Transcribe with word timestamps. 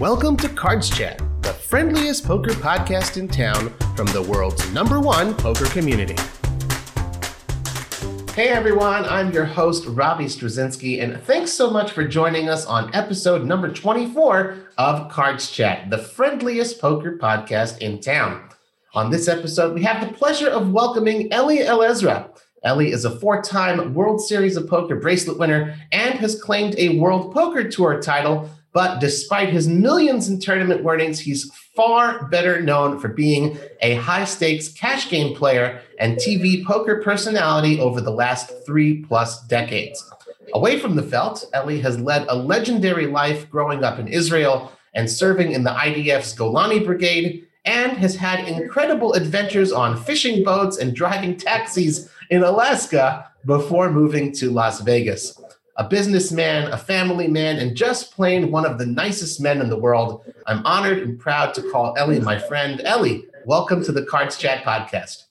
Welcome 0.00 0.36
to 0.38 0.50
Cards 0.50 0.90
Chat, 0.90 1.22
the 1.40 1.54
friendliest 1.54 2.26
poker 2.26 2.50
podcast 2.50 3.16
in 3.16 3.28
town 3.28 3.72
from 3.96 4.06
the 4.08 4.20
world's 4.20 4.70
number 4.70 5.00
one 5.00 5.32
poker 5.32 5.64
community. 5.64 6.14
Hey 8.34 8.48
everyone, 8.48 9.06
I'm 9.06 9.32
your 9.32 9.46
host, 9.46 9.86
Robbie 9.86 10.26
Strazynski, 10.26 11.02
and 11.02 11.22
thanks 11.22 11.50
so 11.50 11.70
much 11.70 11.92
for 11.92 12.06
joining 12.06 12.50
us 12.50 12.66
on 12.66 12.94
episode 12.94 13.46
number 13.46 13.72
24 13.72 14.56
of 14.76 15.10
Cards 15.10 15.50
Chat, 15.50 15.88
the 15.88 15.96
friendliest 15.96 16.78
poker 16.78 17.16
podcast 17.16 17.78
in 17.78 17.98
town. 17.98 18.50
On 18.92 19.10
this 19.10 19.28
episode, 19.28 19.72
we 19.72 19.82
have 19.84 20.06
the 20.06 20.12
pleasure 20.12 20.50
of 20.50 20.72
welcoming 20.72 21.32
Eli 21.32 21.64
Elezra. 21.64 22.28
Ellie 22.62 22.92
is 22.92 23.06
a 23.06 23.18
four 23.18 23.40
time 23.40 23.94
World 23.94 24.20
Series 24.20 24.56
of 24.56 24.68
Poker 24.68 24.96
bracelet 24.96 25.38
winner 25.38 25.74
and 25.92 26.18
has 26.18 26.38
claimed 26.38 26.74
a 26.76 26.98
World 26.98 27.32
Poker 27.32 27.68
Tour 27.70 28.02
title. 28.02 28.50
But 28.76 29.00
despite 29.00 29.48
his 29.48 29.66
millions 29.66 30.28
in 30.28 30.38
tournament 30.38 30.84
winnings, 30.84 31.18
he's 31.18 31.50
far 31.74 32.26
better 32.26 32.60
known 32.60 33.00
for 33.00 33.08
being 33.08 33.56
a 33.80 33.94
high 33.94 34.26
stakes 34.26 34.68
cash 34.68 35.08
game 35.08 35.34
player 35.34 35.80
and 35.98 36.18
TV 36.18 36.62
poker 36.62 37.00
personality 37.00 37.80
over 37.80 38.02
the 38.02 38.10
last 38.10 38.52
three 38.66 39.02
plus 39.02 39.42
decades. 39.46 40.04
Away 40.52 40.78
from 40.78 40.94
the 40.94 41.02
felt, 41.02 41.46
Eli 41.56 41.80
has 41.80 41.98
led 41.98 42.26
a 42.28 42.36
legendary 42.36 43.06
life 43.06 43.48
growing 43.48 43.82
up 43.82 43.98
in 43.98 44.08
Israel 44.08 44.70
and 44.92 45.10
serving 45.10 45.52
in 45.52 45.64
the 45.64 45.70
IDF's 45.70 46.36
Golani 46.36 46.84
Brigade, 46.84 47.46
and 47.64 47.92
has 47.92 48.14
had 48.14 48.46
incredible 48.46 49.14
adventures 49.14 49.72
on 49.72 49.96
fishing 49.96 50.44
boats 50.44 50.76
and 50.76 50.94
driving 50.94 51.34
taxis 51.34 52.10
in 52.28 52.42
Alaska 52.42 53.26
before 53.46 53.90
moving 53.90 54.32
to 54.32 54.50
Las 54.50 54.82
Vegas. 54.82 55.40
A 55.78 55.84
businessman, 55.84 56.72
a 56.72 56.78
family 56.78 57.28
man, 57.28 57.58
and 57.58 57.76
just 57.76 58.14
plain 58.14 58.50
one 58.50 58.64
of 58.64 58.78
the 58.78 58.86
nicest 58.86 59.42
men 59.42 59.60
in 59.60 59.68
the 59.68 59.76
world. 59.76 60.24
I'm 60.46 60.64
honored 60.64 61.00
and 61.00 61.20
proud 61.20 61.52
to 61.52 61.70
call 61.70 61.94
Ellie 61.98 62.18
my 62.18 62.38
friend. 62.38 62.80
Ellie, 62.80 63.26
welcome 63.44 63.84
to 63.84 63.92
the 63.92 64.02
Cards 64.02 64.38
Chat 64.38 64.64
podcast. 64.64 65.24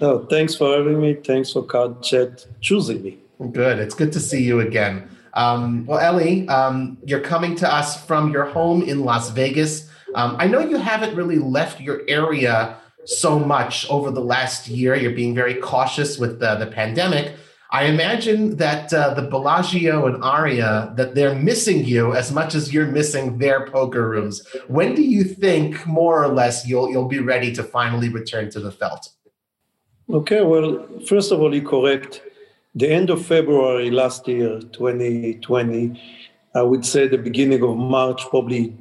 Oh, 0.00 0.24
thanks 0.24 0.54
for 0.54 0.74
having 0.74 1.02
me. 1.02 1.12
Thanks 1.12 1.52
for 1.52 1.62
Card 1.62 2.02
Chat 2.02 2.46
choosing 2.62 3.02
me. 3.02 3.18
Good. 3.52 3.78
It's 3.78 3.94
good 3.94 4.10
to 4.12 4.20
see 4.20 4.42
you 4.42 4.60
again. 4.60 5.06
Um, 5.34 5.84
well, 5.84 5.98
Ellie, 5.98 6.48
um, 6.48 6.96
you're 7.04 7.20
coming 7.20 7.54
to 7.56 7.70
us 7.70 8.02
from 8.06 8.32
your 8.32 8.46
home 8.46 8.80
in 8.80 9.04
Las 9.04 9.28
Vegas. 9.32 9.90
Um, 10.14 10.36
I 10.38 10.46
know 10.46 10.60
you 10.60 10.78
haven't 10.78 11.14
really 11.14 11.38
left 11.38 11.82
your 11.82 12.00
area 12.08 12.78
so 13.04 13.38
much 13.38 13.86
over 13.90 14.10
the 14.10 14.22
last 14.22 14.66
year. 14.66 14.94
You're 14.94 15.12
being 15.12 15.34
very 15.34 15.56
cautious 15.56 16.18
with 16.18 16.40
the, 16.40 16.54
the 16.54 16.68
pandemic. 16.68 17.34
I 17.74 17.86
imagine 17.86 18.56
that 18.58 18.94
uh, 18.94 19.14
the 19.14 19.22
Bellagio 19.22 20.06
and 20.06 20.22
Aria 20.22 20.92
that 20.94 21.16
they're 21.16 21.34
missing 21.34 21.84
you 21.84 22.14
as 22.14 22.30
much 22.30 22.54
as 22.54 22.72
you're 22.72 22.86
missing 22.86 23.38
their 23.38 23.66
poker 23.66 24.08
rooms. 24.08 24.46
When 24.68 24.94
do 24.94 25.02
you 25.02 25.24
think, 25.24 25.84
more 25.84 26.24
or 26.24 26.28
less, 26.28 26.68
you'll 26.68 26.88
you'll 26.92 27.08
be 27.08 27.18
ready 27.18 27.52
to 27.58 27.64
finally 27.64 28.10
return 28.10 28.48
to 28.50 28.60
the 28.60 28.70
felt? 28.70 29.10
Okay, 30.08 30.42
well, 30.42 30.86
first 31.08 31.32
of 31.32 31.40
all, 31.40 31.52
you're 31.52 31.68
correct. 31.68 32.22
The 32.76 32.88
end 32.98 33.10
of 33.10 33.26
February 33.26 33.90
last 33.90 34.28
year, 34.28 34.60
2020, 34.60 36.00
I 36.54 36.62
would 36.62 36.86
say 36.86 37.08
the 37.08 37.18
beginning 37.18 37.64
of 37.64 37.76
March, 37.76 38.22
probably 38.30 38.76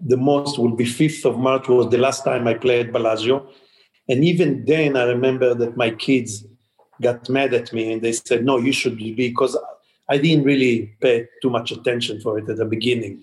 the 0.00 0.16
most 0.16 0.56
will 0.56 0.76
be 0.76 0.84
5th 0.84 1.24
of 1.24 1.36
March 1.36 1.66
was 1.66 1.88
the 1.88 1.98
last 1.98 2.22
time 2.22 2.46
I 2.46 2.54
played 2.54 2.92
Bellagio. 2.92 3.44
And 4.08 4.22
even 4.22 4.64
then, 4.66 4.96
I 4.96 5.02
remember 5.02 5.52
that 5.54 5.76
my 5.76 5.90
kids 5.90 6.45
got 7.02 7.28
mad 7.28 7.54
at 7.54 7.72
me 7.72 7.92
and 7.92 8.02
they 8.02 8.12
said, 8.12 8.44
no, 8.44 8.58
you 8.58 8.72
should 8.72 8.96
be, 8.96 9.12
because 9.12 9.56
I 10.08 10.18
didn't 10.18 10.44
really 10.44 10.94
pay 11.00 11.28
too 11.42 11.50
much 11.50 11.72
attention 11.72 12.20
for 12.20 12.38
it 12.38 12.48
at 12.48 12.56
the 12.56 12.64
beginning. 12.64 13.22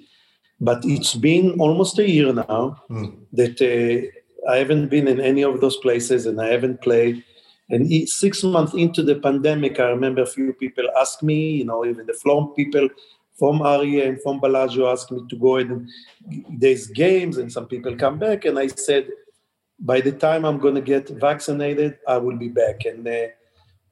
But 0.60 0.84
it's 0.86 1.16
been 1.16 1.60
almost 1.60 2.00
a 2.00 2.10
year 2.10 2.32
now 2.34 2.82
mm. 2.90 3.18
that 3.34 3.62
uh, 3.62 4.52
I 4.52 4.58
haven't 4.58 4.90
been 4.90 5.08
in 5.08 5.20
any 5.20 5.44
of 5.44 5.62
those 5.62 5.78
places 5.78 6.26
and 6.26 6.40
I 6.42 6.48
haven't 6.48 6.82
played. 6.82 7.24
And 7.70 7.88
six 8.08 8.44
months 8.44 8.74
into 8.74 9.02
the 9.02 9.16
pandemic, 9.16 9.80
I 9.80 9.90
remember 9.90 10.22
a 10.22 10.28
few 10.28 10.54
people 10.54 10.86
asked 11.00 11.24
me, 11.24 11.52
you 11.52 11.66
know, 11.66 11.86
even 11.86 12.06
the 12.06 12.14
floor 12.14 12.54
people 12.54 12.88
from 13.40 13.62
Aria 13.62 14.08
and 14.08 14.22
from 14.22 14.40
Bellagio 14.40 14.92
asked 14.92 15.12
me 15.12 15.22
to 15.28 15.36
go 15.38 15.56
and 15.56 15.90
there's 16.50 16.88
games 16.88 17.38
and 17.38 17.52
some 17.52 17.66
people 17.66 17.96
come 17.96 18.20
back. 18.20 18.46
And 18.46 18.60
I 18.60 18.68
said, 18.68 19.08
by 19.80 20.02
the 20.02 20.12
time 20.12 20.46
I'm 20.46 20.60
going 20.60 20.76
to 20.76 20.82
get 20.82 21.10
vaccinated, 21.10 21.98
I 22.08 22.18
will 22.18 22.38
be 22.38 22.50
back. 22.50 22.86
And 22.86 23.08
uh, 23.08 23.28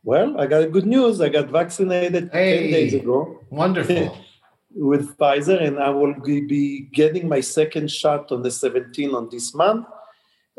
well, 0.03 0.39
I 0.39 0.47
got 0.47 0.71
good 0.71 0.85
news. 0.85 1.21
I 1.21 1.29
got 1.29 1.49
vaccinated 1.49 2.29
hey, 2.33 2.63
10 2.63 2.71
days 2.71 2.93
ago. 2.93 3.39
Wonderful. 3.49 4.17
with 4.73 5.17
Pfizer, 5.17 5.61
and 5.61 5.79
I 5.79 5.89
will 5.89 6.13
be 6.21 6.87
getting 6.93 7.27
my 7.27 7.41
second 7.41 7.91
shot 7.91 8.31
on 8.31 8.41
the 8.41 8.49
17th 8.49 9.13
on 9.13 9.29
this 9.29 9.53
month. 9.53 9.85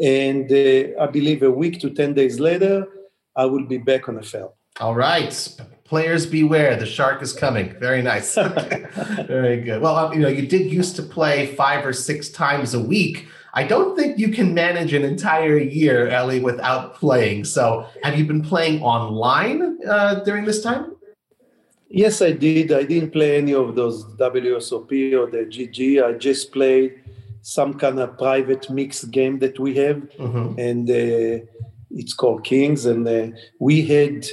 And 0.02 0.50
uh, 0.50 1.00
I 1.00 1.06
believe 1.06 1.42
a 1.42 1.50
week 1.50 1.80
to 1.80 1.90
10 1.90 2.14
days 2.14 2.40
later, 2.40 2.86
I 3.36 3.46
will 3.46 3.66
be 3.66 3.78
back 3.78 4.08
on 4.08 4.16
the 4.16 4.22
field. 4.22 4.52
All 4.80 4.94
right. 4.94 5.58
Players 5.84 6.24
beware, 6.24 6.76
the 6.76 6.86
shark 6.86 7.22
is 7.22 7.32
coming. 7.32 7.78
Very 7.78 8.00
nice. 8.00 8.34
Very 9.26 9.60
good. 9.60 9.82
Well, 9.82 10.14
you 10.14 10.20
know, 10.20 10.28
you 10.28 10.46
did 10.46 10.72
used 10.72 10.96
to 10.96 11.02
play 11.02 11.54
five 11.54 11.84
or 11.84 11.92
six 11.92 12.30
times 12.30 12.72
a 12.72 12.80
week. 12.80 13.28
I 13.54 13.64
don't 13.64 13.96
think 13.96 14.18
you 14.18 14.28
can 14.28 14.54
manage 14.54 14.94
an 14.94 15.04
entire 15.04 15.58
year, 15.58 16.08
Ellie, 16.08 16.40
without 16.40 16.94
playing. 16.94 17.44
So, 17.44 17.86
have 18.02 18.18
you 18.18 18.24
been 18.24 18.42
playing 18.42 18.82
online 18.82 19.78
uh, 19.86 20.20
during 20.24 20.44
this 20.46 20.62
time? 20.62 20.96
Yes, 21.88 22.22
I 22.22 22.32
did. 22.32 22.72
I 22.72 22.84
didn't 22.84 23.10
play 23.10 23.36
any 23.36 23.52
of 23.52 23.74
those 23.74 24.04
WSOP 24.16 25.12
or 25.12 25.30
the 25.30 25.44
GG. 25.44 26.02
I 26.02 26.12
just 26.14 26.50
played 26.50 27.02
some 27.42 27.74
kind 27.74 28.00
of 28.00 28.16
private 28.16 28.70
mixed 28.70 29.10
game 29.10 29.38
that 29.40 29.58
we 29.58 29.74
have, 29.74 29.96
mm-hmm. 29.96 30.58
and 30.58 30.88
uh, 30.88 31.44
it's 31.90 32.14
called 32.14 32.44
Kings. 32.44 32.86
And 32.86 33.06
uh, 33.06 33.36
we 33.58 33.84
had, 33.84 34.26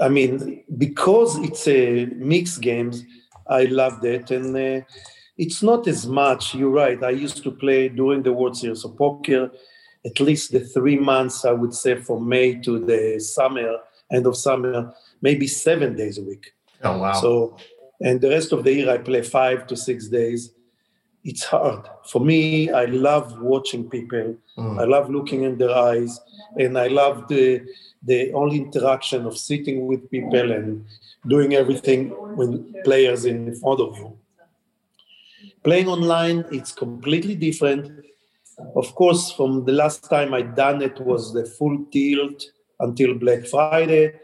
I 0.00 0.08
mean, 0.08 0.62
because 0.78 1.36
it's 1.38 1.66
a 1.66 2.06
mixed 2.14 2.60
games, 2.60 3.02
I 3.48 3.64
loved 3.64 4.04
it. 4.04 4.30
And 4.30 4.56
uh, 4.56 4.86
it's 5.36 5.62
not 5.62 5.86
as 5.86 6.06
much. 6.06 6.54
You're 6.54 6.70
right. 6.70 7.02
I 7.02 7.10
used 7.10 7.42
to 7.42 7.50
play 7.50 7.88
during 7.88 8.22
the 8.22 8.32
World 8.32 8.56
Series 8.56 8.84
of 8.84 8.96
Poker, 8.96 9.50
at 10.04 10.20
least 10.20 10.52
the 10.52 10.60
three 10.60 10.98
months, 10.98 11.44
I 11.44 11.52
would 11.52 11.74
say, 11.74 11.96
from 11.96 12.28
May 12.28 12.54
to 12.60 12.78
the 12.78 13.20
summer, 13.20 13.78
end 14.10 14.26
of 14.26 14.36
summer, 14.36 14.94
maybe 15.20 15.46
seven 15.46 15.96
days 15.96 16.18
a 16.18 16.22
week. 16.22 16.52
Oh, 16.82 16.98
wow. 16.98 17.12
So, 17.12 17.56
and 18.00 18.20
the 18.20 18.30
rest 18.30 18.52
of 18.52 18.64
the 18.64 18.72
year, 18.72 18.90
I 18.90 18.98
play 18.98 19.22
five 19.22 19.66
to 19.68 19.76
six 19.76 20.08
days. 20.08 20.52
It's 21.24 21.42
hard. 21.42 21.88
For 22.04 22.20
me, 22.20 22.70
I 22.70 22.84
love 22.84 23.40
watching 23.40 23.90
people. 23.90 24.36
Mm. 24.56 24.80
I 24.80 24.84
love 24.84 25.10
looking 25.10 25.42
in 25.42 25.58
their 25.58 25.74
eyes. 25.74 26.20
And 26.56 26.78
I 26.78 26.86
love 26.86 27.26
the, 27.26 27.62
the 28.02 28.32
only 28.32 28.58
interaction 28.58 29.26
of 29.26 29.36
sitting 29.36 29.86
with 29.86 30.08
people 30.10 30.52
and 30.52 30.86
doing 31.26 31.54
everything 31.54 32.14
with 32.36 32.84
players 32.84 33.24
in 33.24 33.54
front 33.56 33.80
of 33.80 33.98
you. 33.98 34.15
Playing 35.66 35.88
online, 35.88 36.44
it's 36.52 36.70
completely 36.70 37.34
different. 37.34 38.04
Of 38.76 38.94
course, 38.94 39.32
from 39.32 39.64
the 39.64 39.72
last 39.72 40.08
time 40.08 40.32
I 40.32 40.42
done 40.42 40.80
it 40.80 41.00
was 41.00 41.32
the 41.32 41.44
full 41.44 41.84
tilt 41.92 42.40
until 42.78 43.14
Black 43.14 43.44
Friday, 43.46 44.14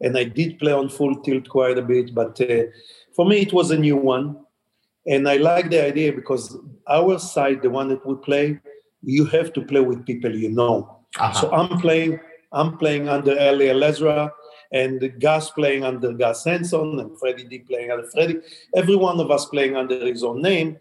and 0.00 0.16
I 0.16 0.22
did 0.22 0.60
play 0.60 0.70
on 0.70 0.88
full 0.88 1.16
tilt 1.22 1.48
quite 1.48 1.76
a 1.76 1.82
bit. 1.82 2.14
But 2.14 2.40
uh, 2.40 2.66
for 3.16 3.26
me, 3.26 3.38
it 3.40 3.52
was 3.52 3.72
a 3.72 3.76
new 3.76 3.96
one, 3.96 4.36
and 5.08 5.28
I 5.28 5.38
like 5.38 5.70
the 5.70 5.84
idea 5.84 6.12
because 6.12 6.56
our 6.86 7.18
side, 7.18 7.62
the 7.62 7.70
one 7.70 7.88
that 7.88 8.06
we 8.06 8.14
play, 8.14 8.60
you 9.02 9.24
have 9.24 9.52
to 9.54 9.62
play 9.62 9.80
with 9.80 10.06
people 10.06 10.32
you 10.32 10.50
know. 10.50 11.00
Uh-huh. 11.18 11.32
So 11.32 11.52
I'm 11.52 11.80
playing, 11.80 12.20
I'm 12.52 12.78
playing 12.78 13.08
under 13.08 13.32
Eli 13.32 13.74
Elezra 13.74 14.30
and 14.72 15.12
Gus 15.20 15.50
playing 15.50 15.84
under 15.84 16.12
Gus 16.12 16.44
Hansen 16.44 16.98
and 16.98 17.18
Freddie 17.18 17.44
D 17.44 17.58
playing 17.60 17.90
under 17.90 18.06
Freddie. 18.08 18.40
Every 18.74 18.96
one 18.96 19.20
of 19.20 19.30
us 19.30 19.46
playing 19.46 19.76
under 19.76 20.04
his 20.06 20.22
own 20.22 20.42
name, 20.42 20.78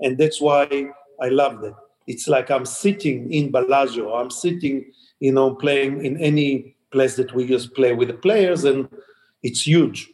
and 0.00 0.18
that's 0.18 0.40
why 0.40 0.90
I 1.20 1.28
love 1.28 1.64
it. 1.64 1.74
It's 2.06 2.28
like 2.28 2.50
I'm 2.50 2.66
sitting 2.66 3.32
in 3.32 3.50
Bellagio. 3.50 4.14
I'm 4.14 4.30
sitting, 4.30 4.92
you 5.20 5.32
know, 5.32 5.54
playing 5.54 6.04
in 6.04 6.16
any 6.18 6.76
place 6.90 7.16
that 7.16 7.34
we 7.34 7.46
just 7.46 7.74
play 7.74 7.92
with 7.92 8.08
the 8.08 8.14
players, 8.14 8.64
and 8.64 8.88
it's 9.42 9.66
huge. 9.66 10.10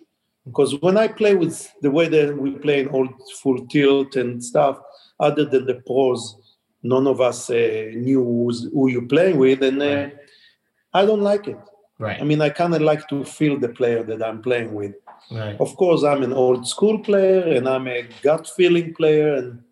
Because 0.47 0.81
when 0.81 0.97
I 0.97 1.09
play 1.09 1.35
with 1.35 1.71
the 1.83 1.91
way 1.91 2.09
that 2.09 2.37
we 2.37 2.53
play 2.53 2.81
in 2.81 2.89
old 2.89 3.11
full 3.43 3.67
tilt 3.67 4.17
and 4.17 4.43
stuff, 4.43 4.79
other 5.21 5.45
than 5.45 5.67
the 5.67 5.75
pros, 5.75 6.37
none 6.83 7.07
of 7.07 7.21
us 7.21 7.51
uh, 7.51 7.91
knew 7.95 8.23
who 8.73 8.89
you 8.89 9.07
playing 9.07 9.37
with, 9.39 9.63
and 9.63 9.83
uh, 9.83 10.09
I 10.95 11.05
don't 11.05 11.21
like 11.21 11.49
it. 11.49 11.59
Right. 11.99 12.21
I 12.21 12.25
mean, 12.25 12.41
I 12.41 12.51
kind 12.51 12.75
of 12.75 12.83
like 12.83 13.09
to 13.09 13.25
feel 13.25 13.59
the 13.59 13.71
player 13.71 14.05
that 14.05 14.23
I'm 14.23 14.41
playing 14.41 14.73
with. 14.73 14.95
Right. 15.33 15.57
Of 15.61 15.77
course, 15.77 16.05
I'm 16.05 16.23
an 16.23 16.33
old 16.33 16.67
school 16.67 17.01
player 17.01 17.41
and 17.41 17.69
I'm 17.69 17.89
a 17.89 18.07
gut 18.23 18.49
feeling 18.57 18.95
player, 18.95 19.35
and 19.35 19.63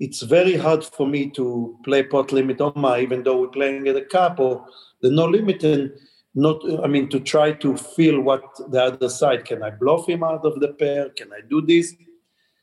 it's 0.00 0.22
very 0.22 0.56
hard 0.56 0.84
for 0.84 1.06
me 1.06 1.30
to 1.30 1.78
play 1.84 2.02
pot 2.02 2.32
limit 2.32 2.60
on 2.60 2.72
my, 2.74 3.00
even 3.00 3.22
though 3.22 3.40
we're 3.40 3.48
playing 3.48 3.86
at 3.86 3.96
a 3.96 4.04
cup 4.04 4.40
or 4.40 4.66
the 5.02 5.10
no 5.10 5.26
limit, 5.26 5.62
and 5.62 5.92
not, 6.34 6.62
I 6.82 6.88
mean, 6.88 7.08
to 7.10 7.20
try 7.20 7.52
to 7.52 7.76
feel 7.76 8.20
what 8.20 8.42
the 8.70 8.82
other 8.82 9.08
side 9.08 9.44
can 9.44 9.62
I 9.62 9.70
bluff 9.70 10.08
him 10.08 10.24
out 10.24 10.44
of 10.44 10.58
the 10.58 10.68
pair? 10.68 11.10
Can 11.10 11.32
I 11.32 11.40
do 11.48 11.60
this? 11.60 11.94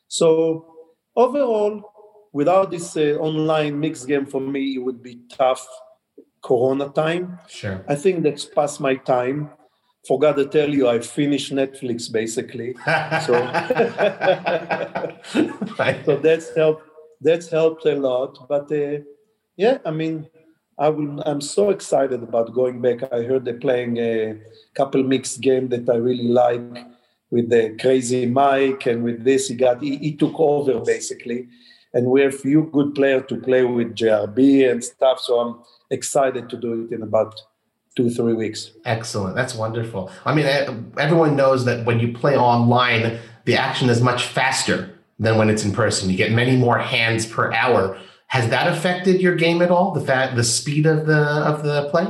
So 0.08 0.66
overall, 1.16 1.84
without 2.34 2.72
this 2.72 2.98
uh, 2.98 3.18
online 3.20 3.80
mixed 3.80 4.08
game 4.08 4.26
for 4.26 4.42
me, 4.42 4.76
it 4.76 4.80
would 4.80 5.02
be 5.02 5.22
tough. 5.30 5.66
Corona 6.42 6.90
time. 6.90 7.40
Sure. 7.48 7.84
I 7.88 7.96
think 7.96 8.24
that's 8.24 8.46
past 8.46 8.80
my 8.80 8.96
time. 8.96 9.50
Forgot 10.08 10.38
to 10.38 10.46
tell 10.46 10.70
you, 10.70 10.88
I 10.88 11.00
finished 11.00 11.54
Netflix 11.54 12.12
basically. 12.12 12.74
so, 13.26 13.34
right. 15.78 16.06
so 16.06 16.18
that's 16.18 16.56
helped. 16.56 16.84
That's 17.20 17.50
helped 17.50 17.86
a 17.86 17.96
lot. 17.96 18.48
But 18.48 18.72
uh, 18.72 19.00
yeah, 19.58 19.80
I 19.86 19.92
mean, 19.92 20.28
I 20.80 20.90
will. 20.90 21.22
I'm 21.22 21.42
so 21.42 21.72
excited 21.72 22.22
about 22.24 22.54
going 22.54 22.82
back. 22.82 23.12
I 23.12 23.24
heard 23.24 23.44
they're 23.44 23.56
playing 23.56 23.98
a 23.98 24.38
couple 24.76 25.04
mixed 25.04 25.42
game 25.42 25.68
that 25.70 25.90
I 25.90 25.96
really 25.96 26.28
like 26.28 26.86
with 27.32 27.50
the 27.50 27.76
crazy 27.80 28.26
Mike 28.26 28.86
and 28.86 29.04
with 29.04 29.24
this 29.24 29.50
he 29.50 29.56
got 29.56 29.82
he, 29.82 29.98
he 29.98 30.16
took 30.16 30.40
over 30.40 30.80
basically, 30.80 31.48
and 31.94 32.08
we 32.08 32.22
have 32.22 32.34
a 32.34 32.38
few 32.38 32.70
good 32.72 32.94
players 32.94 33.24
to 33.30 33.38
play 33.38 33.64
with 33.64 33.96
JRB 33.96 34.72
and 34.72 34.84
stuff. 34.84 35.20
So 35.20 35.40
I'm 35.40 35.60
excited 35.90 36.50
to 36.50 36.58
do 36.58 36.86
it 36.86 36.94
in 36.94 37.02
about 37.02 37.40
two 37.96 38.10
three 38.10 38.34
weeks. 38.34 38.72
Excellent. 38.86 39.36
That's 39.36 39.56
wonderful. 39.56 40.12
I 40.26 40.34
mean, 40.34 40.46
everyone 40.98 41.36
knows 41.36 41.66
that 41.66 41.86
when 41.86 42.00
you 42.00 42.14
play 42.14 42.38
online, 42.38 43.20
the 43.46 43.56
action 43.56 43.90
is 43.90 44.02
much 44.02 44.26
faster 44.26 44.98
than 45.20 45.38
when 45.38 45.50
it's 45.50 45.66
in 45.66 45.72
person. 45.72 46.10
You 46.10 46.18
get 46.18 46.32
many 46.32 46.56
more 46.56 46.78
hands 46.78 47.26
per 47.26 47.52
hour. 47.54 47.98
Has 48.28 48.50
that 48.50 48.72
affected 48.72 49.22
your 49.22 49.36
game 49.36 49.62
at 49.62 49.72
all? 49.72 49.92
The 49.92 50.02
fact, 50.02 50.36
the 50.36 50.44
speed 50.44 50.86
of 50.86 51.08
the 51.08 51.18
of 51.18 51.64
the 51.64 51.90
play? 51.90 52.08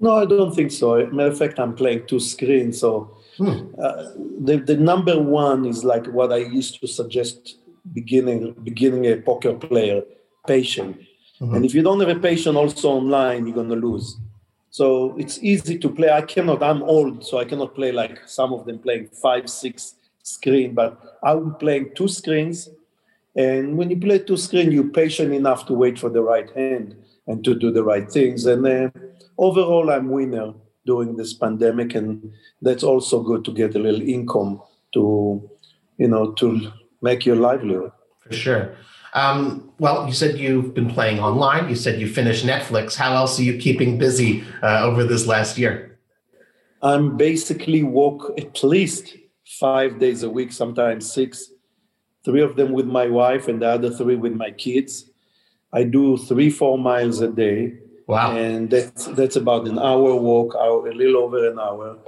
No, 0.00 0.16
I 0.16 0.24
don't 0.24 0.54
think 0.54 0.70
so. 0.70 1.06
Matter 1.06 1.30
of 1.30 1.38
fact, 1.38 1.58
I'm 1.58 1.74
playing 1.74 2.06
two 2.06 2.20
screens, 2.20 2.80
so 2.80 3.16
hmm. 3.36 3.66
uh, 3.82 4.04
the 4.40 4.62
the 4.64 4.76
number 4.76 5.20
one 5.20 5.66
is 5.66 5.84
like 5.84 6.06
what 6.06 6.32
I 6.32 6.38
used 6.38 6.80
to 6.80 6.86
suggest 6.86 7.58
beginning 7.92 8.54
beginning 8.62 9.06
a 9.06 9.16
poker 9.16 9.54
player, 9.54 10.02
patient. 10.46 10.96
Mm-hmm. 11.44 11.54
And 11.54 11.64
if 11.64 11.74
you 11.74 11.82
don't 11.82 12.00
have 12.00 12.08
a 12.08 12.18
patient 12.18 12.56
also 12.56 12.90
online, 12.90 13.46
you're 13.46 13.56
gonna 13.56 13.76
lose. 13.76 14.16
So 14.70 15.16
it's 15.16 15.38
easy 15.42 15.78
to 15.78 15.88
play. 15.88 16.10
I 16.10 16.22
cannot. 16.22 16.62
I'm 16.62 16.82
old, 16.82 17.24
so 17.24 17.38
I 17.38 17.44
cannot 17.44 17.74
play 17.74 17.92
like 17.92 18.26
some 18.26 18.52
of 18.52 18.66
them 18.66 18.78
playing 18.78 19.08
five, 19.08 19.48
six 19.48 19.94
screen. 20.22 20.74
But 20.74 21.18
I'm 21.22 21.54
playing 21.54 21.92
two 21.94 22.08
screens 22.08 22.68
and 23.36 23.76
when 23.76 23.90
you 23.90 23.98
play 23.98 24.20
two 24.20 24.36
screen, 24.36 24.70
you're 24.70 24.84
patient 24.84 25.32
enough 25.32 25.66
to 25.66 25.74
wait 25.74 25.98
for 25.98 26.08
the 26.08 26.22
right 26.22 26.48
hand 26.50 26.96
and 27.26 27.42
to 27.44 27.54
do 27.54 27.72
the 27.72 27.82
right 27.82 28.10
things. 28.10 28.46
And 28.46 28.66
uh, 28.66 28.90
overall, 29.38 29.90
I'm 29.90 30.08
winner 30.08 30.54
during 30.86 31.16
this 31.16 31.32
pandemic, 31.32 31.94
and 31.94 32.32
that's 32.62 32.84
also 32.84 33.22
good 33.22 33.44
to 33.46 33.52
get 33.52 33.74
a 33.74 33.78
little 33.78 34.02
income 34.02 34.62
to, 34.92 35.50
you 35.98 36.08
know, 36.08 36.32
to 36.32 36.72
make 37.02 37.26
your 37.26 37.36
livelihood. 37.36 37.92
For 38.20 38.32
sure. 38.32 38.76
Um, 39.14 39.70
well, 39.78 40.06
you 40.06 40.12
said 40.12 40.38
you've 40.38 40.74
been 40.74 40.90
playing 40.90 41.20
online. 41.20 41.68
You 41.68 41.76
said 41.76 42.00
you 42.00 42.08
finished 42.08 42.44
Netflix. 42.44 42.96
How 42.96 43.14
else 43.14 43.38
are 43.38 43.44
you 43.44 43.58
keeping 43.58 43.96
busy 43.96 44.44
uh, 44.62 44.84
over 44.84 45.04
this 45.04 45.26
last 45.26 45.56
year? 45.56 45.98
I'm 46.82 47.16
basically 47.16 47.82
walk 47.82 48.32
at 48.36 48.62
least 48.62 49.16
five 49.46 49.98
days 49.98 50.22
a 50.22 50.30
week, 50.30 50.52
sometimes 50.52 51.10
six 51.12 51.50
three 52.24 52.40
of 52.40 52.56
them 52.56 52.72
with 52.72 52.86
my 52.86 53.06
wife 53.06 53.48
and 53.48 53.60
the 53.62 53.68
other 53.68 53.90
three 53.90 54.16
with 54.16 54.32
my 54.32 54.50
kids. 54.50 55.10
I 55.72 55.84
do 55.84 56.16
three, 56.16 56.50
four 56.50 56.78
miles 56.78 57.20
a 57.20 57.28
day. 57.28 57.74
Wow. 58.06 58.36
And 58.36 58.70
that's 58.70 59.06
that's 59.06 59.36
about 59.36 59.66
an 59.66 59.78
hour 59.78 60.14
walk, 60.14 60.54
hour, 60.54 60.86
a 60.88 60.94
little 60.94 61.22
over 61.22 61.50
an 61.50 61.58
hour. 61.58 61.98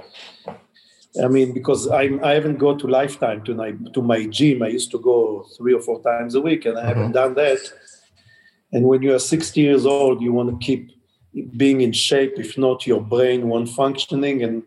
I 1.23 1.27
mean, 1.27 1.53
because 1.53 1.87
I 1.87 2.09
I 2.23 2.33
haven't 2.33 2.57
gone 2.57 2.77
to 2.79 2.87
lifetime 2.87 3.43
to 3.45 3.53
my 3.53 3.71
to 3.93 4.01
my 4.01 4.25
gym. 4.27 4.63
I 4.63 4.67
used 4.67 4.91
to 4.91 4.99
go 4.99 5.45
three 5.57 5.73
or 5.73 5.81
four 5.81 6.01
times 6.01 6.35
a 6.35 6.41
week, 6.41 6.65
and 6.65 6.77
I 6.77 6.81
mm-hmm. 6.81 6.87
haven't 6.87 7.11
done 7.13 7.33
that. 7.35 7.59
And 8.73 8.85
when 8.85 9.01
you 9.01 9.13
are 9.15 9.19
60 9.19 9.61
years 9.61 9.85
old, 9.85 10.21
you 10.21 10.33
want 10.33 10.49
to 10.49 10.65
keep 10.65 10.91
being 11.55 11.81
in 11.81 11.91
shape. 11.93 12.33
If 12.37 12.57
not, 12.57 12.85
your 12.85 13.01
brain 13.01 13.47
won't 13.47 13.69
functioning. 13.69 14.43
And 14.43 14.63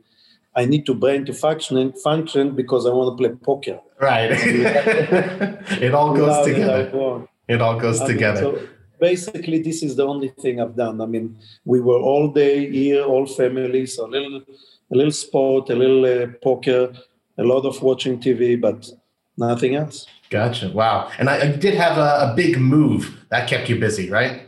I 0.56 0.64
need 0.64 0.86
to 0.86 0.94
brain 0.94 1.24
to 1.26 1.34
function 1.34 1.92
function 1.92 2.56
because 2.56 2.86
I 2.86 2.90
want 2.90 3.16
to 3.16 3.22
play 3.22 3.36
poker. 3.36 3.80
Right. 4.00 4.30
it 4.32 5.94
all 5.94 6.14
goes 6.16 6.46
together. 6.46 7.26
It 7.48 7.60
all 7.60 7.78
goes 7.78 8.00
I 8.00 8.06
together. 8.06 8.52
Mean, 8.52 8.58
so 8.60 8.68
basically, 9.00 9.60
this 9.62 9.82
is 9.82 9.96
the 9.96 10.06
only 10.06 10.28
thing 10.28 10.60
I've 10.60 10.76
done. 10.76 11.00
I 11.00 11.06
mean, 11.06 11.38
we 11.64 11.80
were 11.80 11.98
all 11.98 12.28
day 12.28 12.70
here, 12.70 13.02
all 13.02 13.26
families, 13.26 13.98
a 13.98 14.06
little, 14.06 14.42
a 14.92 14.96
little 14.96 15.12
sport, 15.12 15.70
a 15.70 15.74
little 15.74 16.04
uh, 16.04 16.26
poker, 16.42 16.92
a 17.38 17.42
lot 17.44 17.64
of 17.64 17.80
watching 17.82 18.20
TV, 18.20 18.60
but 18.60 18.90
nothing 19.36 19.74
else. 19.74 20.06
Gotcha. 20.30 20.70
Wow. 20.70 21.10
And 21.18 21.28
I, 21.28 21.40
I 21.40 21.56
did 21.56 21.74
have 21.74 21.98
a, 21.98 22.30
a, 22.30 22.34
big 22.36 22.58
move 22.58 23.18
that 23.30 23.48
kept 23.48 23.68
you 23.68 23.78
busy, 23.78 24.08
right? 24.08 24.42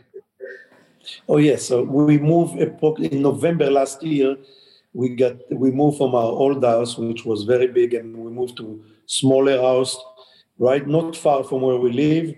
Oh 1.28 1.38
yes. 1.38 1.64
So 1.64 1.82
we 1.82 2.18
moved 2.18 2.56
in 3.00 3.22
November 3.22 3.68
last 3.70 4.02
year. 4.02 4.36
We 4.94 5.16
got 5.16 5.36
we 5.50 5.70
moved 5.70 5.98
from 5.98 6.14
our 6.14 6.30
old 6.44 6.62
house, 6.62 6.96
which 6.96 7.24
was 7.24 7.42
very 7.44 7.66
big, 7.66 7.94
and 7.94 8.16
we 8.16 8.30
moved 8.30 8.56
to 8.58 8.84
smaller 9.06 9.60
house, 9.60 9.96
right, 10.58 10.86
not 10.86 11.16
far 11.16 11.42
from 11.42 11.62
where 11.62 11.78
we 11.78 11.90
live. 11.92 12.34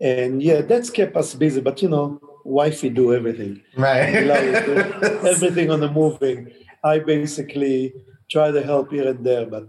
And 0.00 0.42
yeah, 0.42 0.60
that's 0.60 0.90
kept 0.90 1.16
us 1.16 1.34
busy. 1.34 1.60
But 1.60 1.82
you 1.82 1.88
know, 1.88 2.20
wifey 2.44 2.90
do 2.90 3.14
everything. 3.14 3.62
Right. 3.76 4.14
everything 5.26 5.70
on 5.70 5.80
the 5.80 5.90
moving. 5.90 6.52
I 6.92 6.94
basically 7.00 7.78
try 8.34 8.48
to 8.56 8.62
help 8.70 8.86
here 8.96 9.08
and 9.12 9.24
there, 9.24 9.46
but 9.46 9.68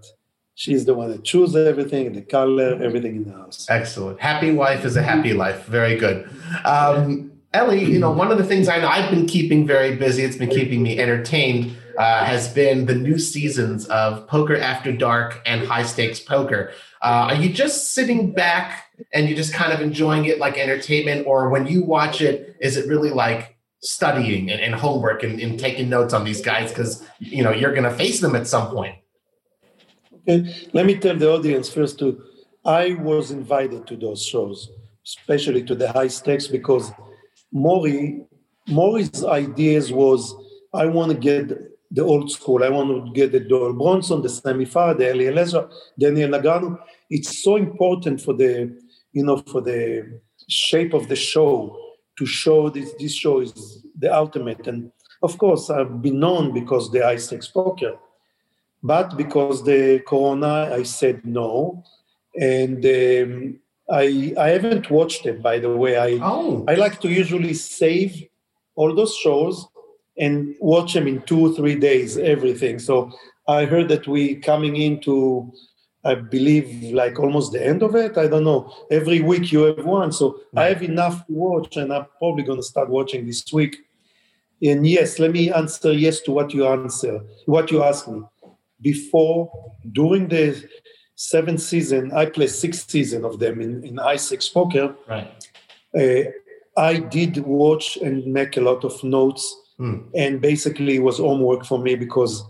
she's 0.62 0.84
the 0.86 0.96
one 1.02 1.10
that 1.12 1.24
chooses 1.24 1.56
everything, 1.56 2.14
the 2.14 2.22
color, 2.22 2.70
everything 2.88 3.16
in 3.20 3.24
the 3.30 3.34
house. 3.42 3.66
Excellent. 3.70 4.20
Happy 4.20 4.52
wife 4.52 4.86
is 4.86 4.96
a 4.96 5.04
happy 5.12 5.34
life. 5.34 5.66
Very 5.66 5.96
good. 6.04 6.18
Um, 6.64 7.32
Ellie, 7.54 7.84
you 7.84 8.00
know, 8.00 8.12
one 8.12 8.32
of 8.32 8.38
the 8.38 8.44
things 8.44 8.68
I 8.68 8.78
know 8.82 8.88
I've 8.88 9.10
been 9.10 9.26
keeping 9.26 9.66
very 9.66 9.96
busy, 9.96 10.24
it's 10.24 10.38
been 10.38 10.50
keeping 10.50 10.84
me 10.84 11.00
entertained, 11.00 11.76
uh, 11.98 12.24
has 12.26 12.44
been 12.54 12.86
the 12.86 12.94
new 12.94 13.18
seasons 13.18 13.88
of 13.88 14.28
Poker 14.28 14.56
After 14.56 14.92
Dark 14.92 15.42
and 15.46 15.66
High 15.66 15.84
Stakes 15.84 16.20
Poker. 16.20 16.72
Uh, 17.02 17.30
are 17.30 17.36
you 17.36 17.50
just 17.52 17.94
sitting 17.94 18.32
back 18.32 18.86
and 19.14 19.28
you're 19.28 19.38
just 19.38 19.54
kind 19.54 19.74
of 19.74 19.82
enjoying 19.82 20.26
it 20.26 20.38
like 20.38 20.58
entertainment, 20.58 21.26
or 21.26 21.50
when 21.50 21.66
you 21.66 21.84
watch 21.84 22.22
it, 22.22 22.56
is 22.62 22.78
it 22.78 22.88
really 22.88 23.10
like 23.10 23.57
studying 23.82 24.50
and, 24.50 24.60
and 24.60 24.76
homework 24.76 25.24
and, 25.24 25.40
and, 25.40 25.60
taking 25.60 25.90
notes 25.90 26.14
on 26.14 26.24
these 26.24 26.42
guys 26.42 26.70
because 26.70 27.04
you 27.20 27.44
know 27.44 27.52
you're 27.52 27.72
going 27.72 27.84
to 27.84 27.92
face 27.92 28.20
them 28.20 28.36
at 28.36 28.48
some 28.48 28.70
point? 28.70 28.96
Okay, 30.28 30.68
let 30.74 30.86
me 30.86 30.98
tell 30.98 31.16
the 31.16 31.32
audience 31.32 31.70
first 31.70 32.00
too. 32.00 32.22
I 32.66 32.94
was 32.96 33.32
invited 33.32 33.88
to 33.88 33.96
those 33.96 34.26
shows, 34.26 34.70
especially 35.06 35.64
to 35.64 35.76
the 35.76 35.92
high 35.92 36.08
stakes, 36.08 36.48
because 36.48 36.92
Mori, 37.52 38.26
Mori's 38.68 39.24
ideas 39.24 39.92
was 39.92 40.36
I 40.74 40.86
want 40.88 41.12
to 41.12 41.18
get 41.18 41.58
the 41.92 42.04
old 42.04 42.30
school. 42.32 42.64
I 42.64 42.70
want 42.70 43.06
to 43.06 43.12
get 43.14 43.32
the 43.32 43.40
Doyle 43.40 43.74
Brunson, 43.74 44.22
the 44.22 44.30
Sammy 44.30 44.66
Farha, 44.66 44.98
the 44.98 45.12
Eliezer, 45.12 45.70
Daniel 45.98 46.30
Negreanu 46.30 46.78
It's 47.10 47.42
so 47.42 47.56
important 47.56 48.22
for 48.22 48.34
the, 48.34 48.78
you 49.14 49.24
know, 49.24 49.38
for 49.38 49.62
the 49.62 50.20
shape 50.50 50.94
of 50.94 51.08
the 51.08 51.16
show 51.16 51.87
to 52.18 52.26
show 52.26 52.70
this. 52.70 52.94
This 53.00 53.14
show 53.14 53.42
is 53.42 53.84
the 53.98 54.14
ultimate, 54.14 54.68
and 54.68 54.92
of 55.22 55.38
course, 55.38 55.70
I've 55.70 56.02
been 56.02 56.20
known 56.20 56.54
because 56.54 56.92
the 56.92 57.02
high 57.02 57.18
stakes 57.18 57.48
poker, 57.48 57.98
but 58.84 59.18
because 59.18 59.64
the 59.64 60.02
Corona, 60.08 60.70
I 60.74 60.84
said 60.84 61.26
no, 61.26 61.84
and 62.40 62.86
um, 62.86 63.60
I 63.90 64.34
I 64.38 64.50
haven't 64.50 64.90
watched 64.90 65.26
it. 65.26 65.42
By 65.42 65.60
the 65.60 65.76
way, 65.76 65.98
I 65.98 66.20
oh. 66.22 66.66
I 66.68 66.76
like 66.76 67.00
to 67.02 67.10
usually 67.10 67.54
save 67.54 68.28
all 68.76 68.94
those 68.94 69.16
shows 69.16 69.68
and 70.18 70.56
watch 70.60 70.94
them 70.94 71.08
in 71.08 71.22
two 71.24 71.54
three 71.56 71.76
days 71.76 72.18
everything 72.18 72.80
so 72.80 73.12
i 73.48 73.66
heard 73.66 73.88
that 73.90 74.08
we 74.08 74.36
coming 74.36 74.76
into 74.78 75.52
i 76.12 76.16
believe 76.16 76.68
like 76.94 77.20
almost 77.20 77.52
the 77.52 77.64
end 77.72 77.82
of 77.84 77.96
it. 77.96 78.18
I 78.18 78.28
don't 78.28 78.44
know. 78.44 78.62
Every 78.90 79.20
week 79.22 79.52
you 79.52 79.62
have 79.64 79.86
one. 79.86 80.12
So 80.12 80.26
i 80.56 80.66
have 80.72 80.84
enough 80.84 81.26
to 81.28 81.34
watch 81.34 81.78
and 81.78 81.94
i'm 81.94 82.06
probably 82.20 82.44
going 82.44 82.62
to 82.64 82.70
start 82.74 82.90
watching 82.90 83.26
this 83.26 83.42
week. 83.60 83.74
And 84.70 84.88
yes 84.88 85.20
let 85.20 85.32
me 85.32 85.52
answer 85.52 85.92
yes 86.06 86.22
to 86.22 86.32
what 86.32 86.54
you 86.54 86.66
answer 86.68 87.22
what 87.46 87.72
you 87.72 87.84
asked 87.84 88.08
me. 88.08 88.22
Before 88.82 89.40
during 90.00 90.28
the 90.28 90.46
seventh 91.16 91.62
season 91.62 92.12
i 92.14 92.26
played 92.26 92.52
six 92.52 92.86
season 92.86 93.26
of 93.26 93.40
them 93.40 93.62
in, 93.62 93.84
in 93.84 93.98
high 93.98 94.22
stakes 94.26 94.50
poker. 94.50 94.96
Right. 95.08 95.30
Uh, 96.00 96.24
i 96.90 97.00
did 97.18 97.38
watch 97.40 97.98
and 97.98 98.26
make 98.40 98.58
a 98.58 98.62
lot 98.62 98.84
of 98.84 99.04
notes. 99.04 99.44
Mm. 99.80 100.10
And 100.16 100.42
basically, 100.42 100.96
it 100.96 101.04
was 101.04 101.20
homework 101.20 101.66
for 101.66 101.80
me 101.80 101.96
because, 101.96 102.44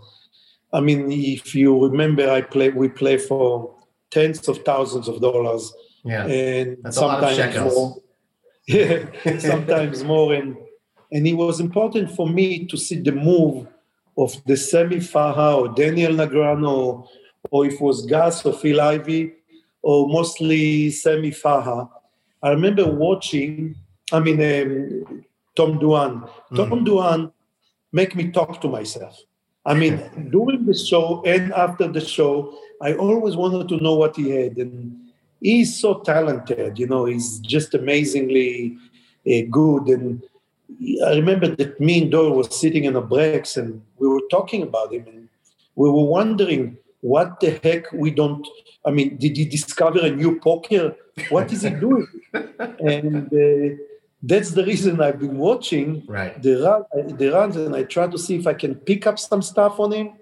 I 0.72 0.80
mean, 0.80 1.10
if 1.10 1.54
you 1.54 1.86
remember, 1.86 2.30
I 2.30 2.42
play 2.42 2.70
we 2.70 2.88
play 2.88 3.16
for 3.16 3.74
tens 4.10 4.48
of 4.48 4.58
thousands 4.64 5.08
of 5.08 5.20
dollars. 5.20 5.72
Yeah, 6.04 6.26
and 6.26 6.76
That's 6.82 6.96
sometimes 6.96 7.56
more. 7.56 7.96
Yeah, 8.68 9.06
sometimes 9.38 10.04
more. 10.04 10.34
And 10.34 10.56
and 11.10 11.26
it 11.26 11.32
was 11.32 11.58
important 11.58 12.10
for 12.10 12.28
me 12.28 12.66
to 12.66 12.76
see 12.76 13.00
the 13.00 13.12
move 13.12 13.66
of 14.16 14.36
the 14.44 14.56
Sammy 14.56 14.96
Farha 14.96 15.56
or 15.56 15.68
Daniel 15.68 16.12
Negreanu, 16.12 17.06
or 17.50 17.66
if 17.66 17.74
it 17.74 17.80
was 17.80 18.04
Gus 18.04 18.44
or 18.44 18.52
Phil 18.52 18.80
Ivey, 18.80 19.32
or 19.80 20.08
mostly 20.08 20.90
Sammy 20.90 21.30
Farha. 21.30 21.88
I 22.42 22.50
remember 22.50 22.86
watching. 22.86 23.74
I 24.12 24.20
mean, 24.20 24.40
um, 24.40 25.24
Tom. 25.56 25.78
Mm-hmm. 25.78 26.56
Tom 26.56 26.84
Dwan 26.84 27.32
make 27.92 28.14
me 28.14 28.30
talk 28.30 28.60
to 28.60 28.68
myself. 28.68 29.18
I 29.68 29.74
mean, 29.74 30.00
during 30.30 30.64
the 30.64 30.74
show 30.74 31.22
and 31.26 31.52
after 31.52 31.86
the 31.86 32.00
show, 32.00 32.58
I 32.80 32.94
always 32.94 33.36
wanted 33.36 33.68
to 33.68 33.76
know 33.76 33.96
what 33.96 34.16
he 34.16 34.30
had, 34.30 34.56
and 34.56 34.96
he's 35.42 35.78
so 35.78 36.00
talented. 36.00 36.78
You 36.78 36.86
know, 36.86 37.04
he's 37.04 37.38
just 37.40 37.74
amazingly 37.74 38.78
uh, 39.30 39.42
good. 39.50 39.88
And 39.88 40.22
I 41.04 41.10
remember 41.16 41.54
that 41.56 41.78
me 41.80 42.02
and 42.02 42.10
Doyle 42.10 42.34
was 42.34 42.58
sitting 42.58 42.84
in 42.84 42.96
a 42.96 43.02
breaks, 43.02 43.58
and 43.58 43.82
we 43.98 44.08
were 44.08 44.22
talking 44.30 44.62
about 44.62 44.94
him, 44.94 45.04
and 45.06 45.28
we 45.74 45.90
were 45.90 46.08
wondering 46.18 46.78
what 47.02 47.38
the 47.40 47.60
heck 47.62 47.92
we 47.92 48.10
don't. 48.10 48.48
I 48.86 48.90
mean, 48.90 49.18
did 49.18 49.36
he 49.36 49.44
discover 49.44 50.00
a 50.00 50.10
new 50.10 50.40
poker? 50.40 50.96
What 51.28 51.52
is 51.52 51.60
he 51.60 51.70
doing? 51.70 52.06
and 52.32 53.26
uh, 53.26 53.82
that's 54.22 54.50
the 54.50 54.64
reason 54.64 55.00
I've 55.00 55.20
been 55.20 55.38
watching 55.38 56.04
right. 56.08 56.40
the 56.42 56.62
run, 56.62 57.16
the 57.16 57.28
runs, 57.28 57.56
and 57.56 57.74
I 57.74 57.84
try 57.84 58.08
to 58.08 58.18
see 58.18 58.36
if 58.36 58.46
I 58.46 58.54
can 58.54 58.74
pick 58.74 59.06
up 59.06 59.18
some 59.18 59.42
stuff 59.42 59.78
on 59.78 59.92
him. 59.92 60.12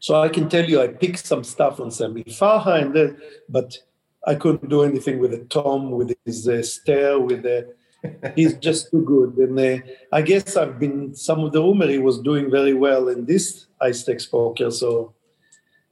So 0.00 0.20
I 0.20 0.28
can 0.28 0.48
tell 0.48 0.64
you, 0.64 0.82
I 0.82 0.88
picked 0.88 1.24
some 1.24 1.44
stuff 1.44 1.80
on 1.80 1.90
Sammy 1.90 2.24
Farha, 2.24 2.82
and 2.82 2.94
then, 2.94 3.18
but 3.48 3.78
I 4.26 4.34
couldn't 4.34 4.68
do 4.68 4.82
anything 4.82 5.18
with 5.18 5.30
the 5.30 5.44
Tom, 5.44 5.92
with 5.92 6.14
his 6.24 6.48
uh, 6.48 6.62
stare, 6.62 7.18
with 7.18 7.42
the. 7.42 7.74
he's 8.36 8.54
just 8.58 8.90
too 8.90 9.02
good, 9.02 9.34
and 9.38 9.58
uh, 9.58 9.82
I 10.12 10.20
guess 10.20 10.56
I've 10.56 10.78
been. 10.78 11.14
Some 11.14 11.40
of 11.40 11.52
the 11.52 11.62
rumor 11.62 11.86
he 11.86 11.98
was 11.98 12.18
doing 12.18 12.50
very 12.50 12.74
well 12.74 13.08
in 13.08 13.24
this 13.24 13.66
High 13.80 13.92
Stakes 13.92 14.26
poker, 14.26 14.70
so 14.70 15.14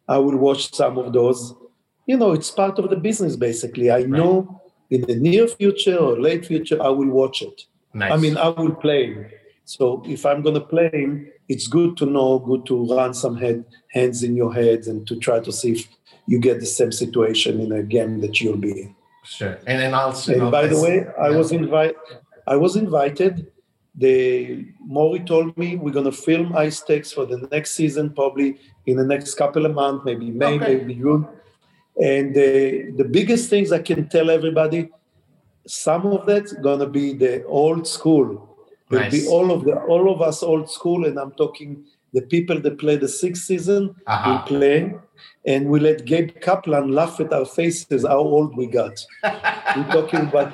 I 0.07 0.19
will 0.19 0.37
watch 0.37 0.75
some 0.75 0.99
of 0.99 1.13
those. 1.13 1.55
You 2.07 2.19
know, 2.19 2.33
it's 2.33 2.51
part 2.51 2.79
of 2.79 2.91
the 2.91 2.97
business. 2.97 3.37
Basically, 3.37 3.91
I 3.91 4.01
right. 4.01 4.09
know 4.09 4.62
in 4.93 5.01
the 5.03 5.17
near 5.17 5.49
future 5.49 5.97
or 5.97 6.21
late 6.21 6.45
future, 6.45 6.81
I 6.83 6.91
will 6.91 7.09
watch 7.09 7.41
it. 7.41 7.63
Nice. 7.95 8.13
I 8.13 8.17
mean, 8.19 8.37
I 8.37 8.49
will 8.49 8.75
play. 8.75 9.33
So 9.65 10.03
if 10.07 10.27
I'm 10.27 10.43
going 10.43 10.55
to 10.55 10.67
play, 10.75 11.33
it's 11.49 11.67
good 11.67 11.97
to 11.97 12.07
know, 12.07 12.39
good 12.39 12.67
to 12.67 12.87
run 12.95 13.15
some 13.15 13.37
head 13.37 13.65
hands 13.91 14.23
in 14.23 14.37
your 14.37 14.53
head 14.53 14.81
and 14.87 15.07
to 15.07 15.17
try 15.17 15.41
to 15.41 15.51
see 15.51 15.73
if 15.73 15.89
you 16.27 16.39
get 16.39 16.61
the 16.61 16.67
same 16.67 16.93
situation 16.93 17.61
in 17.61 17.73
a 17.73 17.83
game 17.83 18.21
that 18.21 18.41
you'll 18.41 18.59
be 18.59 18.83
in. 18.83 18.95
Sure. 19.25 19.59
And 19.67 19.81
then 19.81 19.95
also. 19.95 20.33
And 20.39 20.51
by 20.51 20.67
the 20.67 20.79
way, 20.79 21.07
I 21.19 21.31
was 21.31 21.53
invited. 21.53 21.97
I 22.47 22.57
was 22.57 22.77
invited. 22.77 23.47
The 23.95 24.67
Mori 24.81 25.21
told 25.21 25.57
me 25.57 25.77
we're 25.77 25.93
going 25.93 26.11
to 26.13 26.13
film 26.13 26.53
High 26.53 26.71
Stakes 26.71 27.13
for 27.13 27.25
the 27.25 27.49
next 27.51 27.73
season, 27.73 28.13
probably 28.15 28.59
in 28.87 28.97
the 28.97 29.05
next 29.05 29.35
couple 29.35 29.65
of 29.65 29.75
months, 29.75 30.05
maybe 30.05 30.31
May, 30.31 30.55
okay. 30.55 30.77
maybe 30.77 30.95
June. 30.95 31.29
And 32.01 32.35
the, 32.35 32.93
the 32.97 33.05
biggest 33.05 33.51
things 33.51 33.71
I 33.73 33.81
can 33.81 34.09
tell 34.09 34.31
everybody, 34.31 34.91
some 35.67 36.07
of 36.07 36.27
that's 36.27 36.53
gonna 36.55 36.89
be 36.89 37.13
the 37.13 37.45
old 37.45 37.87
school. 37.87 38.49
Nice. 38.91 39.15
It'll 39.15 39.21
be 39.21 39.29
all 39.29 39.53
of 39.53 39.65
the 39.65 39.77
all 39.81 40.13
of 40.13 40.21
us 40.21 40.43
old 40.43 40.71
school, 40.71 41.07
and 41.07 41.19
I'm 41.19 41.33
talking 41.33 41.85
the 42.13 42.23
people 42.23 42.61
that 42.61 42.79
play 42.79 42.97
the 42.97 43.09
sixth 43.09 43.45
season 43.45 43.95
uh-huh. 44.07 44.31
will 44.31 44.59
play, 44.59 44.95
and 45.47 45.69
we 45.69 45.81
let 45.81 46.05
Gabe 46.05 46.41
Kaplan 46.41 46.93
laugh 46.93 47.21
at 47.21 47.33
our 47.33 47.47
faces 47.47 48.05
how 48.05 48.19
old 48.19 48.57
we 48.57 48.67
got. 48.67 48.99
We're 49.25 49.93
talking 49.93 50.21
about 50.21 50.53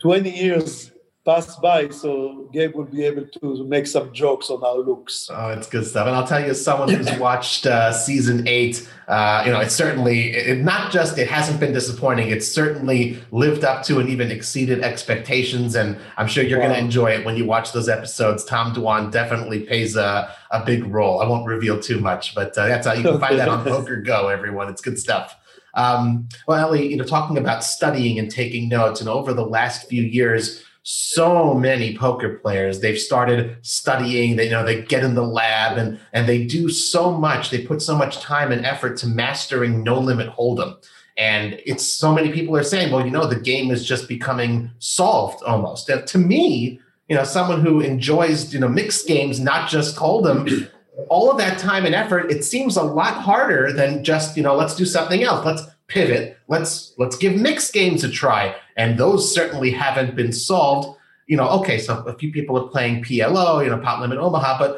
20 0.00 0.30
years 0.30 0.89
pass 1.24 1.56
by, 1.56 1.88
so 1.90 2.48
Gabe 2.52 2.74
will 2.74 2.84
be 2.84 3.04
able 3.04 3.26
to 3.26 3.64
make 3.64 3.86
some 3.86 4.12
jokes 4.12 4.48
on 4.48 4.64
our 4.64 4.78
looks. 4.78 5.28
Oh, 5.30 5.50
it's 5.50 5.68
good 5.68 5.86
stuff. 5.86 6.06
And 6.06 6.16
I'll 6.16 6.26
tell 6.26 6.40
you, 6.40 6.46
as 6.46 6.64
someone 6.64 6.88
who's 6.88 7.12
watched 7.18 7.66
uh, 7.66 7.92
season 7.92 8.48
eight, 8.48 8.88
uh, 9.06 9.42
you 9.44 9.52
know, 9.52 9.60
it's 9.60 9.74
certainly 9.74 10.30
it, 10.30 10.58
not 10.64 10.90
just 10.90 11.18
it 11.18 11.28
hasn't 11.28 11.60
been 11.60 11.74
disappointing. 11.74 12.30
It's 12.30 12.48
certainly 12.48 13.22
lived 13.32 13.64
up 13.64 13.82
to 13.84 13.98
and 13.98 14.08
even 14.08 14.30
exceeded 14.30 14.80
expectations. 14.82 15.74
And 15.74 15.98
I'm 16.16 16.26
sure 16.26 16.42
you're 16.42 16.58
wow. 16.58 16.66
going 16.66 16.78
to 16.78 16.84
enjoy 16.84 17.10
it 17.10 17.26
when 17.26 17.36
you 17.36 17.44
watch 17.44 17.72
those 17.72 17.88
episodes. 17.88 18.44
Tom 18.44 18.74
Dwan 18.74 19.10
definitely 19.10 19.60
plays 19.60 19.96
a, 19.96 20.34
a 20.50 20.64
big 20.64 20.84
role. 20.86 21.20
I 21.20 21.28
won't 21.28 21.46
reveal 21.46 21.78
too 21.78 22.00
much, 22.00 22.34
but 22.34 22.56
uh, 22.56 22.66
that's 22.66 22.86
how 22.86 22.94
you 22.94 23.02
can 23.02 23.20
find 23.20 23.38
that 23.38 23.48
on 23.48 23.64
PokerGO. 23.64 24.32
Everyone, 24.32 24.70
it's 24.70 24.80
good 24.80 24.98
stuff. 24.98 25.36
Um, 25.74 26.28
well, 26.48 26.74
Eli, 26.74 26.82
you 26.84 26.96
know, 26.96 27.04
talking 27.04 27.38
about 27.38 27.62
studying 27.62 28.18
and 28.18 28.30
taking 28.30 28.68
notes, 28.68 29.00
and 29.00 29.08
over 29.08 29.32
the 29.32 29.46
last 29.46 29.88
few 29.88 30.02
years 30.02 30.64
so 30.82 31.54
many 31.54 31.96
poker 31.96 32.38
players. 32.38 32.80
They've 32.80 32.98
started 32.98 33.56
studying 33.62 34.36
they 34.36 34.44
you 34.44 34.50
know 34.50 34.64
they 34.64 34.82
get 34.82 35.04
in 35.04 35.14
the 35.14 35.26
lab 35.26 35.76
and 35.76 36.00
and 36.12 36.28
they 36.28 36.44
do 36.46 36.68
so 36.68 37.12
much. 37.12 37.50
They 37.50 37.62
put 37.64 37.82
so 37.82 37.96
much 37.96 38.20
time 38.20 38.50
and 38.50 38.64
effort 38.64 38.96
to 38.98 39.06
mastering 39.06 39.82
no 39.84 39.98
limit 39.98 40.28
hold'em. 40.28 40.76
And 41.18 41.60
it's 41.66 41.86
so 41.86 42.14
many 42.14 42.32
people 42.32 42.56
are 42.56 42.62
saying 42.62 42.92
well 42.92 43.04
you 43.04 43.10
know 43.10 43.26
the 43.26 43.38
game 43.38 43.70
is 43.70 43.86
just 43.86 44.08
becoming 44.08 44.70
solved 44.78 45.42
almost. 45.44 45.88
And 45.88 46.06
to 46.06 46.18
me 46.18 46.80
you 47.08 47.16
know 47.16 47.24
someone 47.24 47.60
who 47.60 47.80
enjoys 47.80 48.54
you 48.54 48.60
know 48.60 48.68
mixed 48.68 49.06
games 49.06 49.38
not 49.38 49.68
just 49.68 49.96
hold'em 49.96 50.70
all 51.08 51.30
of 51.30 51.38
that 51.38 51.58
time 51.58 51.84
and 51.84 51.94
effort 51.94 52.30
it 52.30 52.44
seems 52.44 52.76
a 52.76 52.82
lot 52.82 53.14
harder 53.14 53.72
than 53.72 54.02
just 54.02 54.36
you 54.36 54.42
know 54.42 54.56
let's 54.56 54.74
do 54.74 54.86
something 54.86 55.22
else. 55.22 55.44
Let's 55.44 55.62
pivot. 55.88 56.38
Let's 56.48 56.94
let's 56.96 57.16
give 57.16 57.36
mixed 57.36 57.74
games 57.74 58.02
a 58.02 58.08
try 58.08 58.54
and 58.80 58.98
those 58.98 59.32
certainly 59.38 59.70
haven't 59.70 60.16
been 60.16 60.32
solved. 60.32 60.96
You 61.26 61.36
know 61.36 61.48
okay 61.60 61.78
so 61.78 61.92
a 62.12 62.14
few 62.20 62.32
people 62.32 62.58
are 62.58 62.68
playing 62.74 63.04
plo 63.04 63.62
you 63.62 63.70
know 63.70 63.78
pot 63.78 64.00
limit 64.00 64.18
omaha 64.18 64.58
but 64.58 64.70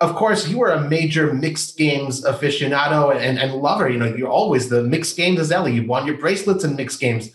of 0.00 0.14
course 0.14 0.46
you 0.46 0.62
are 0.62 0.70
a 0.70 0.88
major 0.96 1.34
mixed 1.34 1.76
games 1.76 2.22
aficionado 2.22 3.00
and, 3.16 3.40
and 3.40 3.54
lover. 3.54 3.88
You 3.88 3.98
know 3.98 4.14
you're 4.18 4.36
always 4.40 4.68
the 4.68 4.82
mixed 4.82 5.16
games 5.16 5.40
azeli. 5.40 5.74
You 5.74 5.84
won 5.86 6.06
your 6.06 6.18
bracelets 6.18 6.64
in 6.64 6.76
mixed 6.76 7.00
games. 7.00 7.30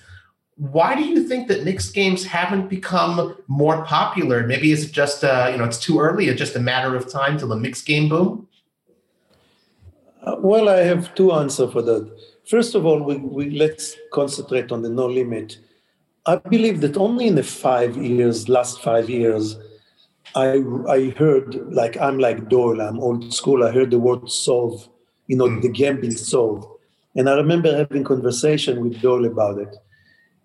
Why 0.55 0.95
do 0.95 1.03
you 1.03 1.27
think 1.27 1.47
that 1.49 1.65
mixed 1.65 1.93
games 1.93 2.23
haven't 2.23 2.69
become 2.69 3.35
more 3.47 3.83
popular? 3.83 4.45
Maybe 4.45 4.71
it's 4.71 4.85
just 4.85 5.23
uh, 5.23 5.49
you 5.51 5.57
know 5.57 5.65
it's 5.65 5.79
too 5.87 5.99
early 5.99 6.29
it's 6.29 6.39
just 6.39 6.55
a 6.55 6.65
matter 6.71 6.95
of 6.95 7.11
time 7.11 7.37
till 7.37 7.49
the 7.49 7.61
mixed 7.65 7.85
game 7.85 8.07
boom? 8.07 8.47
Uh, 10.23 10.35
well 10.39 10.69
i 10.69 10.81
have 10.91 11.13
two 11.15 11.29
answers 11.33 11.71
for 11.73 11.81
that. 11.81 12.03
First 12.53 12.75
of 12.75 12.85
all, 12.85 13.01
we, 13.01 13.15
we 13.17 13.49
let's 13.63 13.95
concentrate 14.11 14.71
on 14.71 14.81
the 14.81 14.89
no 14.89 15.07
limit. 15.07 15.57
I 16.25 16.35
believe 16.35 16.81
that 16.81 16.97
only 16.97 17.27
in 17.27 17.35
the 17.35 17.43
five 17.43 17.97
years, 17.97 18.47
last 18.47 18.81
five 18.81 19.09
years, 19.09 19.57
I 20.35 20.63
I 20.87 21.09
heard 21.17 21.55
like 21.73 21.97
I'm 21.97 22.19
like 22.19 22.47
Doyle, 22.47 22.81
I'm 22.81 22.99
old 22.99 23.33
school. 23.33 23.63
I 23.63 23.71
heard 23.71 23.91
the 23.91 23.99
word 23.99 24.29
solve, 24.29 24.87
you 25.27 25.35
know, 25.35 25.59
the 25.59 25.69
game 25.69 25.99
being 25.99 26.11
solved. 26.11 26.65
And 27.15 27.27
I 27.27 27.33
remember 27.33 27.75
having 27.75 28.03
conversation 28.03 28.81
with 28.81 29.01
Doyle 29.01 29.25
about 29.25 29.57
it. 29.57 29.75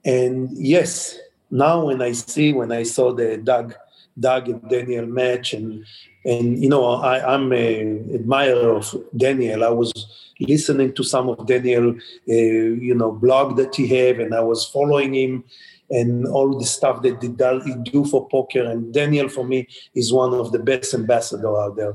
And 0.04 0.50
yes, 0.56 1.18
now 1.50 1.86
when 1.86 2.00
I 2.00 2.12
see 2.12 2.52
when 2.52 2.72
I 2.72 2.82
saw 2.82 3.12
the 3.12 3.36
Doug 3.36 3.74
Doug 4.18 4.48
and 4.48 4.68
Daniel 4.68 5.06
match 5.06 5.52
and 5.52 5.84
and 6.24 6.62
you 6.62 6.70
know 6.70 6.86
I, 6.86 7.34
I'm 7.34 7.52
a 7.52 7.80
admirer 8.14 8.76
of 8.76 8.94
Daniel. 9.16 9.62
I 9.62 9.68
was 9.68 9.92
listening 10.40 10.92
to 10.94 11.02
some 11.02 11.28
of 11.28 11.46
Daniel, 11.46 11.90
uh, 11.90 12.32
you 12.32 12.94
know, 12.94 13.12
blog 13.12 13.56
that 13.56 13.74
he 13.74 13.86
have, 13.88 14.18
and 14.18 14.34
I 14.34 14.40
was 14.40 14.66
following 14.66 15.14
him 15.14 15.44
and 15.88 16.26
all 16.26 16.58
the 16.58 16.66
stuff 16.66 17.02
that 17.02 17.22
he 17.22 17.90
do 17.90 18.04
for 18.04 18.28
poker. 18.28 18.64
And 18.64 18.92
Daniel, 18.92 19.28
for 19.28 19.44
me, 19.44 19.68
is 19.94 20.12
one 20.12 20.34
of 20.34 20.52
the 20.52 20.58
best 20.58 20.94
ambassador 20.94 21.56
out 21.56 21.76
there. 21.76 21.94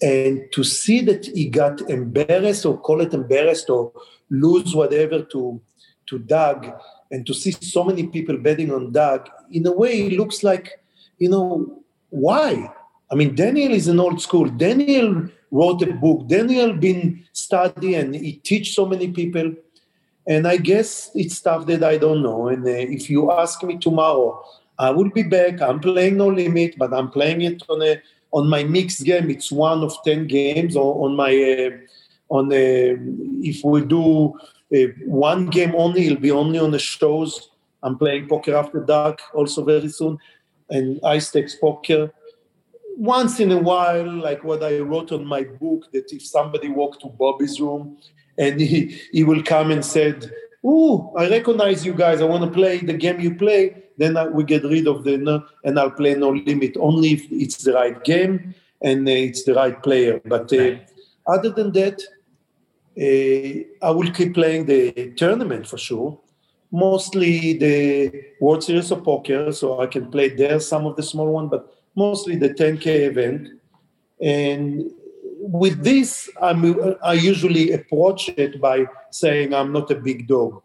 And 0.00 0.50
to 0.52 0.64
see 0.64 1.00
that 1.02 1.26
he 1.26 1.48
got 1.48 1.80
embarrassed 1.88 2.66
or 2.66 2.78
call 2.78 3.00
it 3.00 3.14
embarrassed 3.14 3.70
or 3.70 3.92
lose 4.30 4.74
whatever 4.74 5.22
to 5.22 5.60
to 6.06 6.18
Doug, 6.18 6.70
and 7.10 7.26
to 7.26 7.32
see 7.32 7.50
so 7.52 7.82
many 7.82 8.06
people 8.06 8.36
betting 8.36 8.70
on 8.70 8.92
Doug, 8.92 9.26
in 9.50 9.66
a 9.66 9.72
way, 9.72 10.06
it 10.06 10.12
looks 10.12 10.42
like, 10.42 10.82
you 11.18 11.30
know, 11.30 11.82
why? 12.10 12.70
I 13.10 13.14
mean, 13.14 13.34
Daniel 13.34 13.72
is 13.72 13.88
an 13.88 14.00
old 14.00 14.20
school. 14.20 14.48
Daniel 14.50 15.28
wrote 15.54 15.82
a 15.82 15.92
book. 16.04 16.26
Daniel 16.26 16.72
been 16.72 17.24
study 17.32 17.94
and 17.94 18.14
he 18.14 18.32
teach 18.50 18.74
so 18.74 18.84
many 18.92 19.08
people. 19.20 19.54
And 20.26 20.48
I 20.54 20.56
guess 20.56 21.10
it's 21.14 21.36
stuff 21.36 21.66
that 21.66 21.82
I 21.84 21.96
don't 22.04 22.22
know. 22.22 22.48
And 22.48 22.66
uh, 22.66 22.70
if 22.98 23.08
you 23.08 23.30
ask 23.30 23.62
me 23.62 23.78
tomorrow, 23.78 24.28
I 24.78 24.90
will 24.90 25.10
be 25.10 25.22
back. 25.22 25.62
I'm 25.62 25.80
playing 25.80 26.16
No 26.16 26.28
Limit, 26.28 26.72
but 26.76 26.92
I'm 26.92 27.10
playing 27.10 27.42
it 27.42 27.62
on 27.68 27.82
a 27.82 28.02
on 28.32 28.48
my 28.48 28.64
mixed 28.64 29.04
game. 29.04 29.30
It's 29.30 29.52
one 29.52 29.84
of 29.84 29.92
ten 30.02 30.26
games. 30.26 30.74
Or 30.76 31.04
on 31.04 31.14
my 31.14 31.32
uh, 31.32 31.70
on 32.36 32.52
a, 32.52 32.96
if 33.50 33.62
we 33.62 33.84
do 33.84 34.34
uh, 34.74 34.90
one 35.06 35.46
game 35.46 35.74
only, 35.76 36.06
it'll 36.06 36.18
be 36.18 36.32
only 36.32 36.58
on 36.58 36.72
the 36.72 36.78
shows. 36.80 37.50
I'm 37.84 37.96
playing 37.96 38.26
Poker 38.28 38.56
After 38.56 38.80
Dark 38.80 39.20
also 39.34 39.62
very 39.62 39.90
soon, 39.90 40.18
and 40.70 40.98
High 41.04 41.20
Stakes 41.20 41.54
Poker 41.54 42.10
once 42.96 43.40
in 43.40 43.50
a 43.52 43.58
while, 43.58 44.10
like 44.10 44.44
what 44.44 44.62
I 44.62 44.78
wrote 44.78 45.12
on 45.12 45.24
my 45.26 45.44
book, 45.44 45.90
that 45.92 46.12
if 46.12 46.24
somebody 46.24 46.68
walked 46.68 47.00
to 47.02 47.08
Bobby's 47.08 47.60
room 47.60 47.98
and 48.38 48.60
he, 48.60 49.00
he 49.12 49.24
will 49.24 49.42
come 49.42 49.70
and 49.70 49.84
said, 49.84 50.30
"Oh, 50.64 51.12
I 51.16 51.28
recognize 51.28 51.84
you 51.84 51.94
guys. 51.94 52.20
I 52.20 52.24
want 52.24 52.44
to 52.44 52.50
play 52.50 52.78
the 52.78 52.94
game 52.94 53.20
you 53.20 53.34
play." 53.34 53.82
Then 53.96 54.16
I, 54.16 54.26
we 54.26 54.44
get 54.44 54.64
rid 54.64 54.88
of 54.88 55.04
the 55.04 55.16
no, 55.18 55.44
and 55.64 55.78
I'll 55.78 55.90
play 55.90 56.14
no 56.14 56.30
limit 56.30 56.76
only 56.78 57.12
if 57.12 57.30
it's 57.30 57.58
the 57.64 57.72
right 57.72 58.02
game 58.04 58.54
and 58.82 59.06
uh, 59.06 59.10
it's 59.12 59.44
the 59.44 59.54
right 59.54 59.80
player. 59.82 60.20
But 60.24 60.52
uh, 60.52 60.76
other 61.26 61.50
than 61.50 61.72
that, 61.72 62.02
uh, 62.98 63.86
I 63.86 63.90
will 63.90 64.10
keep 64.10 64.34
playing 64.34 64.66
the 64.66 65.12
tournament 65.16 65.66
for 65.66 65.78
sure. 65.78 66.18
mostly 66.74 67.56
the 67.56 68.24
World 68.40 68.64
Series 68.64 68.90
of 68.90 69.04
Poker, 69.04 69.52
so 69.52 69.80
I 69.80 69.86
can 69.86 70.10
play 70.10 70.30
there 70.30 70.58
some 70.58 70.86
of 70.86 70.96
the 70.96 71.04
small 71.04 71.28
one, 71.28 71.48
but 71.48 71.73
mostly 71.96 72.36
the 72.36 72.50
10K 72.50 72.86
event. 72.86 73.48
And 74.20 74.90
with 75.38 75.82
this, 75.82 76.30
I'm, 76.40 76.96
I 77.02 77.14
usually 77.14 77.72
approach 77.72 78.28
it 78.30 78.60
by 78.60 78.86
saying 79.10 79.54
I'm 79.54 79.72
not 79.72 79.90
a 79.90 79.94
big 79.94 80.26
dog. 80.26 80.62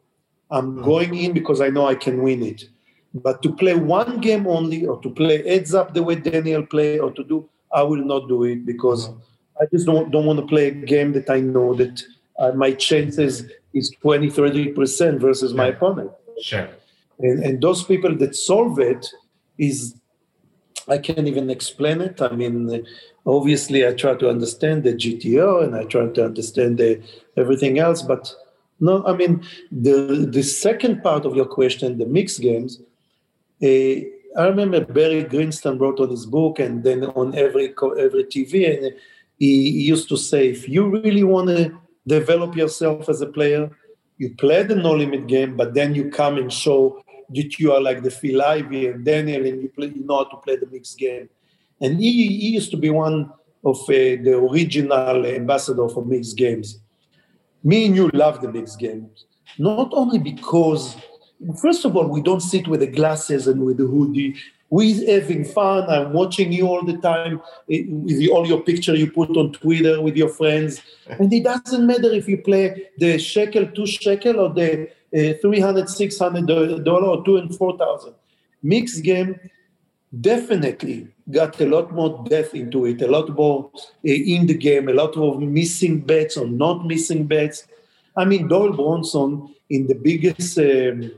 I'm 0.51 0.73
mm-hmm. 0.73 0.83
going 0.83 1.15
in 1.15 1.33
because 1.33 1.61
I 1.61 1.69
know 1.69 1.85
I 1.87 1.95
can 1.95 2.21
win 2.21 2.43
it. 2.43 2.65
But 3.13 3.41
to 3.43 3.53
play 3.53 3.75
one 3.75 4.19
game 4.19 4.47
only, 4.47 4.85
or 4.85 5.01
to 5.01 5.09
play 5.09 5.47
heads 5.47 5.73
up 5.73 5.93
the 5.93 6.03
way 6.03 6.15
Daniel 6.15 6.65
play, 6.65 6.99
or 6.99 7.11
to 7.11 7.23
do, 7.23 7.49
I 7.73 7.81
will 7.83 8.03
not 8.03 8.27
do 8.27 8.43
it 8.43 8.65
because 8.65 9.09
mm-hmm. 9.09 9.19
I 9.61 9.65
just 9.71 9.85
don't, 9.85 10.11
don't 10.11 10.25
want 10.25 10.39
to 10.39 10.45
play 10.45 10.67
a 10.67 10.71
game 10.71 11.11
that 11.13 11.29
I 11.29 11.39
know 11.39 11.73
that 11.73 12.01
uh, 12.37 12.51
my 12.53 12.71
chances 12.71 13.49
is 13.73 13.91
20, 14.01 14.29
30% 14.29 15.19
versus 15.19 15.53
my 15.53 15.67
opponent. 15.67 16.11
Sure. 16.41 16.69
And, 17.19 17.43
and 17.43 17.61
those 17.61 17.83
people 17.83 18.15
that 18.17 18.35
solve 18.35 18.79
it 18.79 19.05
is, 19.57 19.95
I 20.87 20.97
can't 20.97 21.27
even 21.27 21.49
explain 21.49 22.01
it. 22.01 22.21
I 22.21 22.29
mean, 22.29 22.85
obviously, 23.25 23.85
I 23.85 23.93
try 23.93 24.15
to 24.15 24.29
understand 24.29 24.83
the 24.83 24.93
GTO 24.93 25.63
and 25.63 25.75
I 25.75 25.83
try 25.83 26.07
to 26.07 26.25
understand 26.25 26.77
the, 26.77 27.01
everything 27.37 27.79
else, 27.79 28.01
but 28.01 28.33
no, 28.79 29.05
I 29.05 29.13
mean, 29.13 29.43
the, 29.71 30.27
the 30.31 30.41
second 30.43 31.03
part 31.03 31.25
of 31.25 31.35
your 31.35 31.45
question, 31.45 31.97
the 31.97 32.05
mixed 32.05 32.41
games, 32.41 32.81
uh, 33.61 34.01
I 34.37 34.47
remember 34.47 34.85
Barry 34.85 35.23
Greenstein 35.25 35.79
wrote 35.79 35.99
on 35.99 36.09
his 36.09 36.25
book 36.25 36.59
and 36.59 36.83
then 36.83 37.03
on 37.03 37.35
every 37.35 37.73
every 37.97 38.23
TV, 38.25 38.77
and 38.77 38.93
he, 39.37 39.69
used 39.69 40.07
to 40.09 40.17
say, 40.17 40.49
if 40.49 40.69
you 40.69 40.87
really 40.87 41.23
want 41.23 41.47
to 41.49 41.77
develop 42.07 42.55
yourself 42.55 43.09
as 43.09 43.21
a 43.21 43.25
player, 43.25 43.69
you 44.17 44.35
play 44.35 44.63
the 44.63 44.75
no 44.75 44.91
limit 44.91 45.27
game, 45.27 45.57
but 45.57 45.73
then 45.73 45.95
you 45.95 46.09
come 46.11 46.37
and 46.37 46.53
show 46.53 47.03
that 47.29 47.59
you 47.59 47.71
are 47.73 47.81
like 47.81 48.03
the 48.03 48.11
Phil 48.11 48.41
Ivey 48.41 48.87
and 48.87 49.05
Daniel, 49.05 49.45
and 49.45 49.61
you 49.61 49.69
play, 49.69 49.87
you 49.87 50.05
know 50.05 50.17
how 50.17 50.23
to 50.25 50.37
play 50.37 50.55
the 50.55 50.67
mixed 50.67 50.97
game. 50.97 51.29
And 51.81 51.99
he, 51.99 52.27
he 52.27 52.49
used 52.49 52.71
to 52.71 52.77
be 52.77 52.89
one 52.89 53.31
of 53.63 53.77
uh, 53.81 53.87
the 53.87 54.35
original 54.35 55.25
ambassador 55.25 55.87
for 55.89 56.05
mixed 56.05 56.37
games. 56.37 56.79
Me 57.63 57.85
and 57.85 57.95
you 57.95 58.09
love 58.13 58.41
the 58.41 58.51
mixed 58.51 58.79
games, 58.79 59.25
not 59.57 59.89
only 59.93 60.17
because 60.17 60.95
first 61.61 61.85
of 61.85 61.95
all, 61.95 62.07
we 62.07 62.21
don't 62.21 62.41
sit 62.41 62.67
with 62.67 62.81
the 62.81 62.87
glasses 62.87 63.47
and 63.47 63.65
with 63.65 63.77
the 63.77 63.85
hoodie. 63.85 64.35
We're 64.69 65.19
having 65.19 65.45
fun. 65.45 65.89
I'm 65.89 66.13
watching 66.13 66.51
you 66.51 66.67
all 66.67 66.83
the 66.83 66.97
time 66.97 67.41
eh, 67.71 67.85
with 67.87 68.29
all 68.29 68.47
your 68.47 68.61
picture 68.61 68.95
you 68.95 69.11
put 69.11 69.35
on 69.35 69.53
Twitter 69.53 69.99
with 69.99 70.15
your 70.15 70.29
friends, 70.29 70.81
and 71.07 71.31
it 71.33 71.43
doesn't 71.43 71.85
matter 71.85 72.11
if 72.11 72.27
you 72.27 72.37
play 72.37 72.89
the 72.97 73.17
shekel, 73.17 73.67
two 73.67 73.87
shekel, 73.87 74.39
or 74.39 74.53
the 74.53 74.89
uh, 75.15 75.33
300 75.41 75.89
600 75.89 76.83
dollar 76.83 77.07
or 77.07 77.25
two 77.25 77.37
and 77.37 77.55
four 77.55 77.77
thousand. 77.77 78.13
Mixed 78.61 79.03
game 79.03 79.39
definitely 80.21 81.07
got 81.31 81.59
a 81.61 81.65
lot 81.65 81.91
more 81.91 82.23
depth 82.27 82.55
into 82.55 82.85
it, 82.85 83.01
a 83.01 83.07
lot 83.07 83.29
more 83.29 83.71
uh, 83.75 83.87
in 84.03 84.47
the 84.47 84.53
game, 84.53 84.89
a 84.89 84.93
lot 84.93 85.15
of 85.15 85.41
missing 85.41 85.99
bets 86.01 86.37
or 86.37 86.47
not 86.47 86.85
missing 86.85 87.25
bets. 87.27 87.67
I 88.17 88.25
mean, 88.25 88.47
Doyle 88.47 88.73
Brunson 88.73 89.53
in 89.69 89.87
the 89.87 89.95
biggest 89.95 90.57
um, 90.57 91.11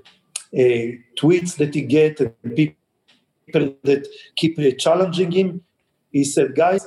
uh, 0.53 0.97
tweets 1.17 1.55
that 1.57 1.73
he 1.73 1.81
get 1.81 2.19
and 2.19 2.55
people 2.55 3.75
that 3.83 4.07
keep 4.35 4.57
challenging 4.77 5.31
him, 5.31 5.63
he 6.11 6.23
said, 6.23 6.55
guys, 6.55 6.85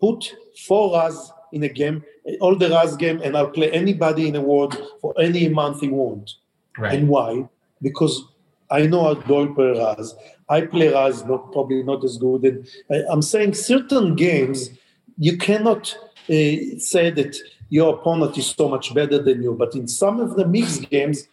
put 0.00 0.34
four 0.66 0.96
Razz 0.96 1.32
in 1.52 1.62
a 1.62 1.68
game, 1.68 2.04
all 2.40 2.56
the 2.56 2.68
Razz 2.68 2.96
game, 2.96 3.20
and 3.22 3.36
I'll 3.36 3.50
play 3.50 3.70
anybody 3.70 4.26
in 4.26 4.34
the 4.34 4.40
world 4.40 4.76
for 5.00 5.14
any 5.18 5.48
month 5.48 5.80
he 5.80 5.88
want. 5.88 6.34
Right. 6.78 6.98
And 6.98 7.08
why? 7.08 7.48
Because 7.82 8.24
I 8.70 8.86
know 8.86 9.04
how 9.04 9.14
Doyle 9.14 9.54
play 9.54 9.78
Razz. 9.78 10.14
I 10.48 10.62
play 10.62 10.88
Razz, 10.88 11.24
not 11.24 11.52
probably 11.52 11.82
not 11.82 12.04
as 12.04 12.16
good. 12.18 12.44
And 12.44 12.68
I, 12.90 13.12
am 13.12 13.22
saying 13.22 13.54
certain 13.54 14.14
games 14.14 14.70
you 15.18 15.36
cannot 15.36 15.96
uh, 16.28 16.78
say 16.78 17.10
that 17.10 17.36
your 17.68 17.94
opponent 17.94 18.36
is 18.36 18.46
so 18.46 18.68
much 18.68 18.94
better 18.94 19.22
than 19.22 19.42
you. 19.42 19.54
But 19.54 19.74
in 19.74 19.86
some 19.86 20.20
of 20.20 20.36
the 20.36 20.46
mixed 20.46 20.90
games, 20.90 21.28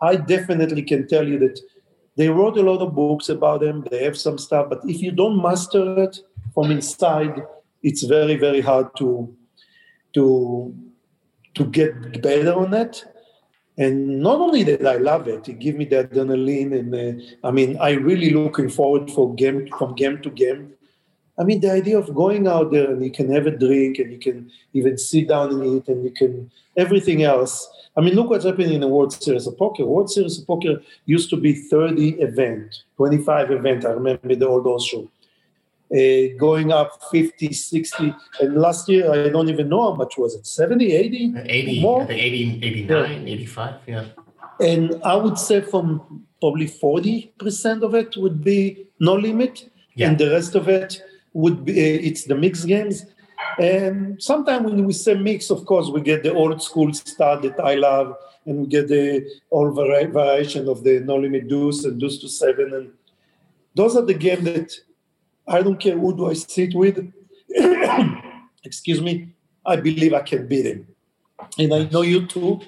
I 0.00 0.16
definitely 0.16 0.82
can 0.82 1.06
tell 1.06 1.26
you 1.26 1.38
that 1.38 1.60
they 2.16 2.28
wrote 2.28 2.58
a 2.58 2.62
lot 2.62 2.82
of 2.82 2.94
books 2.94 3.28
about 3.28 3.60
them. 3.60 3.86
They 3.90 4.04
have 4.04 4.18
some 4.18 4.38
stuff, 4.38 4.68
but 4.68 4.80
if 4.84 5.00
you 5.00 5.12
don't 5.12 5.40
master 5.40 6.02
it 6.02 6.18
from 6.52 6.70
inside, 6.70 7.42
it's 7.82 8.02
very, 8.02 8.36
very 8.36 8.60
hard 8.60 8.94
to 8.96 9.34
to 10.14 10.74
to 11.54 11.64
get 11.64 12.22
better 12.22 12.54
on 12.54 12.74
it. 12.74 13.04
And 13.82 14.20
not 14.20 14.38
only 14.40 14.62
that, 14.64 14.86
I 14.86 14.96
love 14.96 15.26
it. 15.26 15.48
It 15.48 15.58
gives 15.58 15.76
me 15.76 15.84
the 15.84 16.04
adrenaline, 16.04 16.72
and 16.78 16.90
uh, 16.94 17.48
I 17.48 17.50
mean, 17.50 17.76
I 17.78 17.90
really 17.92 18.30
looking 18.30 18.68
forward 18.68 19.10
for 19.10 19.34
game 19.34 19.66
from 19.78 19.96
game 19.96 20.22
to 20.22 20.30
game. 20.30 20.74
I 21.36 21.42
mean, 21.44 21.60
the 21.60 21.72
idea 21.72 21.98
of 21.98 22.14
going 22.14 22.46
out 22.46 22.70
there 22.70 22.90
and 22.92 23.02
you 23.02 23.10
can 23.10 23.32
have 23.32 23.46
a 23.46 23.50
drink 23.50 23.98
and 23.98 24.12
you 24.12 24.18
can 24.18 24.50
even 24.74 24.98
sit 24.98 25.28
down 25.28 25.50
and 25.50 25.64
eat 25.66 25.88
and 25.88 26.04
you 26.04 26.10
can 26.10 26.50
everything 26.76 27.22
else. 27.22 27.54
I 27.96 28.02
mean, 28.02 28.14
look 28.14 28.30
what's 28.30 28.44
happening 28.44 28.74
in 28.74 28.82
the 28.82 28.88
World 28.88 29.12
Series 29.12 29.46
of 29.46 29.58
Poker. 29.58 29.84
World 29.84 30.10
Series 30.10 30.38
of 30.38 30.46
Poker 30.46 30.74
used 31.06 31.30
to 31.30 31.36
be 31.36 31.54
30 31.54 32.20
event, 32.20 32.84
25 32.96 33.50
event. 33.50 33.84
I 33.84 33.90
remember 33.90 34.36
the 34.36 34.46
old 34.46 34.66
old 34.66 34.82
show. 34.82 35.10
Uh, 35.92 36.34
going 36.38 36.72
up 36.72 37.02
50, 37.10 37.52
60. 37.52 38.14
And 38.40 38.56
last 38.56 38.88
year, 38.88 39.12
I 39.12 39.28
don't 39.28 39.50
even 39.50 39.68
know 39.68 39.90
how 39.90 39.94
much 39.94 40.16
was 40.16 40.34
it, 40.34 40.46
70, 40.46 40.90
80? 40.90 41.34
80, 41.44 41.80
more? 41.82 42.02
I 42.02 42.06
think 42.06 42.22
80, 42.22 42.64
89, 42.64 43.26
yeah. 43.26 43.32
85, 43.34 43.74
yeah. 43.86 44.04
And 44.60 45.00
I 45.04 45.16
would 45.16 45.38
say 45.38 45.60
from 45.60 46.24
probably 46.40 46.66
40% 46.66 47.82
of 47.82 47.94
it 47.94 48.16
would 48.16 48.42
be 48.42 48.86
no 49.00 49.14
limit. 49.14 49.70
Yeah. 49.94 50.08
And 50.08 50.18
the 50.18 50.30
rest 50.30 50.54
of 50.54 50.68
it 50.68 51.02
would 51.34 51.64
be 51.64 51.72
uh, 51.72 52.08
it's 52.08 52.24
the 52.24 52.34
mixed 52.34 52.66
games. 52.66 53.04
And 53.58 54.22
sometimes 54.22 54.64
when 54.64 54.84
we 54.84 54.92
say 54.92 55.14
mix, 55.14 55.50
of 55.50 55.66
course, 55.66 55.88
we 55.88 56.00
get 56.00 56.22
the 56.22 56.32
old 56.32 56.62
school 56.62 56.92
stuff 56.94 57.42
that 57.42 57.60
I 57.60 57.74
love, 57.74 58.16
and 58.46 58.60
we 58.60 58.66
get 58.66 58.88
the 58.88 59.28
old 59.50 59.74
vari- 59.74 60.06
variation 60.06 60.68
of 60.68 60.84
the 60.84 61.00
no 61.00 61.16
limit 61.16 61.48
deuce 61.48 61.84
and 61.84 62.00
deuce 62.00 62.18
to 62.18 62.28
seven. 62.28 62.72
And 62.72 62.92
those 63.74 63.96
are 63.96 64.04
the 64.04 64.14
games 64.14 64.44
that 64.44 64.72
I 65.46 65.62
don't 65.62 65.78
care 65.78 65.98
who 65.98 66.16
do 66.16 66.30
I 66.30 66.34
sit 66.34 66.74
with. 66.74 67.12
Excuse 68.64 69.00
me. 69.00 69.34
I 69.64 69.76
believe 69.76 70.14
I 70.14 70.22
can 70.22 70.46
beat 70.46 70.66
him. 70.66 70.86
And 71.58 71.72
I 71.74 71.84
know 71.84 72.02
you 72.02 72.26
too. 72.26 72.60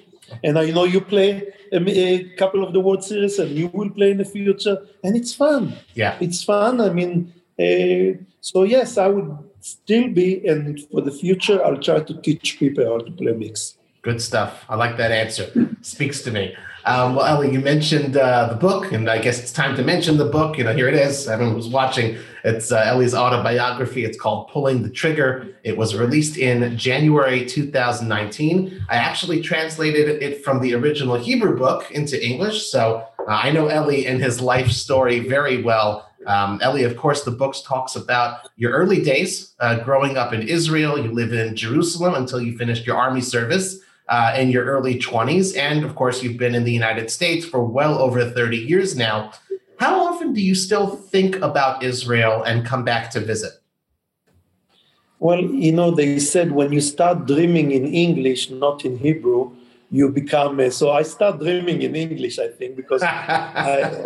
And 0.42 0.58
I 0.58 0.70
know 0.70 0.84
you 0.84 1.00
play 1.00 1.52
a, 1.72 2.24
couple 2.36 2.64
of 2.64 2.72
the 2.72 2.80
World 2.80 3.04
Series 3.04 3.38
and 3.38 3.50
you 3.50 3.68
will 3.68 3.90
play 3.90 4.10
in 4.12 4.18
the 4.18 4.24
future. 4.24 4.78
And 5.02 5.16
it's 5.16 5.34
fun. 5.34 5.76
Yeah. 5.94 6.16
It's 6.20 6.42
fun. 6.42 6.80
I 6.80 6.90
mean, 6.90 7.32
uh, 7.58 8.18
so 8.40 8.62
yes, 8.64 8.98
I 8.98 9.08
would 9.08 9.38
still 9.60 10.08
be, 10.08 10.46
and 10.46 10.80
for 10.90 11.00
the 11.00 11.10
future, 11.10 11.64
I'll 11.64 11.78
try 11.80 12.00
to 12.00 12.20
teach 12.20 12.58
people 12.58 12.84
how 12.84 12.98
to 12.98 13.10
play 13.10 13.32
mix. 13.32 13.76
Good 14.02 14.20
stuff. 14.20 14.64
I 14.68 14.76
like 14.76 14.96
that 14.98 15.10
answer. 15.10 15.50
Speaks 15.80 16.20
to 16.22 16.30
me. 16.30 16.54
Um, 16.84 17.14
well, 17.14 17.24
Ellie, 17.24 17.50
you 17.50 17.60
mentioned 17.60 18.16
uh, 18.16 18.48
the 18.48 18.56
book, 18.56 18.92
and 18.92 19.08
I 19.08 19.18
guess 19.18 19.40
it's 19.40 19.52
time 19.52 19.74
to 19.76 19.82
mention 19.82 20.18
the 20.18 20.26
book. 20.26 20.58
You 20.58 20.64
know, 20.64 20.74
here 20.74 20.88
it 20.88 20.94
is. 20.94 21.26
Everyone 21.26 21.56
was 21.56 21.68
watching. 21.68 22.18
It's 22.44 22.70
uh, 22.70 22.84
Eli's 22.92 23.14
autobiography. 23.14 24.04
It's 24.04 24.20
called 24.20 24.48
Pulling 24.48 24.82
the 24.82 24.90
Trigger. 24.90 25.48
It 25.64 25.78
was 25.78 25.96
released 25.96 26.36
in 26.36 26.76
January 26.76 27.46
2019. 27.46 28.84
I 28.90 28.96
actually 28.96 29.40
translated 29.40 30.22
it 30.22 30.44
from 30.44 30.60
the 30.60 30.74
original 30.74 31.16
Hebrew 31.16 31.56
book 31.56 31.90
into 31.90 32.22
English. 32.22 32.70
So 32.70 33.06
uh, 33.18 33.24
I 33.30 33.50
know 33.50 33.70
Eli 33.70 34.06
and 34.06 34.22
his 34.22 34.42
life 34.42 34.70
story 34.70 35.20
very 35.20 35.62
well. 35.62 36.10
Um, 36.26 36.60
Eli, 36.62 36.80
of 36.80 36.98
course, 36.98 37.24
the 37.24 37.30
book 37.30 37.54
talks 37.64 37.96
about 37.96 38.48
your 38.56 38.72
early 38.72 39.02
days 39.02 39.54
uh, 39.60 39.78
growing 39.80 40.18
up 40.18 40.34
in 40.34 40.46
Israel. 40.46 40.98
You 40.98 41.12
live 41.12 41.32
in 41.32 41.56
Jerusalem 41.56 42.14
until 42.14 42.42
you 42.42 42.58
finished 42.58 42.86
your 42.86 42.96
army 42.96 43.22
service 43.22 43.78
uh, 44.08 44.34
in 44.38 44.50
your 44.50 44.64
early 44.64 44.98
20s. 44.98 45.56
And 45.56 45.84
of 45.84 45.94
course, 45.94 46.22
you've 46.22 46.38
been 46.38 46.54
in 46.54 46.64
the 46.64 46.72
United 46.72 47.10
States 47.10 47.44
for 47.44 47.64
well 47.64 47.98
over 47.98 48.30
30 48.30 48.56
years 48.56 48.96
now. 48.96 49.32
How 49.84 49.96
often 50.08 50.32
do 50.32 50.40
you 50.40 50.54
still 50.54 50.88
think 51.12 51.32
about 51.50 51.82
Israel 51.82 52.42
and 52.48 52.64
come 52.64 52.84
back 52.92 53.10
to 53.10 53.20
visit? 53.20 53.52
Well, 55.18 55.42
you 55.66 55.72
know, 55.78 55.90
they 55.90 56.18
said 56.18 56.52
when 56.52 56.72
you 56.72 56.80
start 56.80 57.26
dreaming 57.26 57.68
in 57.78 57.84
English, 58.06 58.42
not 58.48 58.86
in 58.88 58.94
Hebrew, 58.96 59.42
you 59.90 60.08
become. 60.08 60.58
A, 60.60 60.70
so 60.70 60.86
I 61.00 61.02
start 61.02 61.34
dreaming 61.38 61.82
in 61.82 61.94
English, 61.94 62.38
I 62.38 62.48
think, 62.48 62.76
because 62.76 63.02
I, 63.02 64.04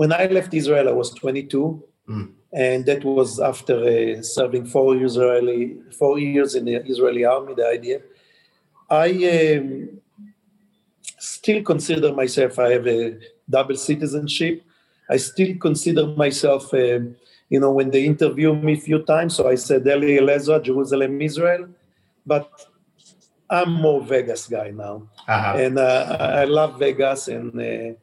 when 0.00 0.10
I 0.14 0.24
left 0.36 0.54
Israel, 0.54 0.88
I 0.88 0.92
was 0.92 1.10
22, 1.10 1.82
mm. 2.08 2.32
and 2.54 2.86
that 2.86 3.04
was 3.04 3.38
after 3.38 3.76
uh, 3.76 4.22
serving 4.22 4.64
four 4.64 4.96
Israeli 4.96 5.76
four 5.98 6.18
years 6.18 6.54
in 6.54 6.64
the 6.64 6.76
Israeli 6.92 7.24
army. 7.26 7.52
The 7.54 7.68
idea, 7.78 7.98
I 8.88 9.08
um, 9.34 10.00
still 11.18 11.62
consider 11.62 12.14
myself. 12.14 12.58
I 12.58 12.70
have 12.76 12.86
a 12.86 13.18
double 13.56 13.76
citizenship. 13.76 14.62
I 15.10 15.16
still 15.18 15.56
consider 15.58 16.06
myself. 16.06 16.72
Uh, 16.72 17.00
you 17.48 17.60
know, 17.60 17.72
when 17.72 17.90
they 17.90 18.04
interview 18.04 18.54
me 18.54 18.72
a 18.72 18.80
few 18.80 19.02
times, 19.02 19.36
so 19.36 19.48
I 19.48 19.54
said 19.54 19.86
Eli 19.86 20.18
Elazar, 20.20 20.62
Jerusalem, 20.62 21.20
Israel, 21.20 21.68
but 22.24 22.50
I'm 23.48 23.70
more 23.70 24.02
Vegas 24.02 24.48
guy 24.48 24.70
now, 24.70 25.06
uh-huh. 25.28 25.54
and 25.58 25.78
uh, 25.78 26.16
I 26.42 26.44
love 26.44 26.78
Vegas 26.78 27.28
and. 27.28 27.60
Uh, 27.60 27.94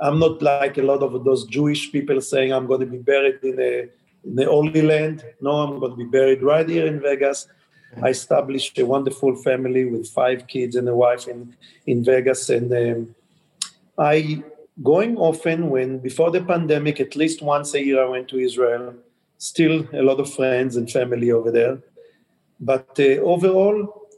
I'm 0.00 0.18
not 0.18 0.42
like 0.42 0.76
a 0.76 0.82
lot 0.82 1.02
of 1.02 1.24
those 1.24 1.44
Jewish 1.46 1.92
people 1.92 2.20
saying 2.20 2.52
I'm 2.52 2.66
going 2.66 2.80
to 2.80 2.86
be 2.86 2.98
buried 2.98 3.42
in, 3.42 3.60
a, 3.60 3.88
in 4.24 4.34
the 4.34 4.46
Holy 4.46 4.82
Land. 4.82 5.24
No, 5.40 5.52
I'm 5.52 5.78
going 5.78 5.92
to 5.92 5.96
be 5.96 6.04
buried 6.04 6.42
right 6.42 6.68
here 6.68 6.86
in 6.86 7.00
Vegas. 7.00 7.46
I 8.02 8.08
established 8.08 8.78
a 8.78 8.86
wonderful 8.86 9.36
family 9.36 9.84
with 9.84 10.08
five 10.08 10.46
kids 10.46 10.74
and 10.74 10.88
a 10.88 10.96
wife 10.96 11.28
in, 11.28 11.56
in 11.86 12.02
Vegas. 12.04 12.50
And 12.50 12.72
um, 12.72 13.14
I 13.96 14.42
going 14.82 15.16
often 15.16 15.70
when 15.70 15.98
before 15.98 16.30
the 16.30 16.42
pandemic, 16.42 17.00
at 17.00 17.16
least 17.16 17.42
once 17.42 17.74
a 17.74 17.84
year, 17.84 18.02
I 18.02 18.08
went 18.08 18.28
to 18.28 18.38
Israel. 18.38 18.94
Still 19.38 19.86
a 19.92 20.02
lot 20.02 20.20
of 20.20 20.32
friends 20.32 20.76
and 20.76 20.90
family 20.90 21.30
over 21.30 21.50
there. 21.50 21.78
But 22.60 22.98
uh, 22.98 23.20
overall, 23.20 24.08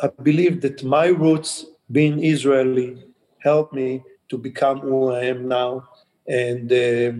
I 0.00 0.08
believe 0.22 0.60
that 0.62 0.84
my 0.84 1.06
roots, 1.06 1.66
being 1.90 2.22
Israeli, 2.22 3.02
helped 3.38 3.72
me 3.72 4.02
to 4.28 4.38
become 4.38 4.80
who 4.80 5.12
I 5.12 5.24
am 5.24 5.48
now. 5.48 5.88
And 6.26 6.72
uh, 6.72 7.12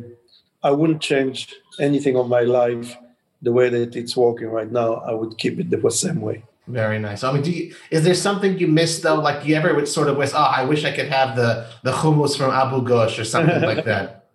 I 0.62 0.70
wouldn't 0.70 1.00
change 1.00 1.54
anything 1.78 2.16
of 2.16 2.28
my 2.28 2.42
life 2.42 2.96
the 3.42 3.52
way 3.52 3.68
that 3.70 3.96
it's 3.96 4.16
working 4.16 4.48
right 4.48 4.70
now. 4.70 4.94
I 4.94 5.12
would 5.12 5.38
keep 5.38 5.58
it 5.58 5.70
the 5.70 5.90
same 5.90 6.20
way. 6.20 6.44
Very 6.72 6.98
nice. 6.98 7.24
I 7.24 7.32
mean, 7.32 7.42
do 7.42 7.50
you, 7.50 7.74
is 7.90 8.04
there 8.04 8.14
something 8.14 8.58
you 8.58 8.68
miss 8.68 9.00
though? 9.00 9.16
Like 9.16 9.46
you 9.46 9.54
ever 9.56 9.74
would 9.74 9.88
sort 9.88 10.08
of 10.08 10.16
wish, 10.16 10.30
oh, 10.34 10.38
I 10.38 10.64
wish 10.64 10.84
I 10.84 10.92
could 10.92 11.08
have 11.08 11.36
the 11.36 11.66
the 11.82 11.92
hummus 11.92 12.36
from 12.36 12.50
Abu 12.50 12.82
Ghosh 12.82 13.18
or 13.18 13.24
something 13.24 13.62
like 13.62 13.84
that. 13.84 14.16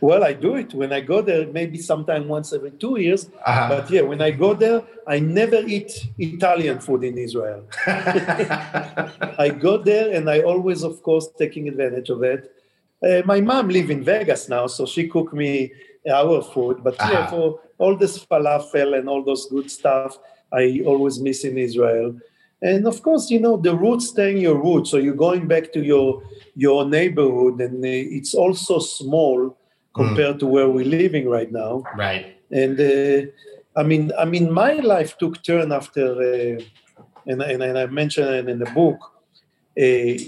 Well, 0.00 0.22
I 0.22 0.32
do 0.32 0.54
it 0.56 0.74
when 0.74 0.92
I 0.92 1.00
go 1.00 1.22
there, 1.22 1.46
maybe 1.48 1.78
sometime 1.78 2.28
once 2.28 2.52
every 2.52 2.70
two 2.70 3.00
years. 3.00 3.30
Uh-huh. 3.44 3.68
But 3.68 3.90
yeah, 3.90 4.02
when 4.02 4.22
I 4.22 4.30
go 4.30 4.54
there, 4.54 4.82
I 5.06 5.18
never 5.18 5.56
eat 5.66 5.90
Italian 6.18 6.78
food 6.78 7.02
in 7.04 7.18
Israel. 7.18 7.64
I 7.86 9.56
go 9.58 9.78
there 9.78 10.14
and 10.14 10.30
I 10.30 10.42
always, 10.42 10.84
of 10.84 11.02
course, 11.02 11.28
taking 11.36 11.68
advantage 11.68 12.10
of 12.10 12.22
it. 12.22 12.52
Uh, 13.02 13.22
my 13.24 13.40
mom 13.40 13.68
live 13.68 13.90
in 13.90 14.04
Vegas 14.04 14.48
now, 14.48 14.66
so 14.66 14.86
she 14.86 15.08
cook 15.08 15.32
me 15.32 15.72
our 16.08 16.42
food. 16.42 16.84
But 16.84 17.00
uh-huh. 17.00 17.12
yeah, 17.12 17.26
for 17.26 17.60
all 17.78 17.96
this 17.96 18.24
falafel 18.24 18.98
and 18.98 19.08
all 19.08 19.24
those 19.24 19.46
good 19.46 19.70
stuff, 19.70 20.18
I 20.52 20.82
always 20.86 21.20
miss 21.20 21.44
in 21.44 21.58
Israel. 21.58 22.18
And 22.60 22.86
of 22.86 23.02
course, 23.02 23.30
you 23.30 23.40
know, 23.40 23.56
the 23.56 23.74
roots 23.74 24.08
staying 24.08 24.38
your 24.38 24.60
roots. 24.60 24.90
So 24.90 24.96
you're 24.96 25.14
going 25.14 25.46
back 25.46 25.72
to 25.74 25.80
your 25.80 26.22
your 26.56 26.84
neighborhood, 26.84 27.60
and 27.60 27.84
it's 27.84 28.34
also 28.34 28.80
small 28.80 29.56
compared 29.94 30.36
mm. 30.36 30.40
to 30.40 30.46
where 30.46 30.68
we're 30.68 30.84
living 30.84 31.28
right 31.28 31.52
now. 31.52 31.84
Right. 31.96 32.36
And 32.50 32.80
uh, 32.80 33.30
I 33.76 33.82
mean, 33.84 34.10
I 34.18 34.24
mean, 34.24 34.50
my 34.50 34.74
life 34.74 35.16
took 35.18 35.42
turn 35.42 35.70
after, 35.70 36.06
uh, 36.20 36.60
and, 37.26 37.42
and, 37.42 37.62
and 37.62 37.78
I 37.78 37.86
mentioned 37.86 38.28
it 38.28 38.48
in 38.48 38.58
the 38.58 38.70
book. 38.80 38.98
Uh, 39.80 40.18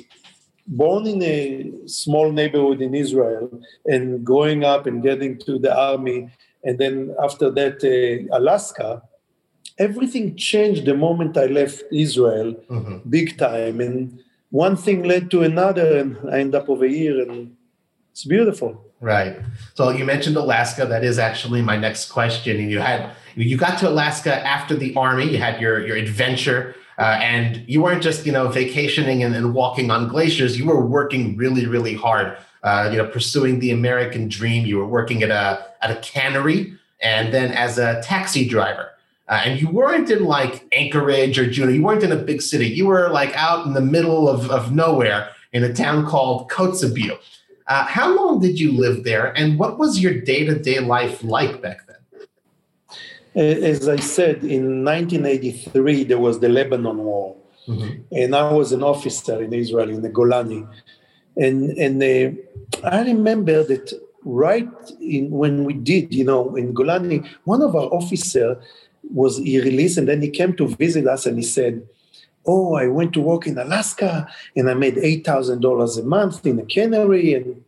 born 0.66 1.04
in 1.08 1.20
a 1.22 1.72
small 1.86 2.30
neighborhood 2.30 2.80
in 2.80 2.94
Israel 2.94 3.50
and 3.86 4.24
growing 4.24 4.62
up 4.62 4.86
and 4.86 5.02
getting 5.02 5.36
to 5.38 5.58
the 5.58 5.76
army, 5.76 6.28
and 6.62 6.78
then 6.78 7.12
after 7.20 7.50
that, 7.50 7.82
uh, 7.82 8.36
Alaska 8.38 9.02
everything 9.80 10.36
changed 10.36 10.84
the 10.84 10.94
moment 10.94 11.36
I 11.38 11.46
left 11.46 11.82
Israel, 11.90 12.54
mm-hmm. 12.68 12.98
big 13.08 13.38
time. 13.38 13.80
And 13.80 14.22
one 14.50 14.76
thing 14.76 15.02
led 15.02 15.30
to 15.32 15.42
another, 15.42 15.98
and 15.98 16.18
I 16.30 16.40
end 16.40 16.54
up 16.54 16.68
over 16.68 16.86
here, 16.86 17.22
and 17.22 17.56
it's 18.12 18.24
beautiful. 18.24 18.84
Right. 19.00 19.38
So 19.74 19.88
you 19.90 20.04
mentioned 20.04 20.36
Alaska. 20.36 20.84
That 20.84 21.02
is 21.02 21.18
actually 21.18 21.62
my 21.62 21.78
next 21.78 22.10
question. 22.10 22.58
And 22.58 22.70
you 22.70 22.80
had 22.80 23.12
you 23.34 23.56
got 23.56 23.78
to 23.78 23.88
Alaska 23.88 24.46
after 24.46 24.76
the 24.76 24.94
army. 24.94 25.26
You 25.32 25.38
had 25.38 25.58
your 25.60 25.84
your 25.86 25.96
adventure, 25.96 26.76
uh, 26.98 27.18
and 27.22 27.64
you 27.66 27.82
weren't 27.82 28.02
just 28.02 28.26
you 28.26 28.32
know 28.32 28.48
vacationing 28.48 29.22
and, 29.22 29.34
and, 29.34 29.54
walking 29.54 29.90
on 29.90 30.06
glaciers. 30.08 30.58
You 30.58 30.66
were 30.66 30.84
working 30.84 31.34
really 31.38 31.66
really 31.66 31.94
hard. 31.94 32.36
Uh, 32.62 32.90
you 32.92 32.98
know, 32.98 33.06
pursuing 33.06 33.58
the 33.58 33.70
American 33.70 34.28
dream. 34.28 34.66
You 34.66 34.76
were 34.76 34.86
working 34.86 35.22
at 35.22 35.30
a 35.30 35.66
at 35.80 35.90
a 35.90 35.98
cannery, 36.00 36.74
and 37.00 37.32
then 37.32 37.52
as 37.52 37.78
a 37.78 38.02
taxi 38.02 38.46
driver. 38.46 38.90
Uh, 39.30 39.42
and 39.44 39.60
you 39.60 39.68
weren't 39.70 40.10
in 40.10 40.24
like 40.24 40.66
Anchorage 40.72 41.38
or 41.38 41.48
Juneau. 41.48 41.70
You 41.70 41.84
weren't 41.84 42.02
in 42.02 42.10
a 42.10 42.16
big 42.16 42.42
city. 42.42 42.66
You 42.66 42.86
were 42.86 43.08
like 43.10 43.32
out 43.36 43.64
in 43.64 43.74
the 43.74 43.80
middle 43.80 44.28
of, 44.28 44.50
of 44.50 44.72
nowhere 44.72 45.30
in 45.52 45.62
a 45.62 45.72
town 45.72 46.04
called 46.04 46.50
Kotzebue. 46.50 47.16
Uh, 47.68 47.84
how 47.84 48.12
long 48.12 48.40
did 48.40 48.58
you 48.58 48.72
live 48.72 49.04
there, 49.04 49.26
and 49.38 49.56
what 49.56 49.78
was 49.78 50.00
your 50.00 50.20
day 50.20 50.44
to 50.44 50.58
day 50.58 50.80
life 50.80 51.22
like 51.22 51.62
back 51.62 51.78
then? 51.86 51.96
As 53.36 53.88
I 53.88 53.94
said, 53.96 54.42
in 54.42 54.84
1983, 54.84 56.02
there 56.04 56.18
was 56.18 56.40
the 56.40 56.48
Lebanon 56.48 56.98
War. 56.98 57.36
Mm-hmm. 57.68 58.02
And 58.10 58.34
I 58.34 58.52
was 58.52 58.72
an 58.72 58.82
officer 58.82 59.40
in 59.40 59.52
Israel, 59.52 59.88
in 59.88 60.02
the 60.02 60.10
Golani. 60.10 60.68
And, 61.36 61.70
and 61.78 62.02
uh, 62.02 62.88
I 62.88 63.02
remember 63.04 63.62
that 63.62 63.92
right 64.24 64.68
in, 65.00 65.30
when 65.30 65.62
we 65.62 65.74
did, 65.74 66.12
you 66.12 66.24
know, 66.24 66.56
in 66.56 66.74
Golani, 66.74 67.24
one 67.44 67.62
of 67.62 67.76
our 67.76 67.86
officers 67.94 68.56
was 69.02 69.38
he 69.38 69.60
released 69.60 69.98
and 69.98 70.08
then 70.08 70.22
he 70.22 70.30
came 70.30 70.54
to 70.54 70.68
visit 70.68 71.06
us 71.06 71.26
and 71.26 71.36
he 71.36 71.42
said 71.42 71.82
oh 72.46 72.74
i 72.74 72.86
went 72.86 73.12
to 73.12 73.20
work 73.20 73.46
in 73.46 73.58
alaska 73.58 74.28
and 74.56 74.70
i 74.70 74.74
made 74.74 74.96
$8000 74.96 75.98
a 75.98 76.02
month 76.02 76.46
in 76.46 76.58
a 76.58 76.64
cannery. 76.64 77.34
And 77.34 77.64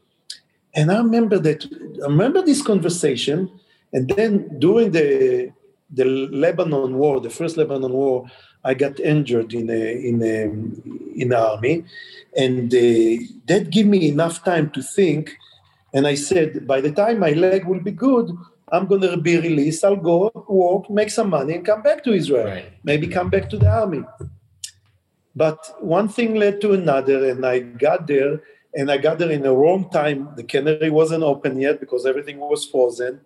and 0.74 0.90
i 0.90 0.96
remember 0.98 1.38
that 1.38 1.64
i 2.02 2.06
remember 2.06 2.42
this 2.42 2.62
conversation 2.62 3.50
and 3.92 4.08
then 4.10 4.58
during 4.58 4.92
the 4.92 5.52
the 5.90 6.04
lebanon 6.04 6.96
war 6.96 7.20
the 7.20 7.30
first 7.30 7.56
lebanon 7.56 7.92
war 7.92 8.26
i 8.64 8.72
got 8.74 8.98
injured 9.00 9.52
in 9.52 9.68
a, 9.68 10.08
in 10.08 10.22
a, 10.22 10.42
in 11.20 11.28
the 11.28 11.38
army 11.38 11.84
and 12.36 12.72
uh, 12.72 13.24
that 13.46 13.68
gave 13.70 13.86
me 13.86 14.08
enough 14.08 14.42
time 14.44 14.70
to 14.70 14.82
think 14.82 15.36
and 15.92 16.06
i 16.06 16.14
said 16.14 16.66
by 16.66 16.80
the 16.80 16.92
time 16.92 17.18
my 17.18 17.32
leg 17.32 17.66
will 17.66 17.80
be 17.80 17.90
good 17.90 18.34
I'm 18.72 18.86
going 18.86 19.02
to 19.02 19.18
be 19.18 19.36
released. 19.36 19.84
I'll 19.84 19.96
go 19.96 20.32
work, 20.48 20.88
make 20.88 21.10
some 21.10 21.28
money, 21.28 21.54
and 21.54 21.64
come 21.64 21.82
back 21.82 22.02
to 22.04 22.12
Israel. 22.14 22.46
Right. 22.46 22.72
Maybe 22.82 23.06
come 23.06 23.28
back 23.28 23.50
to 23.50 23.58
the 23.58 23.68
army. 23.68 24.02
But 25.36 25.58
one 25.80 26.08
thing 26.08 26.34
led 26.36 26.60
to 26.62 26.72
another, 26.72 27.28
and 27.28 27.44
I 27.44 27.60
got 27.60 28.06
there, 28.06 28.40
and 28.74 28.90
I 28.90 28.96
got 28.96 29.18
there 29.18 29.30
in 29.30 29.42
the 29.42 29.54
wrong 29.54 29.90
time. 29.90 30.30
The 30.36 30.44
cannery 30.44 30.88
wasn't 30.88 31.22
open 31.22 31.60
yet 31.60 31.80
because 31.80 32.06
everything 32.06 32.38
was 32.38 32.64
frozen. 32.64 33.20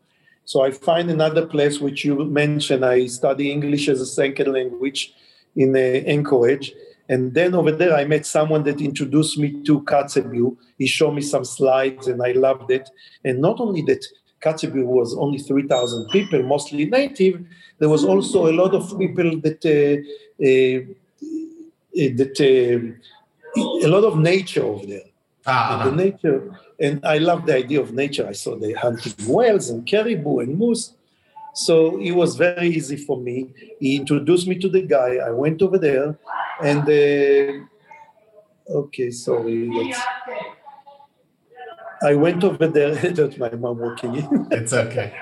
So 0.44 0.62
I 0.62 0.72
find 0.72 1.10
another 1.10 1.46
place 1.46 1.80
which 1.80 2.04
you 2.04 2.24
mentioned. 2.24 2.84
I 2.84 3.06
study 3.06 3.50
English 3.50 3.88
as 3.88 4.00
a 4.00 4.06
second 4.06 4.52
language 4.52 5.14
in 5.54 5.74
uh, 5.74 5.78
Anchorage. 5.78 6.72
And 7.08 7.34
then 7.34 7.54
over 7.54 7.70
there, 7.70 7.94
I 7.94 8.04
met 8.04 8.26
someone 8.26 8.64
that 8.64 8.80
introduced 8.80 9.38
me 9.38 9.62
to 9.62 9.80
Kotzebue. 9.82 10.56
He 10.76 10.88
showed 10.88 11.12
me 11.12 11.22
some 11.22 11.44
slides, 11.44 12.08
and 12.08 12.20
I 12.20 12.32
loved 12.32 12.70
it. 12.72 12.88
And 13.24 13.40
not 13.40 13.60
only 13.60 13.82
that, 13.82 14.04
Kotzebue 14.46 14.84
was 14.84 15.16
only 15.16 15.38
3,000 15.38 16.08
people, 16.10 16.42
mostly 16.42 16.84
native. 16.86 17.44
There 17.78 17.88
was 17.88 18.04
also 18.04 18.46
a 18.50 18.54
lot 18.54 18.74
of 18.74 18.96
people 18.98 19.40
that 19.40 19.60
uh, 19.66 19.96
uh, 20.48 20.78
uh 22.00 22.10
that 22.20 22.36
uh, 22.40 22.78
a 23.86 23.88
lot 23.88 24.04
of 24.04 24.18
nature 24.18 24.62
over 24.62 24.86
there. 24.86 25.08
Uh-huh. 25.46 25.90
The 25.90 25.96
nature, 26.04 26.38
and 26.80 27.04
I 27.04 27.18
love 27.18 27.46
the 27.46 27.54
idea 27.54 27.80
of 27.80 27.92
nature. 27.92 28.26
I 28.26 28.32
saw 28.32 28.56
they 28.56 28.72
hunting 28.72 29.14
whales 29.26 29.70
and 29.70 29.86
caribou 29.86 30.40
and 30.40 30.58
moose. 30.58 30.94
So 31.54 31.98
it 32.00 32.12
was 32.12 32.36
very 32.36 32.68
easy 32.68 32.96
for 32.96 33.16
me. 33.16 33.36
He 33.80 33.96
introduced 33.96 34.46
me 34.46 34.56
to 34.58 34.68
the 34.68 34.82
guy. 34.82 35.16
I 35.16 35.30
went 35.30 35.62
over 35.62 35.78
there, 35.78 36.18
and 36.62 36.82
uh, 36.82 37.52
okay, 38.80 39.10
sorry. 39.10 39.68
That's, 39.74 40.00
I 42.02 42.14
went 42.14 42.44
over 42.44 42.66
there. 42.66 42.94
That's 42.94 43.38
my 43.38 43.50
mom 43.50 43.78
walking 43.78 44.16
in. 44.16 44.48
It's 44.50 44.72
okay. 44.72 45.14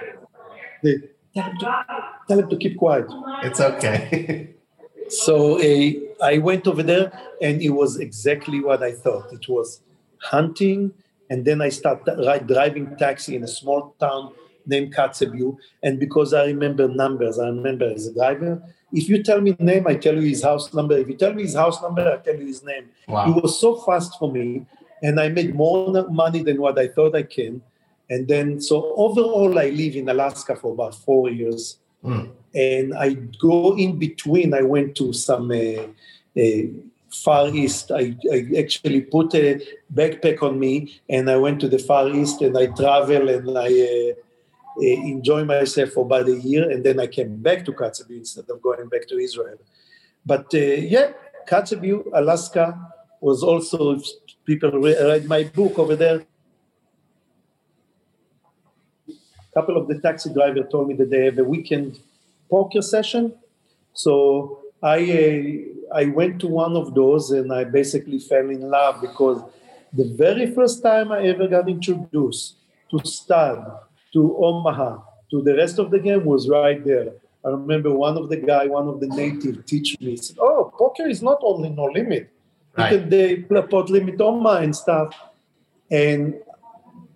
They, 0.82 0.96
tell, 1.34 1.44
him 1.44 1.58
to, 1.58 1.84
tell 2.28 2.38
him 2.40 2.50
to 2.50 2.56
keep 2.56 2.76
quiet. 2.76 3.06
It's 3.42 3.60
okay. 3.60 4.54
so 5.08 5.60
uh, 5.60 5.90
I 6.22 6.38
went 6.38 6.66
over 6.66 6.82
there, 6.82 7.12
and 7.40 7.62
it 7.62 7.70
was 7.70 7.98
exactly 7.98 8.60
what 8.60 8.82
I 8.82 8.92
thought. 8.92 9.32
It 9.32 9.48
was 9.48 9.80
hunting, 10.22 10.92
and 11.30 11.44
then 11.44 11.60
I 11.60 11.68
started 11.68 12.24
right, 12.26 12.46
driving 12.46 12.96
taxi 12.96 13.36
in 13.36 13.44
a 13.44 13.48
small 13.48 13.94
town 14.00 14.32
named 14.66 14.94
Kotzebue. 14.94 15.56
And 15.82 16.00
because 16.00 16.32
I 16.32 16.46
remember 16.46 16.88
numbers, 16.88 17.38
I 17.38 17.48
remember 17.48 17.90
as 17.90 18.06
a 18.06 18.14
driver. 18.14 18.62
If 18.92 19.08
you 19.08 19.22
tell 19.22 19.40
me 19.40 19.56
name, 19.58 19.86
I 19.86 19.96
tell 19.96 20.14
you 20.14 20.28
his 20.28 20.42
house 20.42 20.72
number. 20.72 20.96
If 20.96 21.08
you 21.08 21.16
tell 21.16 21.34
me 21.34 21.42
his 21.42 21.54
house 21.54 21.82
number, 21.82 22.08
I 22.08 22.16
tell 22.18 22.36
you 22.36 22.46
his 22.46 22.62
name. 22.62 22.90
Wow. 23.08 23.28
It 23.28 23.42
was 23.42 23.60
so 23.60 23.76
fast 23.76 24.18
for 24.18 24.30
me 24.30 24.66
and 25.04 25.20
I 25.20 25.28
made 25.28 25.54
more 25.54 26.08
money 26.08 26.42
than 26.42 26.58
what 26.64 26.78
I 26.78 26.88
thought 26.88 27.14
I 27.14 27.24
can. 27.24 27.60
And 28.08 28.26
then, 28.26 28.58
so 28.60 28.94
overall, 28.96 29.58
I 29.58 29.68
live 29.68 29.96
in 29.96 30.08
Alaska 30.08 30.56
for 30.56 30.72
about 30.72 30.94
four 30.94 31.28
years. 31.30 31.78
Mm. 32.02 32.30
And 32.54 32.94
I 32.94 33.08
go 33.48 33.76
in 33.76 33.98
between. 33.98 34.54
I 34.54 34.62
went 34.62 34.96
to 34.96 35.12
some 35.12 35.50
uh, 35.50 35.82
uh, 36.42 36.62
Far 37.10 37.48
East. 37.48 37.90
I, 37.90 38.16
I, 38.32 38.38
actually 38.58 39.02
put 39.02 39.34
a 39.34 39.60
backpack 39.92 40.42
on 40.42 40.58
me 40.58 41.00
and 41.10 41.30
I 41.30 41.36
went 41.36 41.60
to 41.60 41.68
the 41.68 41.78
Far 41.78 42.08
East 42.08 42.40
and 42.40 42.56
I 42.56 42.66
travel 42.66 43.28
and 43.28 43.46
I 43.58 43.70
uh, 43.90 44.12
uh 44.76 44.98
enjoy 45.14 45.44
myself 45.44 45.90
for 45.90 46.04
about 46.06 46.28
a 46.28 46.38
year. 46.50 46.70
And 46.70 46.82
then 46.82 46.98
I 46.98 47.08
came 47.08 47.36
back 47.48 47.64
to 47.66 47.72
Kotzebue 47.72 48.18
instead 48.24 48.48
of 48.48 48.62
going 48.62 48.88
back 48.88 49.06
to 49.08 49.16
Israel. 49.18 49.58
But 50.24 50.46
uh, 50.54 50.78
yeah, 50.94 51.12
Kotzebue, 51.48 52.10
Alaska 52.14 52.66
was 53.20 53.42
also 53.42 53.98
people 54.44 54.70
re- 54.72 55.02
read 55.02 55.26
my 55.26 55.44
book 55.44 55.78
over 55.78 55.96
there. 55.96 56.22
A 59.08 59.12
couple 59.54 59.76
of 59.76 59.88
the 59.88 59.98
taxi 60.00 60.32
drivers 60.32 60.66
told 60.70 60.88
me 60.88 60.94
that 60.94 61.10
they 61.10 61.24
have 61.26 61.38
a 61.38 61.44
weekend 61.44 62.00
poker 62.50 62.82
session. 62.82 63.34
So 63.92 64.60
I, 64.82 64.98
uh, 65.92 65.96
I 65.96 66.06
went 66.06 66.40
to 66.40 66.48
one 66.48 66.76
of 66.76 66.94
those 66.94 67.30
and 67.30 67.52
I 67.52 67.64
basically 67.64 68.18
fell 68.18 68.50
in 68.50 68.62
love 68.62 69.00
because 69.00 69.42
the 69.92 70.12
very 70.14 70.50
first 70.52 70.82
time 70.82 71.12
I 71.12 71.22
ever 71.26 71.46
got 71.46 71.68
introduced 71.68 72.56
to 72.90 72.98
Stud, 73.04 73.64
to 74.12 74.36
Omaha, 74.36 74.98
to 75.30 75.42
the 75.42 75.56
rest 75.56 75.78
of 75.78 75.90
the 75.90 75.98
game 75.98 76.24
was 76.24 76.48
right 76.48 76.84
there. 76.84 77.12
I 77.44 77.50
remember 77.50 77.92
one 77.92 78.16
of 78.16 78.28
the 78.28 78.36
guy, 78.36 78.66
one 78.66 78.88
of 78.88 79.00
the 79.00 79.06
native 79.06 79.66
teach 79.66 80.00
me, 80.00 80.16
said, 80.16 80.36
oh, 80.40 80.72
poker 80.76 81.06
is 81.06 81.22
not 81.22 81.38
only 81.42 81.68
no 81.68 81.84
limit. 81.84 82.30
Right. 82.76 83.08
They 83.08 83.36
put 83.36 83.90
limit 83.90 84.20
on 84.20 84.42
my 84.42 84.62
and 84.62 84.74
stuff." 84.74 85.14
And 85.90 86.34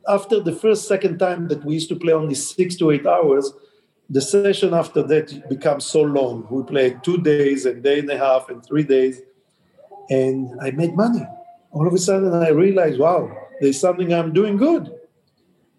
after 0.07 0.41
the 0.41 0.53
first, 0.53 0.89
second 0.89 1.19
time 1.19 1.49
that 1.49 1.65
we 1.65 1.75
used 1.75 1.89
to 1.91 1.97
play 1.97 2.13
only 2.13 2.35
six 2.35 2.77
to 2.77 2.91
eight 2.91 3.07
hours, 3.07 3.53
the 4.09 4.21
session 4.21 4.73
after 4.73 5.03
that 5.03 5.49
becomes 5.49 5.85
so 5.85 6.03
long. 6.03 6.47
We 6.51 6.63
played 6.63 7.05
two 7.05 7.19
days 7.19 7.67
and 7.67 7.83
day 7.83 7.99
and 7.99 8.11
a 8.11 8.17
half 8.17 8.49
and 8.49 8.65
three 8.65 8.85
days, 8.85 9.21
and 10.09 10.59
I 10.61 10.71
made 10.71 10.95
money. 10.97 11.27
All 11.73 11.87
of 11.87 11.93
a 11.93 11.99
sudden, 11.99 12.33
I 12.33 12.49
realized, 12.49 12.99
wow, 12.99 13.31
there's 13.61 13.79
something 13.79 14.15
I'm 14.15 14.33
doing 14.33 14.57
good. 14.57 14.95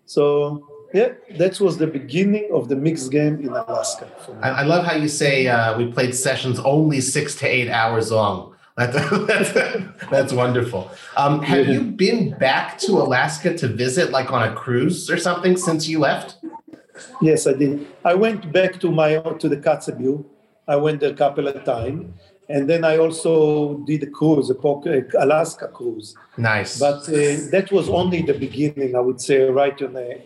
So 0.05 0.67
yeah, 0.93 1.13
that 1.37 1.59
was 1.59 1.77
the 1.77 1.87
beginning 1.87 2.49
of 2.53 2.67
the 2.67 2.75
mixed 2.75 3.11
game 3.11 3.39
in 3.39 3.49
Alaska. 3.49 4.07
I, 4.41 4.49
I, 4.49 4.63
love 4.63 4.85
how 4.85 4.95
you 4.95 5.07
say 5.07 5.47
uh, 5.47 5.77
we 5.77 5.91
played 5.91 6.15
sessions 6.15 6.59
only 6.59 6.99
six 6.99 7.35
to 7.35 7.47
eight 7.47 7.69
hours 7.69 8.11
long. 8.11 8.55
That's, 8.79 8.95
that's, 9.27 10.09
that's 10.09 10.33
wonderful. 10.33 10.89
Um, 11.17 11.41
have 11.41 11.67
you 11.67 11.81
been 11.81 12.37
back 12.37 12.77
to 12.79 12.93
Alaska 12.93 13.57
to 13.57 13.67
visit, 13.67 14.11
like 14.11 14.31
on 14.31 14.47
a 14.47 14.55
cruise 14.55 15.09
or 15.09 15.17
something, 15.17 15.57
since 15.57 15.89
you 15.89 15.99
left? 15.99 16.37
Yes, 17.21 17.45
I 17.45 17.53
did. 17.53 17.85
I 18.05 18.13
went 18.13 18.53
back 18.53 18.79
to 18.79 18.89
my 18.89 19.17
to 19.17 19.49
the 19.49 19.57
Kotzebue. 19.57 20.23
I 20.65 20.77
went 20.77 21.01
there 21.01 21.11
a 21.11 21.15
couple 21.15 21.47
of 21.47 21.63
times, 21.65 22.13
and 22.47 22.69
then 22.69 22.85
I 22.85 22.97
also 22.97 23.79
did 23.79 24.03
a 24.03 24.07
cruise, 24.07 24.49
a 24.49 24.55
Alaska 25.25 25.67
cruise. 25.67 26.15
Nice. 26.37 26.79
But 26.79 27.01
uh, 27.09 27.51
that 27.51 27.69
was 27.71 27.89
only 27.89 28.21
the 28.21 28.33
beginning. 28.33 28.95
I 28.95 29.01
would 29.01 29.19
say 29.19 29.41
right 29.49 29.79
in 29.81 29.93
the 29.93 30.21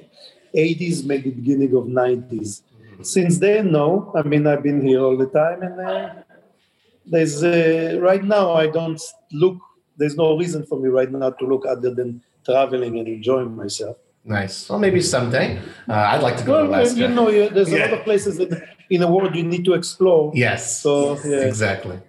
80s, 0.56 1.06
maybe 1.06 1.32
beginning 1.32 1.74
of 1.76 1.86
90s. 1.86 2.62
Since 3.02 3.40
then, 3.40 3.72
no. 3.72 4.12
I 4.16 4.22
mean, 4.22 4.46
I've 4.46 4.62
been 4.62 4.86
here 4.86 5.02
all 5.02 5.18
the 5.18 5.28
time, 5.28 5.64
and 5.64 5.80
uh, 5.80 6.10
there's 7.06 7.44
uh, 7.44 7.98
right 8.02 8.24
now 8.24 8.54
I 8.54 8.68
don't 8.68 9.02
look. 9.32 9.58
There's 9.98 10.16
no 10.16 10.38
reason 10.38 10.66
for 10.66 10.80
me 10.80 10.90
right 10.90 11.12
now 11.12 11.32
to 11.32 11.46
look 11.46 11.66
other 11.68 11.94
than 11.94 12.22
traveling 12.46 12.98
and 13.00 13.08
enjoying 13.08 13.56
myself. 13.56 13.98
Nice. 14.26 14.70
Well, 14.70 14.80
maybe 14.80 15.02
someday. 15.02 15.60
Uh, 15.90 15.94
I'd 15.94 16.24
like 16.24 16.38
to 16.38 16.44
go 16.44 16.54
well, 16.54 16.64
to 16.64 16.70
Alaska. 16.70 17.00
You 17.00 17.08
know, 17.10 17.50
there's 17.50 17.72
yeah. 17.72 17.78
a 17.78 17.82
lot 17.90 17.94
of 18.00 18.04
places 18.06 18.40
in, 18.40 18.62
in 18.90 19.02
the 19.02 19.08
world 19.08 19.36
you 19.36 19.44
need 19.44 19.66
to 19.66 19.74
explore. 19.74 20.32
Yes. 20.34 20.82
So 20.82 21.20
yeah. 21.26 21.42
exactly. 21.42 22.00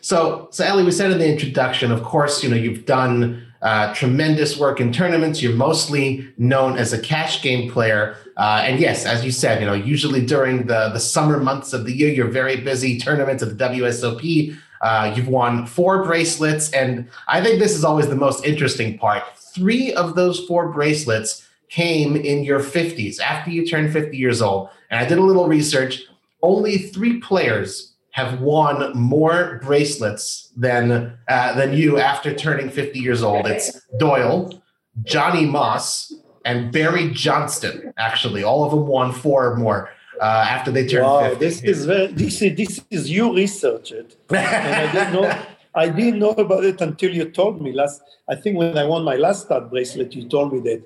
So, 0.00 0.48
so 0.50 0.64
Ellie, 0.64 0.84
we 0.84 0.90
said 0.92 1.10
in 1.10 1.18
the 1.18 1.30
introduction, 1.30 1.90
of 1.90 2.02
course, 2.02 2.42
you 2.44 2.50
know, 2.50 2.56
you've 2.56 2.84
done 2.84 3.42
uh, 3.64 3.94
tremendous 3.94 4.58
work 4.58 4.78
in 4.78 4.92
tournaments. 4.92 5.42
You're 5.42 5.56
mostly 5.56 6.30
known 6.36 6.76
as 6.76 6.92
a 6.92 7.00
cash 7.00 7.42
game 7.42 7.70
player. 7.70 8.14
Uh, 8.36 8.62
and 8.62 8.78
yes, 8.78 9.06
as 9.06 9.24
you 9.24 9.30
said, 9.30 9.60
you 9.60 9.66
know, 9.66 9.72
usually 9.72 10.24
during 10.24 10.66
the, 10.66 10.90
the 10.90 11.00
summer 11.00 11.40
months 11.40 11.72
of 11.72 11.86
the 11.86 11.92
year, 11.92 12.12
you're 12.12 12.28
very 12.28 12.56
busy 12.60 13.00
tournaments 13.00 13.42
at 13.42 13.56
the 13.56 13.64
WSOP. 13.64 14.54
Uh, 14.82 15.14
you've 15.16 15.28
won 15.28 15.66
four 15.66 16.04
bracelets. 16.04 16.70
And 16.72 17.08
I 17.26 17.42
think 17.42 17.58
this 17.58 17.74
is 17.74 17.84
always 17.84 18.08
the 18.08 18.16
most 18.16 18.44
interesting 18.44 18.98
part. 18.98 19.22
Three 19.34 19.94
of 19.94 20.14
those 20.14 20.44
four 20.46 20.70
bracelets 20.70 21.48
came 21.70 22.16
in 22.16 22.44
your 22.44 22.60
50s, 22.60 23.18
after 23.18 23.50
you 23.50 23.66
turned 23.66 23.94
50 23.94 24.14
years 24.14 24.42
old. 24.42 24.68
And 24.90 25.00
I 25.00 25.08
did 25.08 25.16
a 25.16 25.22
little 25.22 25.48
research. 25.48 26.02
Only 26.42 26.76
three 26.76 27.18
players 27.18 27.93
have 28.14 28.40
won 28.40 28.96
more 28.96 29.58
bracelets 29.64 30.52
than 30.56 31.18
uh, 31.26 31.52
than 31.54 31.72
you 31.72 31.98
after 31.98 32.32
turning 32.32 32.70
50 32.70 33.00
years 33.00 33.24
old. 33.24 33.44
It's 33.48 33.80
Doyle, 33.98 34.62
Johnny 35.02 35.46
Moss, 35.46 36.14
and 36.44 36.70
Berry 36.70 37.10
Johnston. 37.10 37.92
Actually, 37.96 38.44
all 38.44 38.62
of 38.62 38.70
them 38.70 38.86
won 38.86 39.10
four 39.10 39.50
or 39.50 39.56
more 39.56 39.90
uh, 40.20 40.46
after 40.48 40.70
they 40.70 40.86
turned 40.86 41.06
wow, 41.06 41.28
50. 41.28 41.44
This 41.44 41.62
is 41.64 41.86
very, 41.86 42.06
this 42.06 42.40
is 42.40 42.56
this 42.56 42.80
is 42.88 43.10
you 43.10 43.34
researched, 43.34 43.90
it, 43.90 44.16
and 44.30 44.74
I 44.88 44.92
didn't 44.92 45.12
know. 45.12 45.26
I 45.74 45.88
didn't 45.88 46.20
know 46.20 46.30
about 46.30 46.64
it 46.64 46.80
until 46.80 47.12
you 47.12 47.24
told 47.24 47.60
me 47.60 47.72
last. 47.72 48.00
I 48.28 48.36
think 48.36 48.56
when 48.56 48.78
I 48.78 48.84
won 48.84 49.02
my 49.02 49.16
last 49.16 49.46
stud 49.46 49.70
bracelet, 49.70 50.14
you 50.14 50.28
told 50.28 50.52
me 50.52 50.60
that 50.60 50.84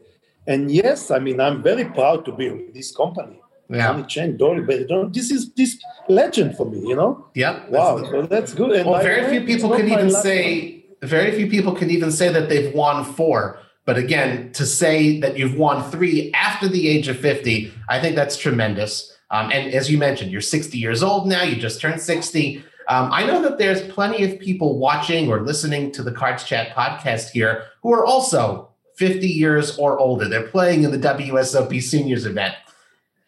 and 0.48 0.70
yes, 0.70 1.10
I 1.10 1.18
mean, 1.18 1.40
I'm 1.40 1.62
very 1.62 1.84
proud 1.84 2.24
to 2.24 2.32
be 2.32 2.48
with 2.48 2.72
this 2.72 2.90
company. 2.96 3.37
Yeah. 3.70 3.88
Johnny 3.88 4.04
Chen, 4.04 4.36
Dory, 4.36 4.62
but 4.62 5.12
this 5.12 5.30
is 5.30 5.52
this 5.52 5.78
legend 6.08 6.56
for 6.56 6.66
me, 6.66 6.80
you 6.80 6.96
know? 6.96 7.26
Yeah. 7.34 7.68
Wow. 7.68 8.02
so 8.02 8.22
that's 8.22 8.54
good. 8.54 8.72
And 8.72 8.88
well, 8.88 9.02
very 9.02 9.28
few 9.30 9.46
people 9.46 9.76
can 9.76 9.88
even 9.88 10.10
say, 10.10 10.84
very 11.02 11.32
few 11.32 11.48
people 11.48 11.74
can 11.74 11.90
even 11.90 12.10
say 12.10 12.32
that 12.32 12.48
they've 12.48 12.72
won 12.74 13.04
four. 13.04 13.58
But 13.84 13.98
again, 13.98 14.52
to 14.52 14.66
say 14.66 15.20
that 15.20 15.38
you've 15.38 15.56
won 15.56 15.90
three 15.90 16.30
after 16.32 16.68
the 16.68 16.88
age 16.88 17.08
of 17.08 17.18
50, 17.18 17.72
I 17.88 18.00
think 18.00 18.16
that's 18.16 18.36
tremendous. 18.36 19.16
Um, 19.30 19.50
and 19.52 19.72
as 19.74 19.90
you 19.90 19.98
mentioned, 19.98 20.30
you're 20.30 20.40
60 20.40 20.78
years 20.78 21.02
old 21.02 21.26
now, 21.26 21.42
you 21.42 21.56
just 21.56 21.80
turned 21.80 22.00
60. 22.00 22.64
Um, 22.88 23.10
I 23.12 23.24
know 23.24 23.42
that 23.42 23.58
there's 23.58 23.82
plenty 23.92 24.24
of 24.24 24.40
people 24.40 24.78
watching 24.78 25.28
or 25.28 25.42
listening 25.42 25.92
to 25.92 26.02
the 26.02 26.12
Cards 26.12 26.44
Chat 26.44 26.74
podcast 26.74 27.30
here 27.30 27.64
who 27.82 27.92
are 27.92 28.06
also 28.06 28.70
50 28.96 29.26
years 29.26 29.78
or 29.78 29.98
older. 29.98 30.26
They're 30.28 30.48
playing 30.48 30.84
in 30.84 30.90
the 30.90 30.98
WSOP 30.98 31.82
Seniors 31.82 32.24
event. 32.24 32.54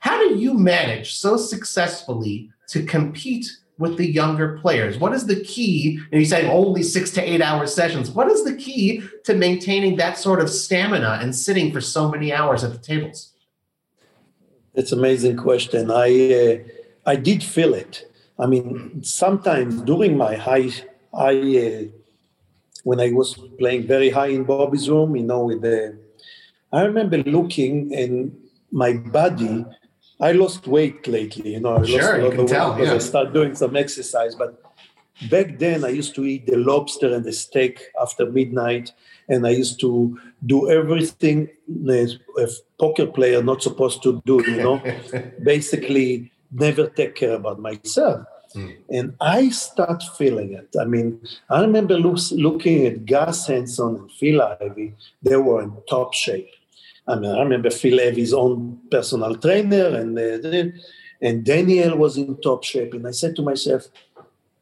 How 0.01 0.19
do 0.19 0.35
you 0.37 0.55
manage 0.55 1.15
so 1.15 1.37
successfully 1.37 2.51
to 2.69 2.85
compete 2.85 3.47
with 3.79 3.97
the 3.97 4.11
younger 4.11 4.59
players? 4.59 4.99
What 4.99 5.15
is 5.15 5.27
the 5.27 5.41
key? 5.41 5.99
And 6.13 6.21
you 6.21 6.27
say 6.27 6.49
only 6.49 6.83
six 6.83 7.11
to 7.13 7.23
eight 7.23 7.41
hour 7.41 7.67
sessions. 7.67 8.11
What 8.11 8.31
is 8.31 8.45
the 8.45 8.55
key 8.55 9.03
to 9.25 9.35
maintaining 9.35 9.97
that 9.97 10.19
sort 10.19 10.41
of 10.41 10.51
stamina 10.51 11.19
and 11.23 11.35
sitting 11.35 11.73
for 11.73 11.81
so 11.81 12.11
many 12.11 12.33
hours 12.33 12.63
at 12.65 12.73
the 12.73 12.79
tables? 12.79 13.33
It's 14.75 14.93
an 14.93 14.99
amazing 14.99 15.37
question. 15.37 15.91
I 15.91 16.09
uh, 16.33 16.59
I 17.07 17.17
did 17.17 17.43
feel 17.43 17.75
it. 17.75 18.11
I 18.39 18.47
mean, 18.47 19.03
sometimes 19.03 19.83
during 19.83 20.17
my 20.17 20.37
high 20.37 20.71
high 21.13 21.41
uh, 21.67 21.83
when 22.85 23.01
I 23.01 23.11
was 23.13 23.35
playing 23.59 23.87
very 23.87 24.11
high 24.11 24.29
in 24.29 24.45
Bobby's 24.45 24.89
room, 24.89 25.17
you 25.17 25.23
know, 25.23 25.45
with 25.45 25.63
the, 25.63 25.99
I 26.73 26.83
remember 26.83 27.19
looking 27.19 27.95
and 27.95 28.37
my 28.71 28.95
body, 28.95 29.67
I 30.21 30.33
lost 30.33 30.67
weight 30.67 31.07
lately, 31.07 31.55
you 31.55 31.61
know, 31.61 31.79
I 31.79 31.87
sure, 31.87 31.99
lost 31.99 32.13
a 32.13 32.23
lot 32.25 32.33
of 32.33 32.39
weight 32.39 32.49
tell, 32.49 32.73
because 32.75 32.89
yeah. 32.89 32.95
I 32.95 32.99
started 32.99 33.33
doing 33.33 33.55
some 33.55 33.77
exercise. 33.77 34.35
But 34.35 34.63
back 35.31 35.59
then 35.59 35.85
I 35.85 35.89
used 35.89 36.15
to 36.17 36.25
eat 36.25 36.47
the 36.47 36.57
lobster 36.57 37.15
and 37.15 37.25
the 37.25 37.33
steak 37.33 37.81
after 38.01 38.27
midnight. 38.27 38.93
And 39.29 39.47
I 39.47 39.51
used 39.51 39.81
to 39.81 40.19
do 40.45 40.69
everything 40.69 41.49
a 41.87 42.49
poker 42.79 43.07
player 43.07 43.43
not 43.43 43.63
supposed 43.63 44.03
to 44.03 44.21
do, 44.27 44.43
you 44.47 44.57
know, 44.57 44.83
basically 45.43 46.33
never 46.51 46.89
take 46.89 47.15
care 47.15 47.35
about 47.35 47.61
myself. 47.61 48.27
Mm. 48.55 48.77
And 48.91 49.15
I 49.21 49.51
start 49.51 50.03
feeling 50.19 50.55
it. 50.55 50.75
I 50.81 50.85
mean, 50.85 51.21
I 51.49 51.61
remember 51.61 51.97
look, 51.99 52.19
looking 52.33 52.87
at 52.87 53.07
Gus 53.07 53.47
Hansen 53.47 53.97
and 53.97 54.13
Phil 54.13 54.43
Ivey, 54.43 54.95
they 55.23 55.37
were 55.37 55.63
in 55.63 55.73
top 55.89 56.15
shape. 56.15 56.51
I 57.11 57.15
mean, 57.19 57.31
I 57.31 57.43
remember 57.43 57.71
Phil 57.71 58.01
Ivey's 58.01 58.33
own 58.33 58.79
personal 58.91 59.35
trainer, 59.37 59.89
and, 60.01 60.19
uh, 60.19 60.71
and 61.21 61.45
Daniel 61.45 61.97
was 61.97 62.17
in 62.17 62.37
top 62.41 62.65
shape. 62.65 62.95
And 62.95 63.07
I 63.07 63.11
said 63.11 63.37
to 63.37 63.43
myself, 63.43 63.83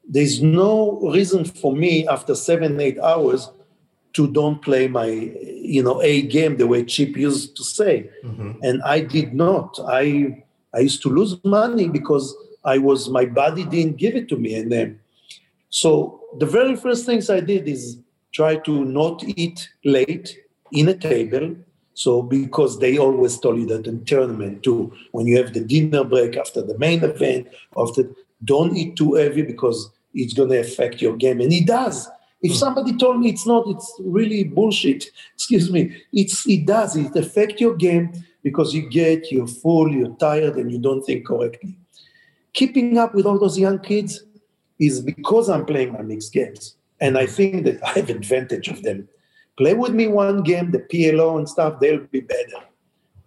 there's 0.09 0.43
no 0.43 0.99
reason 1.17 1.45
for 1.45 1.73
me 1.77 2.09
after 2.09 2.35
seven, 2.35 2.81
eight 2.81 2.99
hours 2.99 3.51
to 4.15 4.27
don't 4.27 4.61
play 4.63 4.89
my, 4.89 5.07
you 5.07 5.83
know, 5.83 6.01
A 6.03 6.23
game 6.23 6.57
the 6.57 6.67
way 6.67 6.85
Chip 6.85 7.17
used 7.17 7.57
to 7.59 7.65
say. 7.65 8.11
Mm-hmm. 8.25 8.53
And 8.63 8.83
I 8.83 9.01
did 9.01 9.35
not. 9.35 9.79
I 9.87 10.43
I 10.75 10.81
used 10.81 11.03
to 11.03 11.09
lose 11.09 11.39
money 11.45 11.89
because– 11.89 12.35
I 12.65 12.79
was 12.79 13.09
my 13.09 13.25
body 13.25 13.65
didn't 13.65 13.97
give 13.97 14.15
it 14.15 14.29
to 14.29 14.37
me, 14.37 14.55
and 14.55 14.71
then 14.71 15.01
so 15.71 16.21
the 16.39 16.47
very 16.47 16.77
first 16.77 17.07
things 17.07 17.31
I 17.31 17.41
did 17.41 17.69
is 17.69 17.99
try 18.33 18.57
to 18.57 18.85
not 18.85 19.25
eat 19.25 19.71
late 19.85 20.37
in 20.73 20.89
a 20.89 20.95
table. 20.95 21.57
So 21.99 22.23
because 22.23 22.79
they 22.79 22.97
always 22.99 23.39
told 23.39 23.59
you 23.59 23.67
that 23.67 23.87
in 23.87 24.05
tournament 24.05 24.63
too, 24.63 24.93
when 25.13 25.27
you 25.27 25.37
have 25.39 25.53
the 25.53 25.61
dinner 25.61 26.05
break 26.05 26.37
after 26.37 26.63
the 26.63 26.79
main 26.79 27.03
event, 27.03 27.49
after 27.77 28.05
don't 28.45 28.77
eat 28.77 28.97
too 28.97 29.15
heavy 29.15 29.43
because 29.43 29.91
it's 30.15 30.35
going 30.35 30.51
to 30.51 30.61
affect 30.61 31.03
your 31.03 31.17
game, 31.17 31.41
and 31.41 31.53
it 31.53 31.67
does. 31.67 32.09
If 32.41 32.53
hmm. 32.53 32.59
somebody 32.59 32.97
told 32.97 33.21
me 33.21 33.31
it's 33.31 33.47
not, 33.47 33.67
it's 33.67 33.93
really 34.01 34.45
bullshit. 34.45 35.07
Excuse 35.35 35.71
me. 35.71 35.97
It's 36.13 36.47
it 36.47 36.67
does. 36.67 36.97
It 36.97 37.17
affect 37.17 37.61
your 37.61 37.75
game 37.75 38.13
because 38.43 38.75
you 38.75 38.89
get 38.89 39.33
you're 39.33 39.49
full, 39.49 39.91
you're 39.91 40.15
tired, 40.17 40.57
and 40.57 40.71
you 40.71 40.79
don't 40.79 41.03
think 41.03 41.27
correctly 41.27 41.77
keeping 42.59 42.99
up 42.99 43.15
with 43.15 43.25
all 43.25 43.39
those 43.39 43.57
young 43.57 43.79
kids 43.79 44.25
is 44.81 45.01
because 45.01 45.49
I'm 45.49 45.65
playing 45.65 45.93
my 45.93 46.03
mixed 46.03 46.33
games. 46.33 46.75
And 47.01 47.17
I 47.17 47.25
think 47.25 47.65
that 47.65 47.83
I 47.85 47.91
have 47.91 48.11
advantage 48.11 48.67
of 48.67 48.83
them. 48.83 49.09
Play 49.59 49.75
with 49.75 49.93
me 49.93 50.07
one 50.07 50.43
game, 50.43 50.71
the 50.71 50.79
PLO 50.79 51.37
and 51.37 51.49
stuff, 51.49 51.81
they'll 51.81 52.07
be 52.07 52.21
better. 52.21 52.61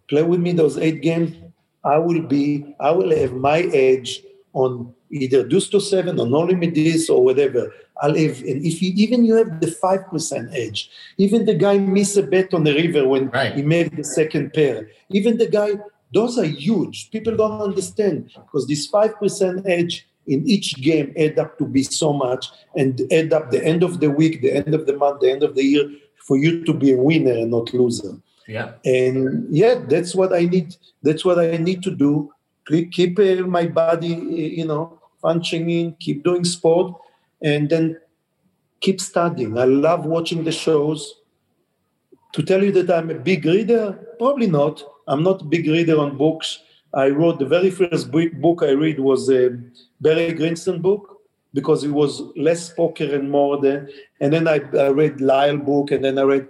Play 0.10 0.24
with 0.24 0.40
me 0.40 0.54
those 0.54 0.78
eight 0.78 1.02
games, 1.02 1.36
I 1.84 1.98
will 1.98 2.22
be, 2.22 2.74
I 2.80 2.92
will 2.92 3.16
have 3.16 3.34
my 3.34 3.60
edge 3.74 4.24
on 4.54 4.94
either 5.12 5.46
deuce 5.46 5.68
to 5.70 5.82
seven 5.82 6.18
or 6.22 6.26
no 6.26 6.40
limit 6.40 6.74
this 6.74 7.10
or 7.10 7.22
whatever. 7.22 7.74
I'll 8.02 8.16
have, 8.16 8.40
and 8.44 8.66
if 8.66 8.82
you, 8.82 8.94
even 8.96 9.26
you 9.26 9.36
have 9.36 9.60
the 9.60 9.68
5% 9.68 10.56
edge, 10.56 10.90
even 11.18 11.46
the 11.46 11.54
guy 11.54 11.78
miss 11.78 12.16
a 12.16 12.24
bet 12.24 12.54
on 12.54 12.64
the 12.64 12.74
river 12.76 13.06
when 13.06 13.30
Right. 13.30 13.54
he 13.54 13.62
made 13.62 13.98
the 13.98 14.04
second 14.06 14.54
pair, 14.54 14.90
even 15.10 15.38
the 15.38 15.48
guy, 15.48 15.72
those 16.14 16.40
are 16.40 16.46
huge. 16.46 17.12
People 17.12 17.36
don't 17.36 17.62
understand 17.62 18.32
because 18.36 18.68
this 18.68 18.90
5% 18.90 19.68
edge 19.68 20.08
in 20.28 20.48
each 20.48 20.76
game 20.82 21.14
add 21.18 21.38
up 21.40 21.58
to 21.58 21.66
be 21.66 21.84
so 21.84 22.14
much 22.14 22.48
and 22.78 23.02
add 23.12 23.34
up 23.34 23.52
the 23.52 23.64
end 23.64 23.84
of 23.84 24.00
the 24.00 24.10
week, 24.10 24.42
the 24.42 24.54
end 24.54 24.74
of 24.74 24.86
the 24.86 24.96
month, 24.96 25.20
the 25.20 25.32
end 25.32 25.44
of 25.44 25.56
the 25.56 25.64
year 25.64 25.90
for 26.28 26.38
you 26.38 26.64
to 26.66 26.74
be 26.74 26.94
a 26.94 26.98
winner 26.98 27.34
and 27.34 27.52
not 27.52 27.74
loser. 27.74 28.14
Yeah. 28.48 28.74
and 28.84 29.48
yeah 29.56 29.76
that's 29.88 30.14
what 30.14 30.34
i 30.34 30.42
need 30.42 30.76
that's 31.04 31.24
what 31.24 31.40
i 31.40 31.58
need 31.58 31.84
to 31.84 31.92
do. 31.92 32.34
Keep, 32.68 32.92
keep 32.92 33.20
uh, 33.20 33.48
my 33.48 33.68
body 33.68 34.14
uh, 34.14 34.50
you 34.60 34.66
know 34.66 35.00
functioning 35.22 35.96
keep 36.00 36.24
doing 36.24 36.44
sport 36.44 36.94
and 37.42 37.70
then 37.70 37.98
keep 38.82 39.00
studying. 39.00 39.58
I 39.58 39.66
love 39.66 40.06
watching 40.06 40.44
the 40.44 40.52
shows. 40.52 41.16
To 42.34 42.44
tell 42.44 42.64
you 42.64 42.72
that 42.74 42.90
i'm 42.92 43.10
a 43.10 43.16
big 43.16 43.46
reader? 43.46 43.94
Probably 44.18 44.48
not. 44.48 44.84
I'm 45.08 45.24
not 45.24 45.42
a 45.42 45.46
big 45.46 45.68
reader 45.68 46.00
on 46.00 46.18
books. 46.18 46.60
I 46.94 47.10
wrote 47.10 47.40
the 47.40 47.46
very 47.46 47.70
first 47.70 48.12
book 48.12 48.34
book 48.34 48.64
i 48.64 48.72
read 48.72 49.00
was 49.00 49.30
a 49.30 49.58
barry 50.02 50.34
Greenstein 50.34 50.82
book 50.82 51.11
because 51.54 51.84
it 51.84 51.92
was 51.92 52.22
less 52.36 52.70
poker 52.70 53.16
and 53.16 53.30
more 53.30 53.60
than 53.60 53.90
and 54.20 54.32
then 54.34 54.48
i, 54.48 54.60
I 54.78 54.88
read 54.88 55.22
lyle 55.22 55.58
book 55.58 55.92
and 55.92 56.04
then 56.04 56.18
i 56.18 56.24
read 56.24 56.48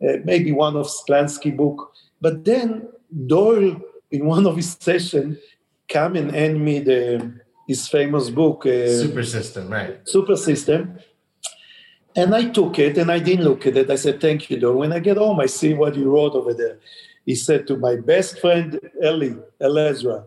uh, 0.00 0.18
maybe 0.24 0.52
one 0.52 0.76
of 0.76 0.86
Sklansky 0.86 1.56
book. 1.56 1.92
But 2.20 2.44
then 2.44 2.88
Doyle, 3.26 3.80
in 4.10 4.26
one 4.26 4.46
of 4.46 4.56
his 4.56 4.76
session, 4.78 5.38
come 5.88 6.14
and 6.16 6.30
hand 6.30 6.64
me 6.64 6.80
the 6.80 7.40
his 7.66 7.86
famous 7.88 8.30
book, 8.30 8.64
uh, 8.64 8.88
Super 8.88 9.22
system, 9.24 9.68
right? 9.68 10.00
Super 10.08 10.36
System. 10.36 10.98
And 12.16 12.34
I 12.34 12.48
took 12.48 12.78
it 12.78 12.96
and 12.96 13.12
I 13.12 13.18
didn't 13.18 13.44
look 13.44 13.66
at 13.66 13.76
it. 13.76 13.90
I 13.90 13.96
said, 13.96 14.20
Thank 14.20 14.50
you, 14.50 14.58
Doyle. 14.58 14.78
When 14.78 14.92
I 14.92 15.00
get 15.00 15.18
home, 15.18 15.40
I 15.40 15.46
see 15.46 15.74
what 15.74 15.94
you 15.94 16.10
wrote 16.10 16.34
over 16.34 16.54
there. 16.54 16.78
He 17.26 17.34
said 17.34 17.66
to 17.66 17.76
my 17.76 17.96
best 17.96 18.38
friend, 18.40 18.80
Eli, 19.04 19.34
Elezra, 19.60 20.24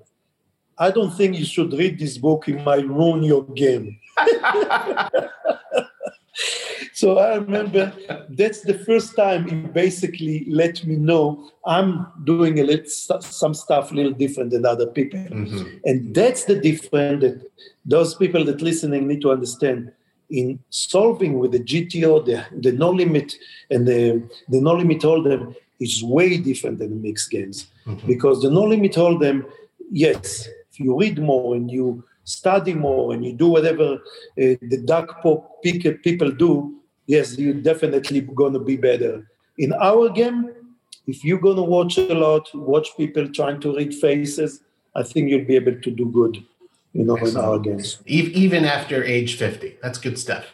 I 0.77 0.91
don't 0.91 1.11
think 1.11 1.37
you 1.37 1.45
should 1.45 1.73
read 1.73 1.99
this 1.99 2.17
book. 2.17 2.47
It 2.47 2.63
might 2.63 2.87
ruin 2.87 3.23
your 3.23 3.43
game. 3.43 3.99
so 6.93 7.17
I 7.19 7.35
remember 7.35 7.93
that's 8.29 8.61
the 8.61 8.77
first 8.79 9.15
time 9.15 9.47
he 9.47 9.55
basically 9.55 10.45
let 10.49 10.85
me 10.85 10.95
know 10.95 11.49
I'm 11.65 12.07
doing 12.23 12.59
a 12.59 12.63
little, 12.63 12.89
some 13.21 13.53
stuff 13.53 13.91
a 13.91 13.95
little 13.95 14.11
different 14.11 14.51
than 14.51 14.65
other 14.65 14.87
people. 14.87 15.19
Mhm. 15.19 15.81
And 15.85 16.15
that's 16.15 16.45
the 16.45 16.55
difference 16.55 17.21
that 17.21 17.41
those 17.85 18.15
people 18.15 18.43
that 18.45 18.61
listening 18.61 19.07
need 19.07 19.21
to 19.21 19.31
understand 19.31 19.91
in 20.29 20.59
solving 20.69 21.39
with 21.39 21.51
the 21.51 21.59
GTO, 21.59 22.25
the, 22.25 22.45
the 22.61 22.71
no 22.71 22.89
limit 22.89 23.35
and 23.69 23.87
the, 23.87 24.23
the 24.47 24.61
no 24.61 24.73
limit 24.73 25.01
hold'em 25.01 25.55
is 25.79 26.03
way 26.03 26.37
different 26.37 26.79
than 26.79 26.89
the 26.89 26.95
mixed 26.95 27.29
games. 27.29 27.67
Mhm. 27.85 28.07
Because 28.07 28.41
the 28.41 28.49
no 28.49 28.63
limit 28.63 28.93
hold'em, 28.93 29.45
yes, 29.91 30.47
you 30.83 30.97
read 30.99 31.19
more 31.19 31.55
and 31.55 31.69
you 31.69 32.03
study 32.23 32.73
more 32.73 33.13
and 33.13 33.25
you 33.25 33.33
do 33.33 33.47
whatever 33.47 33.93
uh, 33.93 34.55
the 34.71 34.81
dark 34.85 35.21
pop 35.21 35.61
people 35.63 36.31
do, 36.31 36.75
yes, 37.07 37.37
you're 37.37 37.53
definitely 37.53 38.21
going 38.21 38.53
to 38.53 38.59
be 38.59 38.77
better. 38.77 39.27
In 39.57 39.73
our 39.73 40.09
game, 40.09 40.49
if 41.07 41.23
you're 41.23 41.39
going 41.39 41.57
to 41.57 41.63
watch 41.63 41.97
a 41.97 42.13
lot, 42.13 42.47
watch 42.53 42.89
people 42.97 43.27
trying 43.29 43.59
to 43.61 43.75
read 43.75 43.93
faces, 43.93 44.61
I 44.95 45.03
think 45.03 45.29
you'll 45.29 45.45
be 45.45 45.55
able 45.55 45.79
to 45.79 45.91
do 45.91 46.05
good, 46.05 46.37
you 46.93 47.03
know, 47.05 47.15
in 47.15 47.37
our 47.37 47.59
games. 47.59 47.99
Even 48.05 48.65
after 48.65 49.03
age 49.03 49.37
50. 49.37 49.77
That's 49.81 49.97
good 49.97 50.17
stuff. 50.17 50.45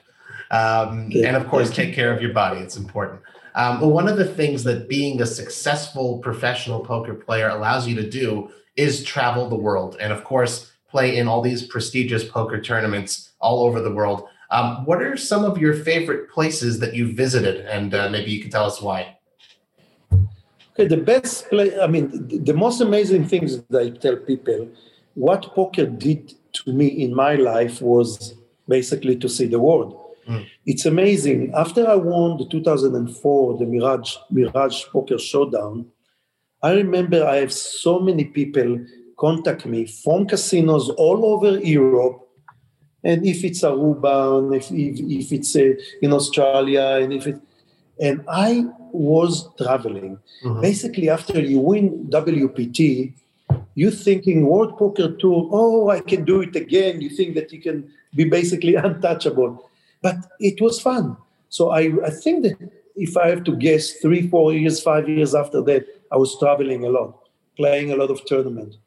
Um, 0.51 1.09
Yeah. 1.11 1.27
and 1.27 1.35
of 1.37 1.47
course, 1.47 1.69
take 1.69 1.93
care 1.93 2.13
of 2.13 2.21
your 2.21 2.33
body. 2.33 2.59
It's 2.61 2.77
important. 2.77 3.21
Um, 3.55 3.81
well, 3.81 3.91
one 3.91 4.07
of 4.07 4.17
the 4.17 4.25
things 4.25 4.63
that 4.65 4.87
being 4.87 5.19
a 5.21 5.25
successful 5.25 6.19
professional 6.19 6.79
poker 6.79 7.15
player 7.15 7.49
allows 7.49 7.87
you 7.87 7.95
to 7.95 8.07
do 8.07 8.49
is 8.77 9.03
travel 9.03 9.49
the 9.49 9.55
world. 9.55 9.97
And 9.99 10.13
of 10.13 10.23
course, 10.23 10.71
play 10.89 11.17
in 11.17 11.27
all 11.27 11.41
these 11.41 11.65
prestigious 11.65 12.23
poker 12.23 12.61
tournaments 12.61 13.31
all 13.39 13.63
over 13.65 13.81
the 13.81 13.91
world. 13.91 14.27
Um, 14.49 14.85
what 14.85 15.01
are 15.01 15.17
some 15.17 15.43
of 15.43 15.57
your 15.57 15.73
favorite 15.73 16.29
places 16.29 16.79
that 16.79 16.95
you've 16.95 17.15
visited? 17.15 17.65
And 17.65 17.93
uh, 17.93 18.09
maybe 18.09 18.31
you 18.31 18.41
can 18.41 18.49
tell 18.49 18.65
us 18.65 18.81
why. 18.81 19.17
Okay, 20.73 20.87
the 20.87 20.97
best 20.97 21.49
place, 21.49 21.73
I 21.81 21.87
mean, 21.87 22.27
the, 22.27 22.37
the 22.37 22.53
most 22.53 22.81
amazing 22.81 23.27
things 23.27 23.61
that 23.69 23.81
I 23.81 23.89
tell 23.89 24.15
people, 24.15 24.69
what 25.15 25.53
poker 25.53 25.87
did 25.87 26.33
to 26.53 26.71
me 26.71 26.87
in 26.87 27.13
my 27.13 27.35
life 27.35 27.81
was 27.81 28.35
basically 28.67 29.15
to 29.17 29.27
see 29.27 29.47
the 29.47 29.59
world. 29.59 29.99
Mm. 30.29 30.45
It's 30.65 30.85
amazing. 30.85 31.51
After 31.55 31.87
I 31.87 31.95
won 31.95 32.37
the 32.37 32.45
2004, 32.45 33.57
the 33.57 33.65
Mirage, 33.65 34.15
Mirage 34.29 34.85
Poker 34.91 35.17
Showdown, 35.17 35.87
I 36.61 36.73
remember 36.73 37.25
I 37.25 37.37
have 37.37 37.53
so 37.53 37.99
many 37.99 38.25
people 38.25 38.79
contact 39.17 39.65
me 39.65 39.85
from 39.85 40.27
casinos 40.27 40.89
all 40.89 41.25
over 41.25 41.59
Europe. 41.59 42.27
And 43.03 43.25
if 43.25 43.43
it's 43.43 43.61
Aruba, 43.61 44.39
and 44.39 44.55
if, 44.55 44.71
if, 44.71 44.99
if 44.99 45.31
it's 45.31 45.55
uh, 45.55 45.73
in 46.01 46.13
Australia, 46.13 46.99
and 47.01 47.13
if 47.13 47.27
it, 47.27 47.39
and 47.99 48.23
I 48.27 48.65
was 48.91 49.49
traveling. 49.57 50.19
Mhm. 50.43 50.61
Basically, 50.61 51.09
after 51.09 51.39
you 51.39 51.59
win 51.59 52.07
WPT, 52.09 53.13
you 53.75 53.91
thinking 53.91 54.45
World 54.45 54.77
Poker 54.77 55.11
Tour, 55.15 55.49
oh, 55.51 55.89
I 55.89 55.99
can 56.01 56.25
do 56.25 56.41
it 56.41 56.55
again. 56.55 57.01
You 57.01 57.09
think 57.09 57.35
that 57.35 57.53
you 57.53 57.61
can 57.61 57.89
be 58.15 58.25
basically 58.25 58.75
untouchable. 58.85 59.69
But 60.01 60.17
it 60.39 60.59
was 60.61 60.81
fun. 60.81 61.17
So 61.49 61.69
I, 61.71 61.91
I 62.05 62.09
think 62.09 62.43
that 62.43 62.57
if 62.95 63.15
I 63.15 63.29
have 63.29 63.43
to 63.45 63.55
guess, 63.55 63.93
three, 63.93 64.27
four 64.27 64.53
years, 64.53 64.81
five 64.81 65.07
years 65.07 65.35
after 65.35 65.61
that, 65.61 65.85
I 66.11 66.17
was 66.17 66.37
traveling 66.39 66.85
a 66.85 66.89
lot, 66.89 67.17
playing 67.55 67.91
a 67.91 67.95
lot 67.95 68.09
of 68.11 68.25
tournaments. 68.27 68.77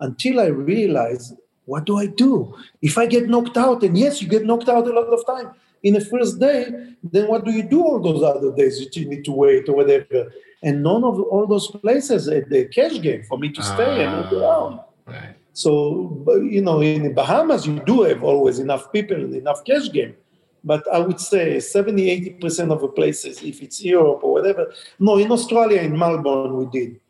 Until 0.00 0.40
I 0.40 0.46
realized, 0.46 1.34
what 1.64 1.84
do 1.86 1.98
I 1.98 2.06
do? 2.06 2.54
If 2.82 2.98
I 2.98 3.06
get 3.06 3.28
knocked 3.28 3.56
out, 3.56 3.82
and 3.82 3.96
yes, 3.96 4.20
you 4.22 4.28
get 4.28 4.44
knocked 4.44 4.68
out 4.68 4.86
a 4.86 4.92
lot 4.92 5.06
of 5.08 5.24
time 5.26 5.52
in 5.82 5.94
the 5.94 6.00
first 6.00 6.38
day, 6.38 6.66
then 7.02 7.28
what 7.28 7.44
do 7.44 7.50
you 7.50 7.62
do 7.62 7.82
all 7.82 8.00
those 8.00 8.22
other 8.22 8.54
days 8.54 8.78
that 8.80 8.94
you 8.96 9.08
need 9.08 9.24
to 9.24 9.32
wait 9.32 9.68
or 9.68 9.76
whatever? 9.76 10.32
And 10.62 10.82
none 10.82 11.04
of 11.04 11.20
all 11.20 11.46
those 11.46 11.68
places 11.68 12.28
had 12.28 12.50
the 12.50 12.66
cash 12.66 13.00
game 13.00 13.22
for 13.28 13.38
me 13.38 13.50
to 13.52 13.62
stay 13.62 14.04
and 14.04 14.16
move 14.16 14.32
Ah. 14.32 14.36
around. 14.40 14.80
Right. 15.06 15.34
So, 15.52 16.24
you 16.50 16.60
know, 16.60 16.80
in 16.82 17.04
the 17.04 17.10
Bahamas, 17.10 17.66
you 17.66 17.80
do 17.86 18.02
have 18.02 18.22
always 18.22 18.58
enough 18.58 18.92
people 18.92 19.16
and 19.16 19.34
enough 19.34 19.64
cash 19.64 19.90
game. 19.90 20.14
But 20.66 20.82
I 20.92 20.98
would 20.98 21.20
say 21.20 21.60
70, 21.60 22.40
80% 22.40 22.72
of 22.72 22.80
the 22.80 22.88
places, 22.88 23.40
if 23.40 23.62
it's 23.62 23.82
Europe 23.84 24.24
or 24.24 24.32
whatever, 24.32 24.72
no, 24.98 25.16
in 25.16 25.30
Australia, 25.30 25.80
in 25.80 25.96
Melbourne, 25.96 26.56
we 26.56 26.66
did, 26.66 27.00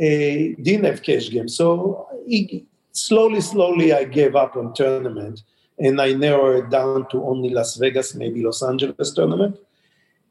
uh, 0.00 0.60
didn't 0.60 0.86
have 0.86 1.00
cash 1.00 1.30
game. 1.30 1.48
So 1.48 2.08
it, 2.26 2.64
slowly, 2.90 3.40
slowly, 3.40 3.92
I 3.92 4.02
gave 4.02 4.34
up 4.34 4.56
on 4.56 4.74
tournament 4.74 5.44
and 5.78 6.00
I 6.00 6.12
narrowed 6.12 6.64
it 6.64 6.70
down 6.70 7.08
to 7.10 7.24
only 7.24 7.50
Las 7.50 7.76
Vegas, 7.76 8.16
maybe 8.16 8.42
Los 8.42 8.64
Angeles 8.64 9.14
tournament. 9.14 9.58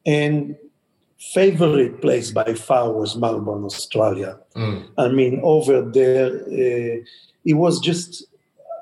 And 0.05 0.57
favorite 1.33 2.01
place 2.01 2.31
by 2.31 2.53
far 2.53 2.91
was 2.91 3.15
Melbourne, 3.15 3.63
Australia. 3.63 4.39
Mm. 4.57 4.89
I 4.97 5.07
mean, 5.07 5.39
over 5.41 5.81
there, 5.83 6.35
uh, 6.35 7.03
it 7.45 7.53
was 7.53 7.79
just, 7.79 8.25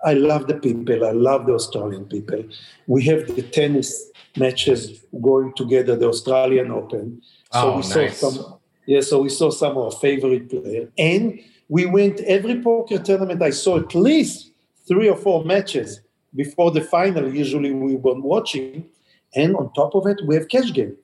I 0.05 0.13
love 0.13 0.47
the 0.47 0.55
people. 0.55 1.05
I 1.05 1.11
love 1.11 1.45
the 1.45 1.53
Australian 1.53 2.05
people. 2.05 2.43
We 2.87 3.03
have 3.05 3.27
the 3.35 3.41
tennis 3.43 4.09
matches 4.37 5.03
going 5.21 5.53
together, 5.55 5.95
the 5.95 6.07
Australian 6.07 6.71
Open. 6.71 7.21
So 7.51 7.73
Oh, 7.73 7.77
we 7.77 7.83
saw 7.83 8.01
nice. 8.01 8.17
some, 8.17 8.59
yeah, 8.85 9.01
so 9.01 9.21
we 9.21 9.29
saw 9.29 9.49
some 9.49 9.71
of 9.77 9.83
our 9.85 9.91
favorite 9.91 10.49
players. 10.49 10.89
And 10.97 11.39
we 11.67 11.85
went 11.85 12.19
every 12.21 12.61
poker 12.61 12.97
tournament, 12.99 13.41
I 13.41 13.49
saw 13.51 13.77
at 13.79 13.93
least 13.93 14.51
three 14.87 15.09
or 15.09 15.15
four 15.17 15.43
matches 15.45 16.01
before 16.35 16.71
the 16.71 16.81
final. 16.81 17.33
Usually 17.33 17.71
we 17.71 17.95
were 17.95 18.19
watching. 18.19 18.85
And 19.35 19.55
on 19.55 19.71
top 19.73 19.93
of 19.95 20.07
it, 20.07 20.21
we 20.25 20.35
have 20.35 20.47
cash 20.47 20.73
game. 20.73 20.95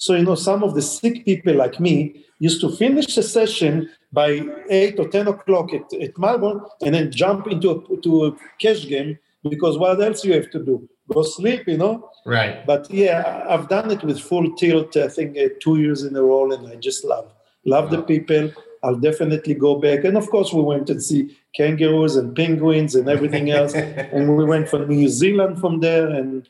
So, 0.00 0.14
you 0.14 0.24
know, 0.24 0.34
some 0.34 0.62
of 0.64 0.74
the 0.74 0.80
sick 0.80 1.26
people 1.26 1.54
like 1.54 1.78
me 1.78 2.24
used 2.38 2.62
to 2.62 2.70
finish 2.70 3.14
the 3.14 3.22
session 3.22 3.90
by 4.10 4.40
8 4.70 4.98
or 4.98 5.08
10 5.08 5.28
o'clock 5.28 5.74
at, 5.74 5.92
at 5.92 6.18
Melbourne 6.18 6.62
and 6.80 6.94
then 6.94 7.12
jump 7.12 7.46
into 7.48 7.70
a, 7.70 8.00
to 8.00 8.24
a 8.24 8.36
cash 8.58 8.88
game 8.88 9.18
because 9.42 9.76
what 9.76 10.00
else 10.00 10.24
you 10.24 10.32
have 10.32 10.50
to 10.52 10.64
do? 10.64 10.88
Go 11.12 11.22
sleep, 11.22 11.64
you 11.66 11.76
know? 11.76 12.10
Right. 12.24 12.66
But 12.66 12.90
yeah, 12.90 13.44
I've 13.46 13.68
done 13.68 13.90
it 13.90 14.02
with 14.02 14.18
full 14.18 14.50
tilt, 14.56 14.96
I 14.96 15.08
think 15.08 15.36
uh, 15.36 15.50
two 15.60 15.78
years 15.78 16.02
in 16.02 16.16
a 16.16 16.22
row, 16.22 16.50
and 16.50 16.66
I 16.66 16.76
just 16.76 17.04
love, 17.04 17.30
love 17.66 17.90
the 17.90 18.00
people. 18.00 18.52
I'll 18.82 18.96
definitely 18.96 19.52
go 19.52 19.74
back. 19.74 20.04
And 20.04 20.16
of 20.16 20.30
course, 20.30 20.50
we 20.50 20.62
went 20.62 20.88
and 20.88 21.02
see 21.02 21.36
kangaroos 21.54 22.16
and 22.16 22.34
penguins 22.34 22.94
and 22.94 23.06
everything 23.06 23.50
else. 23.50 23.74
and 23.74 24.34
we 24.34 24.46
went 24.46 24.70
from 24.70 24.88
New 24.88 25.08
Zealand 25.08 25.60
from 25.60 25.80
there. 25.80 26.08
And 26.08 26.48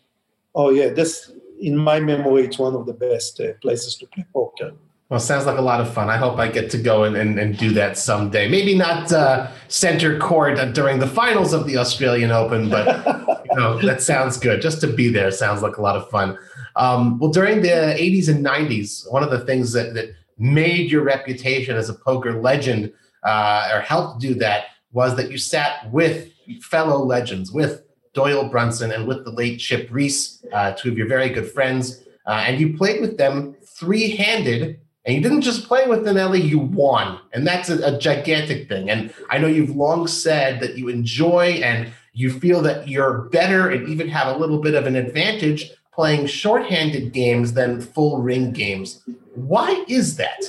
oh, 0.54 0.70
yeah, 0.70 0.90
that's 0.90 1.32
in 1.60 1.76
my 1.76 2.00
memory, 2.00 2.44
it's 2.44 2.58
one 2.58 2.74
of 2.74 2.86
the 2.86 2.92
best 2.92 3.40
uh, 3.40 3.52
places 3.60 3.94
to 3.96 4.06
play 4.06 4.24
poker. 4.32 4.72
Well, 5.08 5.18
sounds 5.18 5.44
like 5.44 5.58
a 5.58 5.62
lot 5.62 5.80
of 5.80 5.92
fun. 5.92 6.08
I 6.08 6.16
hope 6.16 6.38
I 6.38 6.46
get 6.46 6.70
to 6.70 6.78
go 6.78 7.02
and, 7.02 7.16
and, 7.16 7.36
and 7.36 7.58
do 7.58 7.72
that 7.72 7.98
someday. 7.98 8.48
Maybe 8.48 8.76
not 8.76 9.12
uh, 9.12 9.50
center 9.66 10.18
court 10.18 10.56
during 10.72 11.00
the 11.00 11.06
finals 11.06 11.52
of 11.52 11.66
the 11.66 11.78
Australian 11.78 12.30
Open, 12.30 12.70
but 12.70 13.04
you 13.50 13.56
know 13.56 13.80
that 13.82 14.02
sounds 14.02 14.36
good. 14.38 14.62
Just 14.62 14.80
to 14.82 14.86
be 14.86 15.08
there 15.08 15.32
sounds 15.32 15.62
like 15.62 15.78
a 15.78 15.82
lot 15.82 15.96
of 15.96 16.08
fun. 16.10 16.38
Um, 16.76 17.18
well, 17.18 17.30
during 17.30 17.60
the 17.60 17.68
80s 17.68 18.28
and 18.28 18.46
90s, 18.46 19.10
one 19.10 19.24
of 19.24 19.32
the 19.32 19.40
things 19.40 19.72
that, 19.72 19.94
that 19.94 20.14
made 20.38 20.92
your 20.92 21.02
reputation 21.02 21.76
as 21.76 21.88
a 21.88 21.94
poker 21.94 22.40
legend 22.40 22.92
uh, 23.24 23.68
or 23.74 23.80
helped 23.80 24.20
do 24.20 24.34
that 24.34 24.66
was 24.92 25.16
that 25.16 25.30
you 25.30 25.38
sat 25.38 25.90
with 25.90 26.30
fellow 26.62 27.04
legends, 27.04 27.50
with 27.50 27.82
Doyle 28.12 28.48
Brunson 28.48 28.90
and 28.92 29.06
with 29.06 29.24
the 29.24 29.30
late 29.30 29.58
Chip 29.58 29.88
Reese, 29.90 30.44
uh, 30.52 30.72
two 30.72 30.90
of 30.90 30.98
your 30.98 31.06
very 31.06 31.28
good 31.28 31.50
friends, 31.50 32.04
uh, 32.26 32.44
and 32.46 32.60
you 32.60 32.76
played 32.76 33.00
with 33.00 33.18
them 33.18 33.56
three 33.64 34.16
handed 34.16 34.80
and 35.04 35.14
you 35.14 35.22
didn't 35.22 35.40
just 35.40 35.66
play 35.66 35.86
with 35.86 36.04
Nelly, 36.04 36.42
you 36.42 36.58
won. 36.58 37.18
And 37.32 37.46
that's 37.46 37.70
a, 37.70 37.94
a, 37.94 37.98
gigantic 37.98 38.68
thing. 38.68 38.90
And 38.90 39.12
I 39.30 39.38
know 39.38 39.46
you've 39.46 39.74
long 39.74 40.06
said 40.06 40.60
that 40.60 40.76
you 40.76 40.88
enjoy 40.88 41.60
and 41.64 41.90
you 42.12 42.30
feel 42.30 42.60
that 42.62 42.86
you're 42.86 43.22
better 43.30 43.70
and 43.70 43.88
even 43.88 44.08
have 44.08 44.34
a 44.34 44.38
little 44.38 44.58
bit 44.58 44.74
of 44.74 44.86
an 44.86 44.96
advantage 44.96 45.70
playing 45.92 46.26
shorthanded 46.26 47.12
games 47.12 47.54
than 47.54 47.80
full 47.80 48.18
ring 48.18 48.52
games. 48.52 49.02
Why 49.34 49.84
is 49.88 50.16
that? 50.16 50.44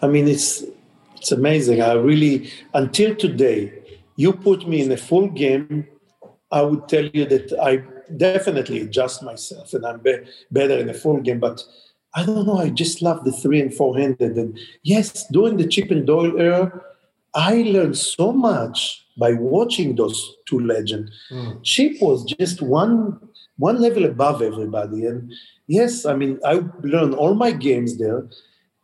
I 0.00 0.08
mean, 0.08 0.26
it's 0.26 0.64
it's 1.16 1.30
amazing. 1.30 1.80
I 1.80 1.92
really 1.92 2.50
until 2.74 3.14
today, 3.14 3.72
you 4.16 4.32
put 4.32 4.68
me 4.68 4.82
in 4.82 4.92
a 4.92 4.96
full 4.96 5.28
game, 5.28 5.86
I 6.50 6.62
would 6.62 6.88
tell 6.88 7.04
you 7.04 7.24
that 7.26 7.52
I 7.62 7.82
definitely 8.16 8.80
adjust 8.80 9.22
myself 9.22 9.72
and 9.72 9.86
I'm 9.86 10.00
be- 10.00 10.24
better 10.50 10.76
in 10.78 10.90
a 10.90 10.94
full 10.94 11.20
game. 11.20 11.40
But 11.40 11.64
I 12.14 12.24
don't 12.24 12.46
know. 12.46 12.58
I 12.58 12.68
just 12.68 13.00
love 13.00 13.24
the 13.24 13.32
three 13.32 13.60
and 13.60 13.72
four 13.72 13.96
handed. 13.98 14.36
And 14.36 14.58
yes, 14.82 15.26
during 15.28 15.56
the 15.56 15.66
Chip 15.66 15.90
and 15.90 16.06
Doyle 16.06 16.38
era, 16.38 16.82
I 17.34 17.62
learned 17.62 17.96
so 17.96 18.32
much 18.32 19.06
by 19.18 19.32
watching 19.32 19.96
those 19.96 20.36
two 20.46 20.60
legends. 20.60 21.10
Mm. 21.30 21.62
Chip 21.62 21.92
was 22.00 22.24
just 22.24 22.60
one 22.60 23.18
one 23.56 23.80
level 23.80 24.04
above 24.04 24.42
everybody. 24.42 25.06
And 25.06 25.32
yes, 25.66 26.04
I 26.04 26.16
mean, 26.16 26.38
I 26.44 26.62
learned 26.82 27.14
all 27.14 27.34
my 27.34 27.52
games 27.52 27.98
there. 27.98 28.26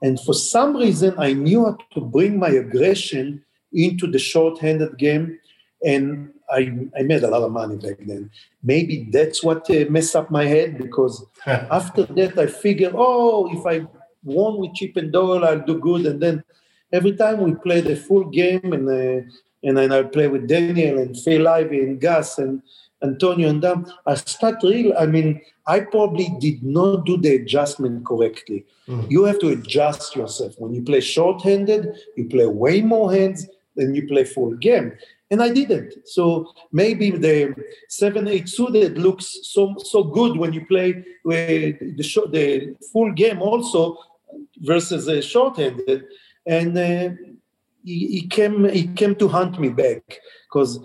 And 0.03 0.21
for 0.21 0.35
some 0.35 0.77
reason, 0.77 1.15
I 1.19 1.33
knew 1.33 1.65
how 1.65 1.79
to 1.95 2.01
bring 2.01 2.39
my 2.39 2.51
aggression 2.51 3.45
into 3.73 4.07
the 4.07 4.19
short-handed 4.19 4.99
game. 4.99 5.39
And 5.85 6.33
I, 6.51 6.73
I 6.99 7.03
made 7.03 7.23
a 7.23 7.29
lot 7.29 7.43
of 7.43 7.53
money 7.53 7.77
back 7.77 7.99
then. 8.01 8.31
Maybe 8.63 9.09
that's 9.11 9.43
what 9.43 9.71
uh, 9.71 9.85
messed 9.91 10.17
up 10.17 10.31
my 10.31 10.45
head 10.45 10.79
because 10.79 11.25
after 11.47 12.05
that 12.05 12.39
I 12.39 12.47
figured, 12.47 12.95
oh, 12.97 13.51
if 13.53 13.67
I 13.67 13.87
won 14.25 14.59
with 14.59 14.75
Chip 14.75 14.97
and 14.97 15.13
Doyle, 15.13 15.45
I'll 15.45 15.61
do 15.61 15.79
good. 15.79 16.07
And 16.07 16.21
then 16.21 16.45
every 16.93 17.17
time 17.17 17.41
we 17.41 17.55
played 17.55 17.87
a 17.87 17.97
full 17.97 18.25
game, 18.25 18.73
and 18.73 18.89
uh, 18.89 19.29
and 19.63 19.77
then 19.77 19.93
I 19.93 20.03
play 20.05 20.29
with 20.29 20.49
Daniel 20.49 20.99
and 20.99 21.19
Phil 21.19 21.49
Ivey 21.49 21.81
and 21.81 22.01
Gus 22.01 22.39
and 22.39 22.63
Antonio 23.03 23.49
and 23.49 23.63
them, 23.63 23.87
I 24.07 24.15
start 24.15 24.57
real. 24.63 24.93
I 24.99 25.07
mean, 25.07 25.41
I 25.67 25.81
probably 25.81 26.29
did 26.41 26.63
not 26.63 27.07
do 27.07 27.17
the 27.17 27.37
adjustment 27.37 28.07
correctly. 28.07 28.65
Mm. 28.89 29.11
You 29.11 29.25
have 29.25 29.39
to 29.41 29.49
adjust 29.49 30.17
yourself 30.17 30.55
when 30.59 30.75
you 30.75 30.83
play 30.83 31.01
short-handed. 31.01 31.93
You 32.17 32.29
play 32.29 32.47
way 32.47 32.81
more 32.81 33.13
hands 33.13 33.47
than 33.79 33.95
you 33.95 34.07
play 34.07 34.25
full 34.25 34.55
game 34.57 34.93
and 35.31 35.43
I 35.43 35.51
didn't. 35.51 35.95
So 36.07 36.53
maybe 36.73 37.11
the 37.11 37.55
seven 37.89 38.29
eight 38.29 38.49
suited 38.49 38.99
looks 38.99 39.39
so 39.43 39.77
so 39.79 40.03
good 40.03 40.37
when 40.37 40.53
you 40.53 40.67
play 40.67 41.05
with 41.25 41.97
the 41.97 42.03
short, 42.03 42.33
the 42.33 42.77
full 42.93 43.13
game 43.13 43.43
also 43.43 43.99
versus 44.59 45.09
a 45.09 45.23
short-handed, 45.23 46.05
and 46.47 46.77
uh, 46.77 47.11
he, 47.85 48.07
he, 48.07 48.27
came 48.27 48.69
he 48.69 48.89
came 48.89 49.15
to 49.17 49.29
hunt 49.29 49.59
me 49.59 49.69
back 49.69 50.03
because 50.47 50.79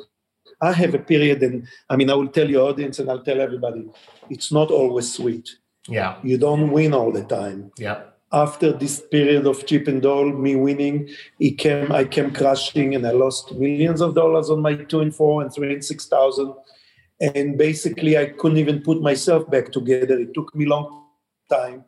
I 0.61 0.71
have 0.73 0.93
a 0.93 0.99
period, 0.99 1.41
and 1.43 1.67
I 1.89 1.95
mean 1.95 2.09
I 2.09 2.15
will 2.15 2.29
tell 2.29 2.49
your 2.49 2.69
audience 2.69 2.99
and 2.99 3.09
I'll 3.09 3.23
tell 3.23 3.39
everybody, 3.39 3.89
it's 4.29 4.51
not 4.51 4.71
always 4.71 5.11
sweet. 5.11 5.49
Yeah, 5.87 6.17
you 6.23 6.37
don't 6.37 6.71
win 6.71 6.93
all 6.93 7.11
the 7.11 7.23
time. 7.23 7.71
Yeah 7.77 8.03
after 8.33 8.73
this 8.73 8.99
period 8.99 9.45
of 9.45 9.65
chip 9.67 9.87
and 9.87 10.01
Doyle, 10.01 10.33
me 10.33 10.55
winning, 10.55 11.07
he 11.37 11.51
came, 11.51 11.91
I 11.91 12.03
came 12.03 12.33
crashing 12.33 12.95
and 12.95 13.05
I 13.05 13.11
lost 13.11 13.53
millions 13.53 14.01
of 14.01 14.15
dollars 14.15 14.49
on 14.49 14.61
my 14.61 14.75
two 14.75 15.01
and 15.01 15.15
four 15.15 15.43
and 15.43 15.53
three 15.53 15.71
and 15.71 15.85
six 15.85 16.07
thousand. 16.07 16.53
And 17.21 17.57
basically, 17.57 18.17
I 18.17 18.25
couldn't 18.25 18.57
even 18.57 18.81
put 18.81 19.01
myself 19.01 19.49
back 19.49 19.71
together. 19.71 20.19
It 20.19 20.33
took 20.33 20.53
me 20.55 20.65
a 20.65 20.69
long 20.69 21.05
time. 21.49 21.85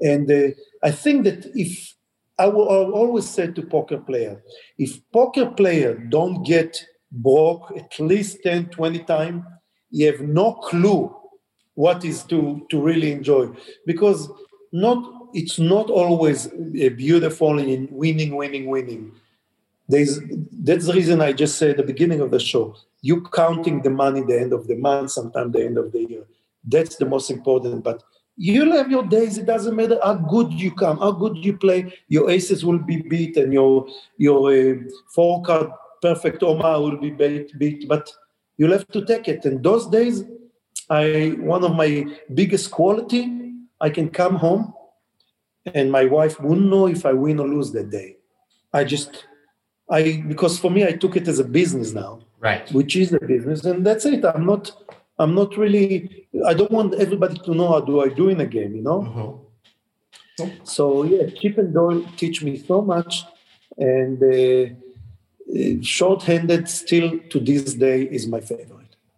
And 0.00 0.30
uh, 0.30 0.48
I 0.82 0.90
think 0.90 1.24
that 1.24 1.46
if 1.54 1.94
I 2.38 2.46
will 2.46 2.66
always 2.92 3.30
say 3.30 3.52
to 3.52 3.62
poker 3.62 3.98
player, 3.98 4.42
if 4.76 5.00
poker 5.12 5.46
player 5.46 5.94
don't 5.94 6.42
get 6.42 6.84
broke 7.12 7.72
at 7.76 7.98
least 8.00 8.38
10, 8.42 8.66
20 8.70 8.98
times, 9.04 9.44
you 9.90 10.06
have 10.10 10.20
no 10.22 10.54
clue 10.54 11.14
what 11.74 12.04
is 12.04 12.24
to, 12.24 12.66
to 12.70 12.80
really 12.80 13.12
enjoy. 13.12 13.48
Because 13.86 14.28
not 14.72 15.23
it's 15.34 15.58
not 15.58 15.90
always 15.90 16.46
beautiful 16.46 17.58
in 17.58 17.88
winning, 17.90 18.36
winning, 18.36 18.66
winning. 18.66 19.12
There's, 19.88 20.20
that's 20.52 20.86
the 20.86 20.94
reason 20.94 21.20
I 21.20 21.32
just 21.32 21.58
said 21.58 21.70
at 21.70 21.76
the 21.78 21.82
beginning 21.82 22.20
of 22.20 22.30
the 22.30 22.40
show. 22.40 22.76
You 23.02 23.20
counting 23.22 23.82
the 23.82 23.90
money 23.90 24.22
the 24.22 24.40
end 24.40 24.52
of 24.52 24.66
the 24.66 24.76
month, 24.76 25.10
sometimes 25.10 25.52
the 25.52 25.64
end 25.64 25.76
of 25.76 25.92
the 25.92 26.04
year. 26.08 26.24
That's 26.64 26.96
the 26.96 27.04
most 27.04 27.30
important. 27.30 27.84
But 27.84 28.02
you'll 28.36 28.72
have 28.72 28.90
your 28.90 29.04
days. 29.04 29.36
It 29.36 29.46
doesn't 29.46 29.76
matter 29.76 29.98
how 30.02 30.14
good 30.14 30.52
you 30.52 30.72
come, 30.72 30.98
how 30.98 31.12
good 31.12 31.36
you 31.44 31.58
play. 31.58 31.92
Your 32.08 32.30
aces 32.30 32.64
will 32.64 32.78
be 32.78 33.02
beat, 33.02 33.36
and 33.36 33.52
your 33.52 33.86
your 34.16 34.50
uh, 34.50 34.74
four 35.14 35.42
card 35.42 35.68
perfect 36.00 36.42
Omaha 36.42 36.80
will 36.80 36.96
be 36.96 37.10
beat, 37.10 37.58
beat. 37.58 37.86
But 37.86 38.10
you'll 38.56 38.72
have 38.72 38.88
to 38.88 39.04
take 39.04 39.28
it. 39.28 39.44
And 39.44 39.62
those 39.62 39.86
days, 39.86 40.24
I 40.88 41.36
one 41.40 41.62
of 41.62 41.74
my 41.74 42.06
biggest 42.32 42.70
quality. 42.70 43.40
I 43.82 43.90
can 43.90 44.08
come 44.08 44.36
home 44.36 44.72
and 45.72 45.90
my 45.90 46.04
wife 46.04 46.40
wouldn't 46.40 46.68
know 46.68 46.86
if 46.86 47.06
I 47.06 47.12
win 47.12 47.40
or 47.40 47.48
lose 47.48 47.72
that 47.72 47.90
day. 47.90 48.16
I 48.72 48.84
just, 48.84 49.26
I 49.88 50.22
because 50.26 50.58
for 50.58 50.70
me 50.70 50.84
I 50.84 50.92
took 50.92 51.16
it 51.16 51.28
as 51.28 51.38
a 51.38 51.44
business 51.44 51.92
now, 51.92 52.20
right? 52.40 52.70
Which 52.72 52.96
is 52.96 53.12
a 53.12 53.20
business, 53.20 53.64
and 53.64 53.86
that's 53.86 54.04
it. 54.04 54.24
I'm 54.24 54.44
not, 54.46 54.72
I'm 55.18 55.34
not 55.34 55.56
really. 55.56 56.26
I 56.46 56.54
don't 56.54 56.72
want 56.72 56.94
everybody 56.94 57.38
to 57.38 57.54
know 57.54 57.68
how 57.68 57.80
do 57.80 58.00
I 58.00 58.08
do 58.08 58.28
in 58.28 58.40
a 58.40 58.46
game, 58.46 58.74
you 58.74 58.82
know. 58.82 59.00
Mm-hmm. 60.38 60.64
So 60.64 61.04
yeah, 61.04 61.30
Chip 61.30 61.58
and 61.58 61.72
Doyle 61.72 62.04
teach 62.16 62.42
me 62.42 62.58
so 62.58 62.82
much, 62.82 63.24
and 63.78 64.20
uh, 64.22 64.74
short-handed 65.82 66.68
still 66.68 67.20
to 67.30 67.38
this 67.38 67.74
day 67.74 68.02
is 68.02 68.26
my 68.26 68.40
favorite. 68.40 68.73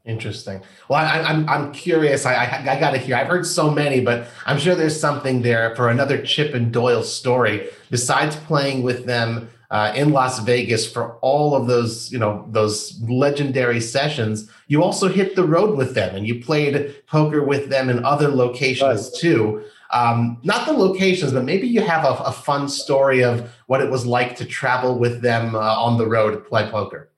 Interesting. 0.06 0.62
Well, 0.88 1.04
I, 1.04 1.18
am 1.18 1.26
I'm, 1.26 1.48
I'm 1.48 1.72
curious. 1.72 2.26
I, 2.26 2.34
I, 2.34 2.76
I 2.76 2.80
got 2.80 2.92
to 2.92 2.98
hear. 2.98 3.16
I've 3.16 3.26
heard 3.26 3.44
so 3.44 3.72
many, 3.72 4.00
but 4.00 4.28
I'm 4.46 4.56
sure 4.56 4.76
there's 4.76 4.98
something 4.98 5.42
there 5.42 5.74
for 5.74 5.88
another 5.88 6.22
Chip 6.22 6.54
and 6.54 6.72
Doyle 6.72 7.02
story. 7.02 7.68
Besides 7.90 8.36
playing 8.36 8.84
with 8.84 9.04
them 9.06 9.50
uh, 9.72 9.92
in 9.96 10.12
Las 10.12 10.38
Vegas 10.38 10.90
for 10.90 11.16
all 11.22 11.56
of 11.56 11.66
those, 11.66 12.12
you 12.12 12.20
know, 12.20 12.46
those 12.52 13.00
legendary 13.02 13.80
sessions, 13.80 14.48
you 14.68 14.80
also 14.80 15.08
hit 15.08 15.34
the 15.34 15.44
road 15.44 15.76
with 15.76 15.96
them 15.96 16.14
and 16.14 16.24
you 16.24 16.40
played 16.40 17.04
poker 17.08 17.42
with 17.42 17.68
them 17.68 17.90
in 17.90 18.04
other 18.04 18.28
locations 18.28 19.10
right. 19.10 19.20
too. 19.20 19.64
Um, 19.90 20.38
not 20.44 20.66
the 20.66 20.72
locations, 20.72 21.32
but 21.32 21.42
maybe 21.42 21.66
you 21.66 21.80
have 21.80 22.04
a, 22.04 22.22
a, 22.24 22.32
fun 22.32 22.68
story 22.68 23.22
of 23.22 23.52
what 23.66 23.80
it 23.80 23.88
was 23.88 24.04
like 24.04 24.34
to 24.36 24.44
travel 24.44 24.98
with 24.98 25.22
them 25.22 25.54
uh, 25.54 25.58
on 25.58 25.96
the 25.96 26.06
road 26.06 26.32
to 26.32 26.38
play 26.38 26.68
poker. 26.68 27.08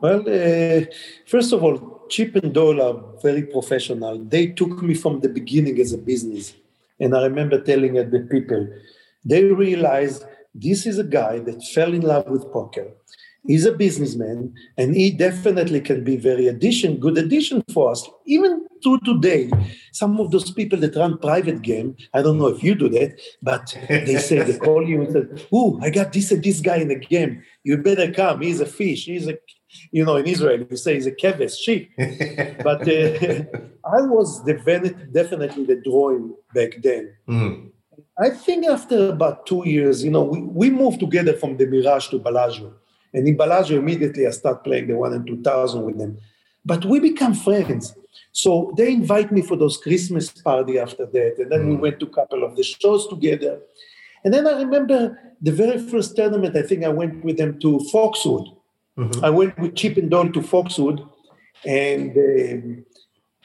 Well, 0.00 0.20
uh, 0.20 0.84
first 1.26 1.52
of 1.52 1.62
all, 1.62 2.06
Chip 2.08 2.36
and 2.36 2.52
Doyle 2.52 2.82
are 2.82 3.20
very 3.22 3.42
professional. 3.42 4.18
They 4.18 4.48
took 4.48 4.82
me 4.82 4.94
from 4.94 5.20
the 5.20 5.28
beginning 5.28 5.80
as 5.80 5.92
a 5.92 5.98
business. 5.98 6.54
And 7.00 7.16
I 7.16 7.22
remember 7.24 7.60
telling 7.60 7.94
the 7.94 8.28
people, 8.30 8.68
they 9.24 9.44
realized 9.44 10.24
this 10.54 10.86
is 10.86 10.98
a 10.98 11.04
guy 11.04 11.38
that 11.40 11.64
fell 11.74 11.92
in 11.92 12.02
love 12.02 12.26
with 12.28 12.52
poker. 12.52 12.88
He's 13.46 13.66
a 13.66 13.72
businessman, 13.72 14.54
and 14.78 14.96
he 14.96 15.10
definitely 15.10 15.82
can 15.82 16.02
be 16.02 16.16
very 16.16 16.46
addition, 16.46 16.96
good 16.96 17.18
addition 17.18 17.62
for 17.74 17.90
us. 17.90 18.08
Even 18.24 18.66
to 18.82 18.98
today, 19.00 19.50
some 19.92 20.18
of 20.18 20.30
those 20.30 20.50
people 20.50 20.78
that 20.80 20.96
run 20.96 21.18
private 21.18 21.60
game, 21.60 21.94
I 22.14 22.22
don't 22.22 22.38
know 22.38 22.46
if 22.46 22.62
you 22.62 22.74
do 22.74 22.88
that, 22.88 23.20
but 23.42 23.76
they 23.88 24.16
say 24.16 24.40
they 24.40 24.56
call 24.56 24.88
you 24.88 25.02
and 25.02 25.12
say, 25.12 25.46
"Oh, 25.52 25.78
I 25.82 25.90
got 25.90 26.12
this 26.14 26.32
and 26.32 26.42
this 26.42 26.60
guy 26.60 26.76
in 26.76 26.88
the 26.88 26.98
game. 26.98 27.42
You 27.64 27.76
better 27.76 28.10
come. 28.12 28.40
He's 28.40 28.60
a 28.60 28.66
fish. 28.66 29.04
He's 29.04 29.28
a 29.28 29.36
you 29.90 30.04
know, 30.04 30.16
in 30.16 30.26
Israel, 30.26 30.66
you 30.68 30.76
say 30.76 30.96
it's 30.96 31.06
a 31.06 31.12
keves, 31.12 31.58
sheep. 31.58 31.90
but 31.96 32.82
uh, 32.88 33.44
I 33.84 34.02
was 34.02 34.42
definitely 34.44 35.64
the 35.64 35.80
drawing 35.84 36.34
back 36.54 36.82
then. 36.82 37.14
Mm. 37.28 37.70
I 38.18 38.30
think 38.30 38.66
after 38.66 39.08
about 39.08 39.46
two 39.46 39.62
years, 39.66 40.04
you 40.04 40.10
know, 40.10 40.22
we, 40.22 40.40
we 40.40 40.70
moved 40.70 41.00
together 41.00 41.34
from 41.34 41.56
the 41.56 41.66
Mirage 41.66 42.08
to 42.08 42.18
Bellagio. 42.18 42.72
And 43.12 43.26
in 43.26 43.36
Bellagio, 43.36 43.78
immediately 43.78 44.26
I 44.26 44.30
start 44.30 44.64
playing 44.64 44.88
the 44.88 44.96
one 44.96 45.12
and 45.12 45.26
2000 45.26 45.82
with 45.84 45.98
them. 45.98 46.18
But 46.64 46.84
we 46.84 46.98
become 47.00 47.34
friends. 47.34 47.94
So 48.32 48.72
they 48.76 48.92
invite 48.92 49.30
me 49.30 49.42
for 49.42 49.56
those 49.56 49.76
Christmas 49.76 50.30
party 50.30 50.78
after 50.78 51.06
that, 51.06 51.36
and 51.38 51.50
then 51.50 51.60
mm. 51.60 51.68
we 51.68 51.76
went 51.76 52.00
to 52.00 52.06
a 52.06 52.10
couple 52.10 52.42
of 52.42 52.56
the 52.56 52.64
shows 52.64 53.06
together. 53.08 53.60
And 54.24 54.32
then 54.32 54.46
I 54.46 54.58
remember 54.62 55.18
the 55.40 55.52
very 55.52 55.78
first 55.78 56.16
tournament. 56.16 56.56
I 56.56 56.62
think 56.62 56.84
I 56.84 56.88
went 56.88 57.24
with 57.24 57.36
them 57.36 57.60
to 57.60 57.80
Foxwood. 57.92 58.48
Mm-hmm. 58.98 59.24
I 59.24 59.30
went 59.30 59.58
with 59.58 59.74
Chip 59.74 59.96
and 59.96 60.10
Doyle 60.10 60.32
to 60.32 60.42
Foxwood, 60.42 61.04
and 61.64 62.16
um, 62.16 62.86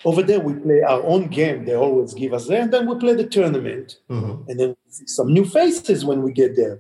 over 0.06 0.22
there 0.22 0.40
we 0.40 0.54
play 0.54 0.82
our 0.82 1.04
own 1.04 1.28
game. 1.28 1.66
They 1.66 1.76
always 1.76 2.14
give 2.14 2.34
us 2.34 2.48
there, 2.48 2.62
and 2.62 2.72
then 2.72 2.88
we 2.88 2.98
play 3.00 3.16
the 3.16 3.26
tournament, 3.26 3.98
mm-hmm. 4.10 4.50
and 4.50 4.60
then 4.60 4.76
some 4.90 5.34
new 5.34 5.46
faces 5.46 6.06
when 6.06 6.22
we 6.22 6.32
get 6.32 6.56
there. 6.56 6.80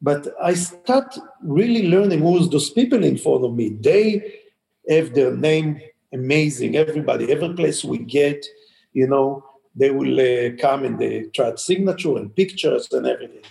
But 0.00 0.28
I 0.42 0.54
start 0.54 1.16
really 1.42 1.88
learning 1.88 2.20
who's 2.20 2.50
those 2.50 2.70
people 2.70 3.04
in 3.04 3.16
front 3.16 3.44
of 3.44 3.54
me. 3.54 3.70
They 3.70 4.40
have 4.88 5.14
their 5.14 5.34
name 5.34 5.80
amazing. 6.12 6.76
Everybody, 6.76 7.30
every 7.30 7.54
place 7.54 7.84
we 7.84 7.98
get, 7.98 8.44
you 8.92 9.06
know, 9.06 9.44
they 9.74 9.90
will 9.90 10.20
uh, 10.20 10.56
come 10.60 10.84
and 10.84 10.98
they 10.98 11.22
try 11.34 11.54
signature 11.54 12.16
and 12.16 12.34
pictures 12.34 12.92
and 12.92 13.06
everything. 13.06 13.42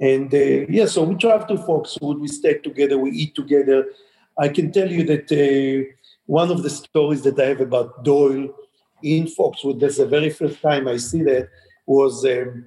And 0.00 0.32
uh, 0.34 0.66
yeah, 0.68 0.86
so 0.86 1.04
we 1.04 1.14
drive 1.14 1.46
to 1.48 1.56
Foxwood, 1.56 2.20
we 2.20 2.28
stay 2.28 2.58
together, 2.58 2.98
we 2.98 3.10
eat 3.10 3.34
together. 3.34 3.86
I 4.38 4.48
can 4.48 4.72
tell 4.72 4.90
you 4.90 5.04
that 5.04 5.30
uh, 5.30 5.94
one 6.26 6.50
of 6.50 6.62
the 6.62 6.70
stories 6.70 7.22
that 7.22 7.38
I 7.38 7.46
have 7.46 7.60
about 7.60 8.04
Doyle 8.04 8.48
in 9.02 9.28
Foxwood, 9.28 9.80
that's 9.80 9.98
the 9.98 10.06
very 10.06 10.30
first 10.30 10.60
time 10.60 10.88
I 10.88 10.96
see 10.96 11.22
that, 11.22 11.48
was 11.86 12.24
um, 12.24 12.66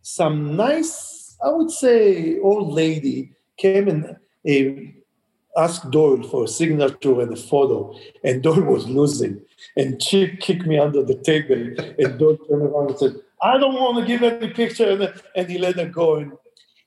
some 0.00 0.56
nice, 0.56 1.36
I 1.44 1.50
would 1.50 1.70
say, 1.70 2.38
old 2.38 2.72
lady 2.72 3.32
came 3.58 3.88
and 3.88 4.16
uh, 4.48 5.60
asked 5.60 5.90
Doyle 5.90 6.22
for 6.22 6.44
a 6.44 6.48
signature 6.48 7.20
and 7.20 7.32
a 7.32 7.36
photo, 7.36 7.94
and 8.24 8.42
Doyle 8.42 8.62
was 8.62 8.88
losing. 8.88 9.42
And 9.76 10.00
Chip 10.00 10.40
kicked 10.40 10.66
me 10.66 10.78
under 10.78 11.02
the 11.02 11.16
table, 11.16 11.74
and 11.98 12.18
Doyle 12.18 12.38
turned 12.38 12.62
around 12.62 12.90
and 12.90 12.98
said, 12.98 13.16
I 13.42 13.58
don't 13.58 13.74
want 13.74 13.98
to 13.98 14.06
give 14.06 14.22
any 14.22 14.52
picture, 14.52 14.90
and, 14.90 15.12
and 15.36 15.50
he 15.50 15.58
let 15.58 15.76
her 15.76 15.88
go. 15.88 16.16
And 16.16 16.32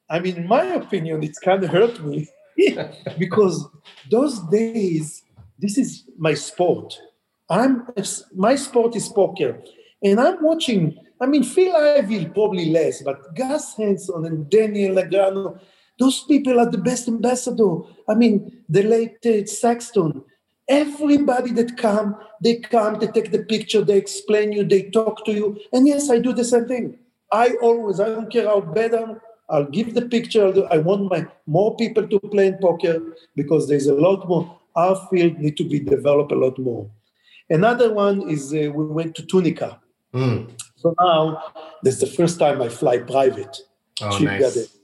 I 0.10 0.20
mean, 0.20 0.38
in 0.38 0.48
my 0.48 0.64
opinion, 0.66 1.24
it's 1.24 1.40
kind 1.40 1.64
of 1.64 1.70
hurt 1.70 2.04
me 2.04 2.28
because 3.18 3.68
those 4.10 4.40
days, 4.50 5.24
this 5.60 5.78
is 5.78 6.04
my 6.18 6.34
sport. 6.34 7.00
I'm 7.50 7.88
my 8.36 8.56
sport 8.56 8.96
is 8.96 9.08
poker, 9.08 9.62
and 10.04 10.20
I'm 10.20 10.44
watching. 10.44 10.98
I 11.22 11.28
mean, 11.28 11.44
Phil 11.44 11.76
Ivey 11.76 12.26
probably 12.26 12.72
less, 12.72 13.02
but 13.02 13.36
Gus 13.36 13.76
Hansen 13.78 14.26
and 14.26 14.50
Daniel 14.50 14.96
Negreanu, 14.96 15.60
those 15.98 16.24
people 16.24 16.60
are 16.60 16.70
the 16.70 16.78
best 16.78 17.08
ambassador. 17.08 17.78
I 18.10 18.16
mean, 18.16 18.64
the 18.68 18.84
late 18.84 19.26
uh, 19.26 19.46
Sexton. 19.46 20.24
Everybody 20.68 21.52
that 21.52 21.78
come, 21.78 22.16
they 22.42 22.56
come, 22.56 23.00
they 23.00 23.06
take 23.08 23.32
the 23.32 23.44
picture, 23.44 23.82
they 23.82 23.98
explain 23.98 24.52
you, 24.52 24.64
they 24.64 24.90
talk 24.90 25.24
to 25.26 25.32
you. 25.32 25.60
And 25.72 25.88
yes, 25.88 26.10
I 26.10 26.18
do 26.18 26.34
the 26.34 26.44
same 26.44 26.68
thing. 26.68 26.98
I 27.32 27.52
always, 27.62 28.00
I 28.00 28.10
don't 28.10 28.32
care 28.32 28.48
how 28.48 28.62
bad 28.62 28.96
I'm, 28.96 29.22
I'll 29.50 29.66
give 29.66 29.94
the 29.94 30.04
picture. 30.04 30.52
I 30.72 30.80
want 30.80 31.10
my 31.10 31.28
more 31.46 31.76
people 31.76 32.08
to 32.08 32.20
play 32.20 32.48
in 32.48 32.58
poker 32.58 33.02
because 33.36 33.68
there's 33.68 33.88
a 33.88 33.94
lot 33.94 34.28
more. 34.28 34.60
Our 34.76 34.96
field 35.10 35.38
need 35.38 35.56
to 35.58 35.64
be 35.64 35.80
developed 35.80 36.32
a 36.32 36.36
lot 36.36 36.58
more. 36.60 36.90
Another 37.50 37.94
one 37.94 38.30
is 38.30 38.54
uh, 38.54 38.72
we 38.74 38.86
went 38.86 39.16
to 39.16 39.26
Tunica. 39.26 39.80
Mm. 40.14 40.50
So 40.76 40.96
now 41.00 41.44
that's 41.84 42.00
the 42.00 42.08
first 42.08 42.40
time 42.40 42.62
I 42.62 42.70
fly 42.70 42.98
private. 43.00 43.58
Oh, 44.02 44.18
nice 44.18 44.76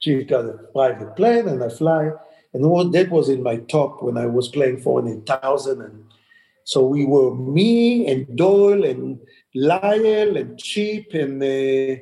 she 0.00 0.24
got 0.24 0.46
a 0.46 0.54
private 0.72 1.14
plane 1.14 1.46
and 1.46 1.62
I 1.62 1.68
fly. 1.68 2.10
And 2.52 2.68
what 2.68 2.90
that 2.92 3.10
was 3.10 3.28
in 3.28 3.42
my 3.42 3.56
top 3.56 4.02
when 4.02 4.16
I 4.16 4.26
was 4.26 4.48
playing 4.48 4.80
for 4.80 4.98
an 4.98 5.22
thousand. 5.22 5.82
And 5.82 6.04
so 6.64 6.84
we 6.84 7.04
were 7.04 7.34
me 7.34 8.06
and 8.10 8.26
Doyle 8.36 8.84
and 8.84 9.20
Lyle 9.54 10.36
and 10.36 10.58
Chip 10.58 11.12
and 11.12 11.42
uh, 11.42 12.00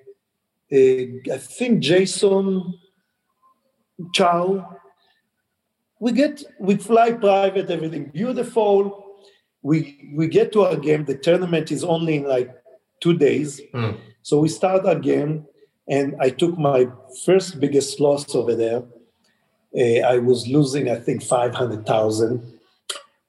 uh, 0.73 1.35
I 1.35 1.39
think 1.39 1.81
Jason 1.81 2.75
Chow. 4.15 4.77
We 6.01 6.13
get 6.13 6.45
we 6.61 6.77
fly 6.77 7.13
private, 7.13 7.71
everything 7.71 8.11
beautiful. 8.11 9.05
We 9.63 10.13
we 10.15 10.29
get 10.29 10.53
to 10.53 10.63
our 10.63 10.77
game. 10.77 11.05
The 11.05 11.17
tournament 11.17 11.73
is 11.73 11.83
only 11.83 12.17
in 12.17 12.25
like 12.25 12.55
two 13.01 13.17
days. 13.17 13.61
Mm. 13.75 13.99
So 14.23 14.39
we 14.41 14.49
start 14.49 14.85
our 14.87 14.99
game 14.99 15.47
and 15.89 16.15
I 16.21 16.31
took 16.31 16.59
my 16.59 16.89
first 17.25 17.59
biggest 17.59 17.99
loss 17.99 18.35
over 18.35 18.55
there. 18.55 18.85
Uh, 19.77 20.07
I 20.07 20.19
was 20.19 20.47
losing, 20.47 20.91
I 20.91 20.97
think, 20.97 21.23
500,000. 21.23 22.59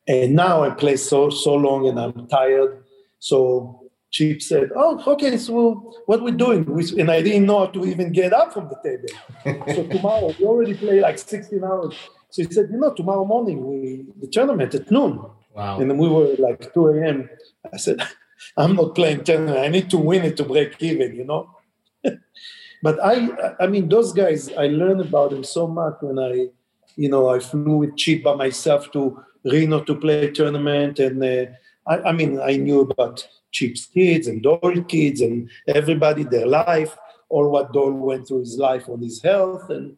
And 0.07 0.35
now 0.35 0.63
I 0.63 0.71
play 0.71 0.97
so 0.97 1.29
so 1.29 1.53
long 1.53 1.87
and 1.87 1.99
I'm 1.99 2.27
tired. 2.27 2.83
So 3.19 3.88
Chip 4.11 4.41
said, 4.41 4.71
"Oh, 4.75 5.01
okay. 5.13 5.37
So 5.37 5.93
what 6.05 6.23
we're 6.23 6.31
doing?" 6.45 6.65
We, 6.65 6.83
and 6.99 7.11
I 7.11 7.21
didn't 7.21 7.45
know 7.45 7.59
how 7.59 7.67
to 7.67 7.85
even 7.85 8.11
get 8.11 8.33
up 8.33 8.53
from 8.53 8.69
the 8.69 8.77
table. 8.83 9.65
so 9.75 9.87
tomorrow 9.87 10.33
we 10.39 10.45
already 10.45 10.73
play 10.73 10.99
like 10.99 11.19
16 11.19 11.63
hours. 11.63 11.95
So 12.29 12.43
he 12.43 12.51
said, 12.51 12.69
"You 12.71 12.77
know, 12.77 12.93
tomorrow 12.93 13.25
morning 13.25 13.65
we 13.65 14.05
the 14.19 14.27
tournament 14.27 14.73
at 14.73 14.89
noon." 14.89 15.21
Wow. 15.53 15.79
And 15.79 15.89
then 15.89 15.97
we 15.97 16.07
were 16.07 16.35
like 16.39 16.73
2 16.73 16.87
a.m. 16.87 17.29
I 17.71 17.77
said, 17.77 18.01
"I'm 18.57 18.75
not 18.75 18.95
playing 18.95 19.23
tournament. 19.23 19.57
I 19.57 19.67
need 19.67 19.89
to 19.91 19.97
win 19.97 20.23
it 20.23 20.37
to 20.37 20.43
break 20.43 20.81
even." 20.81 21.15
You 21.15 21.25
know. 21.25 21.55
but 22.83 22.97
I, 23.03 23.29
I 23.59 23.67
mean, 23.67 23.89
those 23.89 24.13
guys, 24.13 24.51
I 24.53 24.67
learned 24.67 25.01
about 25.01 25.31
them 25.31 25.43
so 25.43 25.67
much 25.67 25.95
when 26.01 26.17
I, 26.17 26.47
you 26.95 27.09
know, 27.09 27.29
I 27.29 27.39
flew 27.39 27.77
with 27.77 27.97
Chip 27.97 28.23
by 28.23 28.35
myself 28.35 28.91
to 28.93 29.23
Reno 29.43 29.83
to 29.83 29.95
play 29.95 30.27
a 30.27 30.31
tournament, 30.31 30.99
and 30.99 31.23
uh, 31.23 31.51
I, 31.85 32.09
I, 32.09 32.11
mean, 32.11 32.39
I 32.39 32.55
knew 32.57 32.81
about 32.81 33.27
Chip's 33.51 33.85
kids 33.85 34.27
and 34.27 34.41
Doyle 34.41 34.83
kids 34.87 35.21
and 35.21 35.49
everybody, 35.67 36.23
their 36.23 36.47
life, 36.47 36.97
or 37.29 37.49
what 37.49 37.73
Doyle 37.73 37.91
went 37.91 38.27
through 38.27 38.39
his 38.39 38.57
life 38.57 38.89
on 38.89 39.01
his 39.01 39.21
health, 39.21 39.69
and 39.69 39.97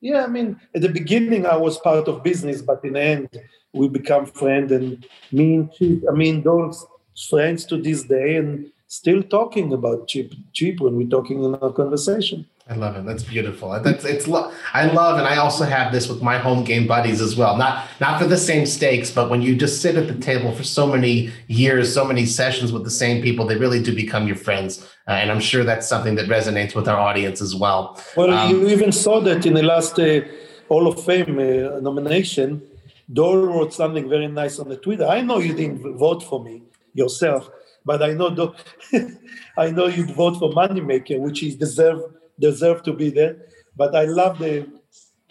yeah, 0.00 0.24
I 0.24 0.28
mean, 0.28 0.60
at 0.74 0.82
the 0.82 0.88
beginning 0.88 1.44
I 1.44 1.56
was 1.56 1.78
part 1.78 2.06
of 2.06 2.22
business, 2.22 2.62
but 2.62 2.84
in 2.84 2.92
the 2.92 3.00
end 3.00 3.28
we 3.72 3.88
become 3.88 4.26
friends, 4.26 4.72
and 4.72 5.04
me 5.32 5.56
and 5.56 5.72
Chip, 5.72 6.04
I 6.08 6.14
mean, 6.14 6.42
Doyle's 6.42 6.86
friends 7.28 7.64
to 7.66 7.76
this 7.76 8.04
day, 8.04 8.36
and 8.36 8.70
still 8.86 9.22
talking 9.22 9.72
about 9.72 10.08
Chip 10.08 10.32
Chip 10.52 10.80
when 10.80 10.96
we're 10.96 11.08
talking 11.08 11.42
in 11.42 11.54
our 11.56 11.72
conversation. 11.72 12.46
I 12.70 12.74
love 12.74 12.96
it. 12.96 13.06
That's 13.06 13.22
beautiful. 13.22 13.70
That's 13.80 14.04
it's. 14.04 14.28
Lo- 14.28 14.52
I 14.74 14.92
love, 14.92 15.18
and 15.18 15.26
I 15.26 15.36
also 15.36 15.64
have 15.64 15.90
this 15.90 16.06
with 16.06 16.20
my 16.20 16.36
home 16.36 16.64
game 16.64 16.86
buddies 16.86 17.22
as 17.22 17.34
well. 17.34 17.56
Not 17.56 17.88
not 17.98 18.20
for 18.20 18.26
the 18.26 18.36
same 18.36 18.66
stakes, 18.66 19.10
but 19.10 19.30
when 19.30 19.40
you 19.40 19.56
just 19.56 19.80
sit 19.80 19.96
at 19.96 20.06
the 20.06 20.14
table 20.14 20.52
for 20.52 20.64
so 20.64 20.86
many 20.86 21.32
years, 21.46 21.94
so 21.94 22.04
many 22.04 22.26
sessions 22.26 22.70
with 22.70 22.84
the 22.84 22.90
same 22.90 23.22
people, 23.22 23.46
they 23.46 23.56
really 23.56 23.82
do 23.82 23.94
become 23.94 24.26
your 24.26 24.36
friends. 24.36 24.86
Uh, 25.06 25.12
and 25.12 25.30
I'm 25.30 25.40
sure 25.40 25.64
that's 25.64 25.88
something 25.88 26.14
that 26.16 26.26
resonates 26.26 26.74
with 26.74 26.88
our 26.88 26.98
audience 26.98 27.40
as 27.40 27.54
well. 27.54 27.98
Well, 28.16 28.34
um, 28.34 28.50
you 28.50 28.68
even 28.68 28.92
saw 28.92 29.20
that 29.20 29.46
in 29.46 29.54
the 29.54 29.62
last 29.62 29.98
uh, 29.98 30.20
Hall 30.68 30.86
of 30.86 31.02
Fame 31.02 31.38
uh, 31.38 31.80
nomination. 31.80 32.62
Doyle 33.10 33.46
wrote 33.46 33.72
something 33.72 34.06
very 34.10 34.28
nice 34.28 34.58
on 34.58 34.68
the 34.68 34.76
Twitter. 34.76 35.06
I 35.06 35.22
know 35.22 35.38
you 35.38 35.54
didn't 35.54 35.96
vote 35.96 36.22
for 36.22 36.44
me 36.44 36.64
yourself, 36.92 37.48
but 37.86 38.02
I 38.02 38.12
know 38.12 38.54
I 39.56 39.70
know 39.70 39.86
you'd 39.86 40.10
vote 40.10 40.38
for 40.38 40.50
Moneymaker, 40.50 41.18
which 41.18 41.42
is 41.42 41.54
deserve 41.54 42.02
deserve 42.38 42.82
to 42.84 42.92
be 42.92 43.10
there. 43.10 43.36
But 43.76 43.94
I 43.94 44.04
love 44.04 44.38
the 44.38 44.66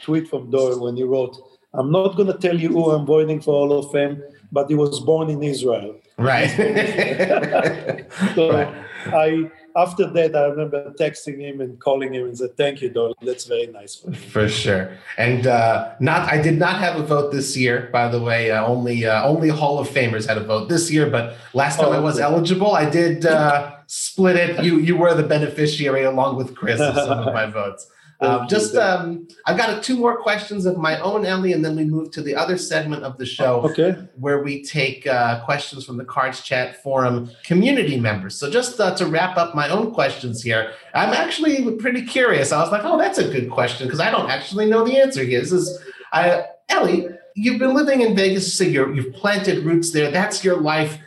tweet 0.02 0.28
from 0.28 0.52
Doyle 0.52 0.80
when 0.84 0.96
he 0.96 1.04
wrote, 1.04 1.36
"I'm 1.74 1.92
not 1.92 2.16
going 2.16 2.32
to 2.32 2.38
tell 2.38 2.58
you 2.58 2.70
who 2.70 2.92
I'm 2.92 3.06
voting 3.06 3.42
for 3.42 3.54
Hall 3.54 3.80
of 3.80 3.92
Fame, 3.92 4.24
but 4.52 4.70
he 4.70 4.76
was 4.76 5.00
born 5.00 5.30
in 5.30 5.44
Israel." 5.44 5.96
Right. 6.18 6.50
so 8.36 8.52
right. 8.52 8.74
I 9.14 9.52
after 9.78 10.08
that, 10.08 10.36
I 10.36 10.46
remember 10.46 10.92
texting 11.00 11.40
him 11.40 11.62
and 11.62 11.80
calling 11.80 12.14
him 12.14 12.26
and 12.26 12.38
said, 12.38 12.58
"Thank 12.58 12.82
you, 12.82 12.90
Doyle. 12.90 13.16
That's 13.22 13.46
very 13.46 13.68
nice 13.68 13.96
for. 13.96 14.12
For 14.12 14.50
sure. 14.50 14.98
And 15.18 15.46
uh, 15.46 15.94
not, 16.00 16.28
I 16.32 16.42
did 16.42 16.58
not 16.58 16.80
have 16.80 17.00
a 17.00 17.04
vote 17.04 17.32
this 17.32 17.56
year, 17.56 17.90
by 17.94 18.08
the 18.08 18.20
way. 18.20 18.50
Uh, 18.50 18.66
only, 18.66 19.06
uh, 19.06 19.24
only 19.24 19.50
Hall 19.50 19.78
of 19.78 19.88
Famers 19.88 20.28
had 20.28 20.38
a 20.38 20.44
vote 20.44 20.68
this 20.68 20.92
year. 20.92 21.10
But 21.10 21.36
last 21.54 21.80
time 21.80 21.90
oh, 21.90 21.94
I 21.94 22.00
was 22.00 22.16
okay. 22.16 22.24
eligible, 22.24 22.74
I 22.74 22.90
did 22.90 23.26
uh, 23.28 23.77
split 23.88 24.36
it. 24.36 24.64
You, 24.64 24.80
you 24.80 24.96
were 24.96 25.14
the 25.14 25.24
beneficiary 25.24 26.04
along 26.04 26.36
with 26.36 26.56
Chris 26.56 26.80
of 26.80 26.96
some 26.96 27.20
of 27.20 27.34
my 27.34 27.46
votes. 27.50 27.90
Um, 28.20 28.48
just, 28.48 28.76
um, 28.76 29.28
I've 29.46 29.58
got 29.58 29.78
a, 29.78 29.82
two 29.82 29.96
more 29.96 30.18
questions 30.18 30.66
of 30.66 30.78
my 30.78 31.00
own, 31.02 31.24
Ellie, 31.24 31.54
and 31.54 31.64
then 31.64 31.76
we 31.76 31.86
move 31.86 32.10
to 32.12 32.22
the 32.24 32.36
other 32.36 32.58
segment 32.58 33.04
of 33.04 33.18
the 33.18 33.28
show, 33.28 33.62
okay. 33.62 33.96
where 34.16 34.42
we 34.42 34.64
take 34.64 35.06
uh, 35.06 35.44
questions 35.46 35.86
from 35.86 35.98
the 35.98 36.06
Cards 36.06 36.42
Chat 36.42 36.82
Forum 36.82 37.30
community 37.44 38.00
members. 38.00 38.36
So, 38.36 38.50
just 38.50 38.80
uh, 38.80 38.96
to 38.96 39.06
wrap 39.06 39.38
up 39.38 39.54
my 39.54 39.70
own 39.70 39.94
questions 39.94 40.42
here, 40.42 40.74
I'm 40.96 41.14
actually 41.14 41.76
pretty 41.76 42.06
curious. 42.06 42.52
I 42.52 42.60
was 42.60 42.72
like, 42.72 42.84
oh, 42.84 42.98
that's 42.98 43.20
a 43.20 43.30
good 43.30 43.52
question 43.52 43.86
because 43.86 44.00
I 44.00 44.10
don't 44.10 44.32
actually 44.32 44.66
know 44.66 44.84
the 44.84 45.00
answer 45.00 45.24
here. 45.24 45.40
This 45.40 45.52
is, 45.52 45.80
uh, 46.12 46.42
Ellie, 46.70 47.10
you've 47.36 47.60
been 47.60 47.76
living 47.76 48.02
in 48.02 48.16
Vegas, 48.16 48.52
so 48.52 48.64
you 48.64 48.96
you've 48.96 49.14
planted 49.14 49.64
roots 49.64 49.92
there. 49.92 50.10
That's 50.10 50.44
your 50.44 50.60
life. 50.60 50.98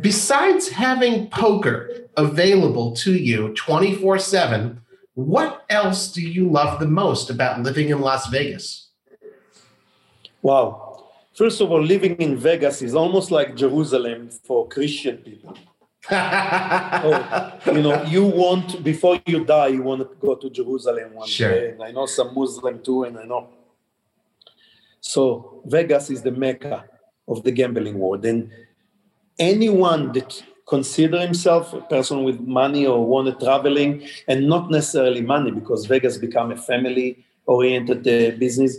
Besides 0.00 0.68
having 0.68 1.28
poker 1.28 2.08
available 2.16 2.94
to 2.96 3.12
you 3.12 3.54
24 3.54 4.18
7, 4.18 4.80
what 5.14 5.64
else 5.70 6.12
do 6.12 6.20
you 6.20 6.48
love 6.48 6.80
the 6.80 6.86
most 6.86 7.30
about 7.30 7.62
living 7.62 7.88
in 7.90 8.00
Las 8.00 8.26
Vegas? 8.28 8.88
Wow. 10.42 11.10
first 11.34 11.60
of 11.60 11.70
all, 11.70 11.82
living 11.82 12.16
in 12.16 12.36
Vegas 12.36 12.82
is 12.82 12.94
almost 12.94 13.30
like 13.30 13.56
Jerusalem 13.56 14.30
for 14.30 14.68
Christian 14.68 15.18
people. 15.18 15.56
oh, 16.10 17.58
you 17.66 17.82
know, 17.82 18.02
you 18.04 18.24
want 18.24 18.84
before 18.84 19.20
you 19.26 19.44
die, 19.44 19.68
you 19.68 19.82
want 19.82 20.02
to 20.02 20.08
go 20.20 20.36
to 20.36 20.48
Jerusalem 20.48 21.14
one 21.14 21.26
sure. 21.26 21.50
day. 21.50 21.70
And 21.70 21.82
I 21.82 21.90
know 21.90 22.06
some 22.06 22.32
Muslim 22.34 22.80
too, 22.80 23.04
and 23.04 23.18
I 23.18 23.24
know. 23.24 23.48
So 25.00 25.62
Vegas 25.66 26.10
is 26.10 26.22
the 26.22 26.30
mecca 26.30 26.84
of 27.26 27.42
the 27.42 27.50
gambling 27.50 27.98
world, 27.98 28.24
and 28.24 28.52
anyone 29.38 30.12
that 30.12 30.42
consider 30.68 31.20
himself 31.20 31.72
a 31.72 31.80
person 31.82 32.24
with 32.24 32.40
money 32.40 32.86
or 32.86 33.06
wanted 33.06 33.38
traveling, 33.38 34.06
and 34.28 34.48
not 34.48 34.70
necessarily 34.70 35.20
money, 35.20 35.50
because 35.50 35.86
Vegas 35.86 36.18
become 36.18 36.50
a 36.50 36.56
family-oriented 36.56 38.00
uh, 38.00 38.36
business. 38.36 38.78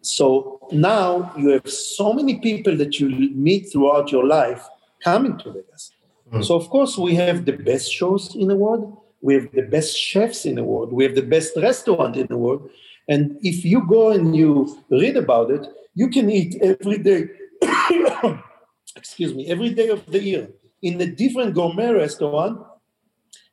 So 0.00 0.66
now 0.72 1.32
you 1.36 1.48
have 1.50 1.68
so 1.68 2.12
many 2.12 2.38
people 2.38 2.76
that 2.76 2.98
you 3.00 3.08
meet 3.34 3.70
throughout 3.70 4.10
your 4.10 4.26
life 4.26 4.66
coming 5.02 5.36
to 5.38 5.52
Vegas 5.52 5.94
Mm. 6.34 6.44
So, 6.44 6.56
of 6.56 6.68
course, 6.68 6.98
we 6.98 7.14
have 7.14 7.44
the 7.44 7.52
best 7.52 7.92
shows 7.92 8.34
in 8.34 8.48
the 8.48 8.56
world. 8.56 8.96
We 9.20 9.34
have 9.34 9.52
the 9.52 9.62
best 9.62 9.96
chefs 9.96 10.44
in 10.44 10.56
the 10.56 10.64
world. 10.64 10.92
We 10.92 11.04
have 11.04 11.14
the 11.14 11.22
best 11.22 11.56
restaurant 11.56 12.16
in 12.16 12.26
the 12.26 12.36
world. 12.36 12.68
And 13.08 13.38
if 13.42 13.64
you 13.64 13.86
go 13.86 14.10
and 14.10 14.34
you 14.34 14.78
read 14.90 15.16
about 15.16 15.50
it, 15.50 15.66
you 15.94 16.08
can 16.08 16.30
eat 16.30 16.56
every 16.60 16.98
day, 16.98 17.28
excuse 19.04 19.34
me, 19.34 19.46
every 19.48 19.68
day 19.68 19.88
of 19.88 20.00
the 20.06 20.18
year 20.30 20.48
in 20.80 20.98
a 20.98 21.06
different 21.06 21.54
gourmet 21.54 21.90
restaurant 21.92 22.58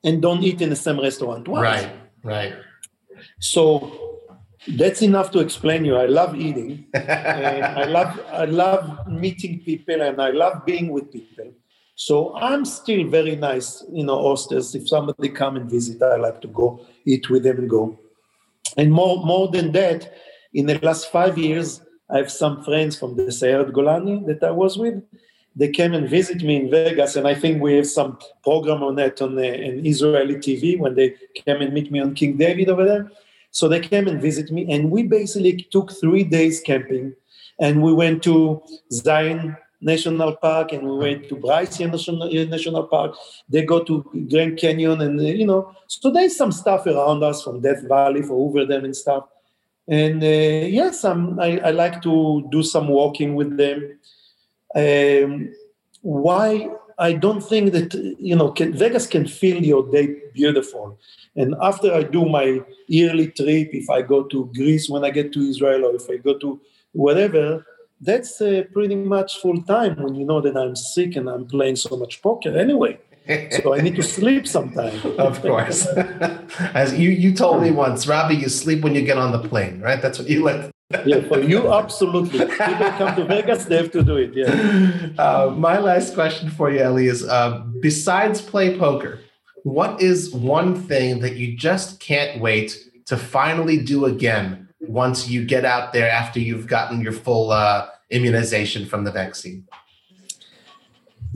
and 0.06 0.22
don't 0.22 0.42
eat 0.42 0.62
in 0.62 0.70
the 0.70 0.78
same 0.78 1.00
restaurant 1.00 1.46
once. 1.46 1.62
Right, 1.62 1.92
right. 2.24 2.54
So 3.40 3.60
that's 4.80 5.02
enough 5.02 5.30
to 5.32 5.40
explain 5.40 5.84
you. 5.84 5.98
I 5.98 6.06
love 6.06 6.38
eating. 6.38 6.86
and 6.94 7.66
I 7.84 7.84
love 7.98 8.12
I 8.32 8.46
love 8.46 9.08
meeting 9.08 9.60
people 9.60 10.02
and 10.02 10.22
I 10.22 10.30
love 10.30 10.66
being 10.66 10.88
with 10.96 11.12
people. 11.12 11.52
So 11.96 12.34
I'm 12.38 12.64
still 12.64 13.04
very 13.10 13.36
nice, 13.36 13.84
you 13.92 14.06
know, 14.06 14.20
hostess. 14.30 14.74
If 14.74 14.88
somebody 14.88 15.28
come 15.42 15.58
and 15.58 15.70
visit, 15.70 16.02
I 16.02 16.16
like 16.16 16.40
to 16.42 16.48
go 16.48 16.86
eat 17.06 17.30
with 17.30 17.44
them 17.44 17.58
and 17.60 17.70
go. 17.70 18.00
And 18.78 18.90
more, 18.92 19.18
more 19.26 19.50
than 19.50 19.74
that, 19.74 20.14
in 20.54 20.66
the 20.66 20.80
last 20.80 21.12
five 21.12 21.38
years, 21.38 21.82
I 22.10 22.18
have 22.18 22.32
some 22.32 22.64
friends 22.64 22.98
from 22.98 23.16
the 23.18 23.24
Sayeret 23.24 23.72
Golani 23.72 24.26
that 24.28 24.44
I 24.44 24.52
was 24.52 24.78
with. 24.78 25.04
They 25.56 25.70
came 25.70 25.94
and 25.94 26.10
visit 26.10 26.42
me 26.44 26.56
in 26.56 26.72
Vegas, 26.72 27.16
and 27.16 27.28
I 27.28 27.36
think 27.36 27.62
we 27.62 27.76
have 27.76 27.88
some 27.88 28.18
program 28.44 28.84
on 28.84 28.96
that 28.96 29.22
on, 29.22 29.38
on 29.38 29.86
Israeli 29.86 30.36
TV 30.36 30.80
when 30.80 30.96
they 30.96 31.16
came 31.36 31.62
and 31.62 31.74
meet 31.74 31.92
me 31.92 32.00
on 32.00 32.16
King 32.16 32.38
David 32.38 32.70
over 32.70 32.86
there. 32.86 33.12
So 33.52 33.68
they 33.68 33.82
came 33.82 34.08
and 34.08 34.22
visit 34.22 34.50
me, 34.52 34.72
and 34.72 34.90
we 34.90 35.04
basically 35.04 35.68
took 35.72 35.92
three 35.92 36.24
days 36.24 36.62
camping, 36.62 37.14
and 37.60 37.82
we 37.82 37.92
went 37.94 38.24
to 38.24 38.64
Zion 38.92 39.58
National 39.82 40.36
Park 40.36 40.74
and 40.74 40.88
we 40.88 40.98
went 40.98 41.28
to 41.30 41.36
Bryce 41.36 41.80
National, 41.80 42.32
National 42.32 42.84
Park. 42.84 43.16
They 43.50 43.66
go 43.66 43.84
to 43.84 44.06
Grand 44.30 44.58
Canyon 44.58 45.02
and, 45.02 45.20
uh, 45.20 45.24
you 45.24 45.46
know, 45.46 45.74
so 45.88 46.12
there's 46.12 46.38
some 46.38 46.52
stuff 46.52 46.86
around 46.86 47.24
us 47.24 47.44
from 47.44 47.62
Death 47.62 47.84
Valley 47.88 48.22
for 48.22 48.36
Hoover 48.36 48.66
Dam 48.66 48.86
and 48.86 48.96
stuff. 48.96 49.26
And 49.88 50.24
uh, 50.24 50.68
yes, 50.68 51.04
I'm, 51.04 51.40
I, 51.40 51.58
I, 51.60 51.72
like 51.72 52.02
to 52.04 52.48
do 52.52 52.62
some 52.62 52.88
walking 52.88 53.34
with 53.34 53.58
them. 53.58 53.98
Um, 54.76 55.54
why? 56.02 56.70
I 56.98 57.14
don't 57.14 57.42
think 57.42 57.72
that, 57.72 57.94
you 58.20 58.36
know, 58.36 58.52
can, 58.52 58.74
Vegas 58.74 59.08
can 59.08 59.28
fill 59.28 59.64
your 59.64 59.90
day 59.92 60.16
beautiful. 60.34 61.00
And 61.36 61.56
after 61.62 61.92
I 61.94 62.04
do 62.04 62.26
my 62.26 62.62
yearly 62.88 63.28
trip, 63.32 63.70
if 63.74 63.90
I 63.90 64.04
go 64.04 64.24
to 64.24 64.52
Greece 64.54 64.88
when 64.88 65.04
I 65.04 65.10
get 65.10 65.34
to 65.34 65.42
Israel 65.42 65.86
or 65.86 65.96
if 65.96 66.08
I 66.10 66.18
go 66.18 66.38
to 66.38 66.62
whatever, 66.92 67.66
that's 68.02 68.40
uh, 68.42 68.64
pretty 68.74 68.96
much 68.96 69.40
full 69.40 69.62
time 69.64 69.96
when 70.02 70.16
you 70.16 70.26
know 70.26 70.42
that 70.42 70.58
I'm 70.58 70.76
sick 70.76 71.16
and 71.16 71.30
I'm 71.30 71.46
playing 71.46 71.78
so 71.78 71.96
much 71.96 72.22
poker 72.22 72.56
anyway. 72.56 73.00
so 73.52 73.74
I 73.74 73.82
need 73.82 73.96
to 73.96 74.04
sleep 74.04 74.48
sometime. 74.48 75.00
of 75.18 75.42
course. 75.42 75.88
As 76.74 76.98
you, 76.98 77.10
you 77.10 77.34
told 77.34 77.62
me 77.62 77.72
once, 77.72 78.08
Robbie, 78.08 78.36
you 78.36 78.50
sleep 78.50 78.84
when 78.84 78.96
you 78.96 79.04
get 79.04 79.18
on 79.18 79.32
the 79.32 79.48
plane, 79.48 79.80
right? 79.80 80.02
That's 80.02 80.18
what 80.20 80.30
you 80.30 80.44
let. 80.44 80.72
Yeah, 81.06 81.22
for 81.28 81.40
you, 81.40 81.72
absolutely. 81.72 82.40
People 82.40 82.92
come 82.98 83.16
to 83.16 83.26
Vegas, 83.26 83.66
they 83.66 83.78
have 83.78 83.92
to 83.92 84.04
do 84.04 84.18
it. 84.18 84.34
Yeah. 84.34 85.10
Uh, 85.18 85.54
my 85.58 85.78
last 85.80 86.14
question 86.14 86.50
for 86.50 86.72
you, 86.72 86.80
Ellie, 86.80 87.08
is 87.08 87.28
uh, 87.28 87.64
besides 87.82 88.42
play 88.42 88.78
poker, 88.78 89.20
what 89.64 90.02
is 90.02 90.34
one 90.34 90.76
thing 90.76 91.20
that 91.20 91.36
you 91.36 91.56
just 91.56 92.00
can't 92.00 92.42
wait 92.42 92.78
to 93.06 93.18
finally 93.18 93.78
do 93.78 94.06
again 94.06 94.70
once 94.80 95.30
you 95.30 95.46
get 95.46 95.66
out 95.66 95.94
there 95.94 96.10
after 96.10 96.40
you've 96.40 96.68
gotten 96.68 97.02
your 97.02 97.14
full 97.14 97.52
uh, 97.52 97.88
immunization 98.10 98.86
from 98.86 99.04
the 99.04 99.12
vaccine? 99.12 99.68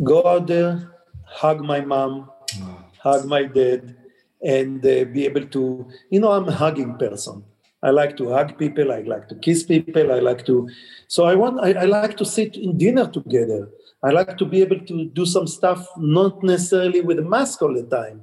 Go 0.04 0.26
out 0.26 0.48
there, 0.48 0.92
hug 1.26 1.62
my 1.62 1.82
mom, 1.82 2.30
oh. 2.62 2.84
hug 3.00 3.26
my 3.26 3.44
dad, 3.44 3.96
and 4.44 4.86
uh, 4.86 5.06
be 5.06 5.26
able 5.26 5.46
to, 5.48 5.88
you 6.10 6.20
know, 6.20 6.32
I'm 6.32 6.48
a 6.48 6.52
hugging 6.52 6.96
person. 6.98 7.44
I 7.86 7.92
like 7.92 8.18
to 8.18 8.30
hug 8.30 8.58
people. 8.58 8.92
I 8.92 9.02
like 9.02 9.30
to 9.30 9.36
kiss 9.36 9.64
people. 9.64 10.12
I 10.12 10.20
like 10.20 10.46
to, 10.48 10.68
so 11.08 11.26
I 11.26 11.36
want, 11.36 11.60
I, 11.62 11.84
I 11.84 11.86
like 11.86 12.18
to 12.18 12.26
sit 12.26 12.58
in 12.58 12.78
dinner 12.78 13.08
together. 13.08 13.70
I 14.04 14.10
like 14.10 14.38
to 14.40 14.46
be 14.46 14.62
able 14.62 14.80
to 14.80 15.06
do 15.06 15.26
some 15.26 15.46
stuff, 15.46 15.88
not 15.98 16.44
necessarily 16.44 17.02
with 17.02 17.20
a 17.20 17.22
mask 17.22 17.62
all 17.62 17.74
the 17.74 17.84
time. 17.84 18.22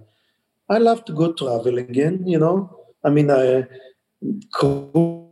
I 0.68 0.78
love 0.78 1.04
to 1.06 1.12
go 1.12 1.32
travel 1.32 1.78
again, 1.78 2.26
you 2.26 2.38
know. 2.38 2.76
I 3.04 3.10
mean, 3.10 3.30
I, 3.30 3.66
cruise 4.52 5.28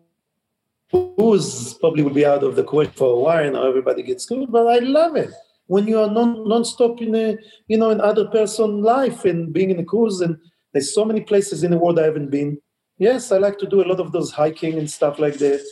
probably 1.81 2.03
will 2.03 2.14
be 2.14 2.26
out 2.26 2.43
of 2.43 2.57
the 2.57 2.64
question 2.64 2.95
for 2.95 3.14
a 3.14 3.18
while 3.18 3.45
and 3.45 3.57
everybody 3.57 4.03
gets 4.03 4.24
screwed, 4.24 4.51
but 4.51 4.66
I 4.66 4.78
love 4.78 5.16
it. 5.16 5.31
When 5.66 5.87
you 5.87 6.01
are 6.01 6.11
non 6.11 6.49
non-stop 6.49 7.01
in 7.01 7.14
a 7.14 7.37
you 7.68 7.78
know 7.78 7.91
in 7.91 8.01
other 8.01 8.26
person 8.26 8.83
life 8.83 9.24
and 9.24 9.53
being 9.53 9.70
in 9.70 9.78
a 9.78 9.85
cruise 9.85 10.20
and 10.20 10.37
there's 10.72 10.93
so 10.93 11.05
many 11.05 11.20
places 11.20 11.62
in 11.62 11.70
the 11.70 11.78
world 11.78 11.99
I 11.99 12.05
haven't 12.05 12.31
been. 12.31 12.59
Yes, 13.01 13.33
I 13.33 13.39
like 13.39 13.59
to 13.61 13.67
do 13.67 13.83
a 13.83 13.89
lot 13.89 13.99
of 13.99 14.13
those 14.13 14.31
hiking 14.31 14.79
and 14.79 14.89
stuff 14.89 15.19
like 15.19 15.39
that. 15.39 15.65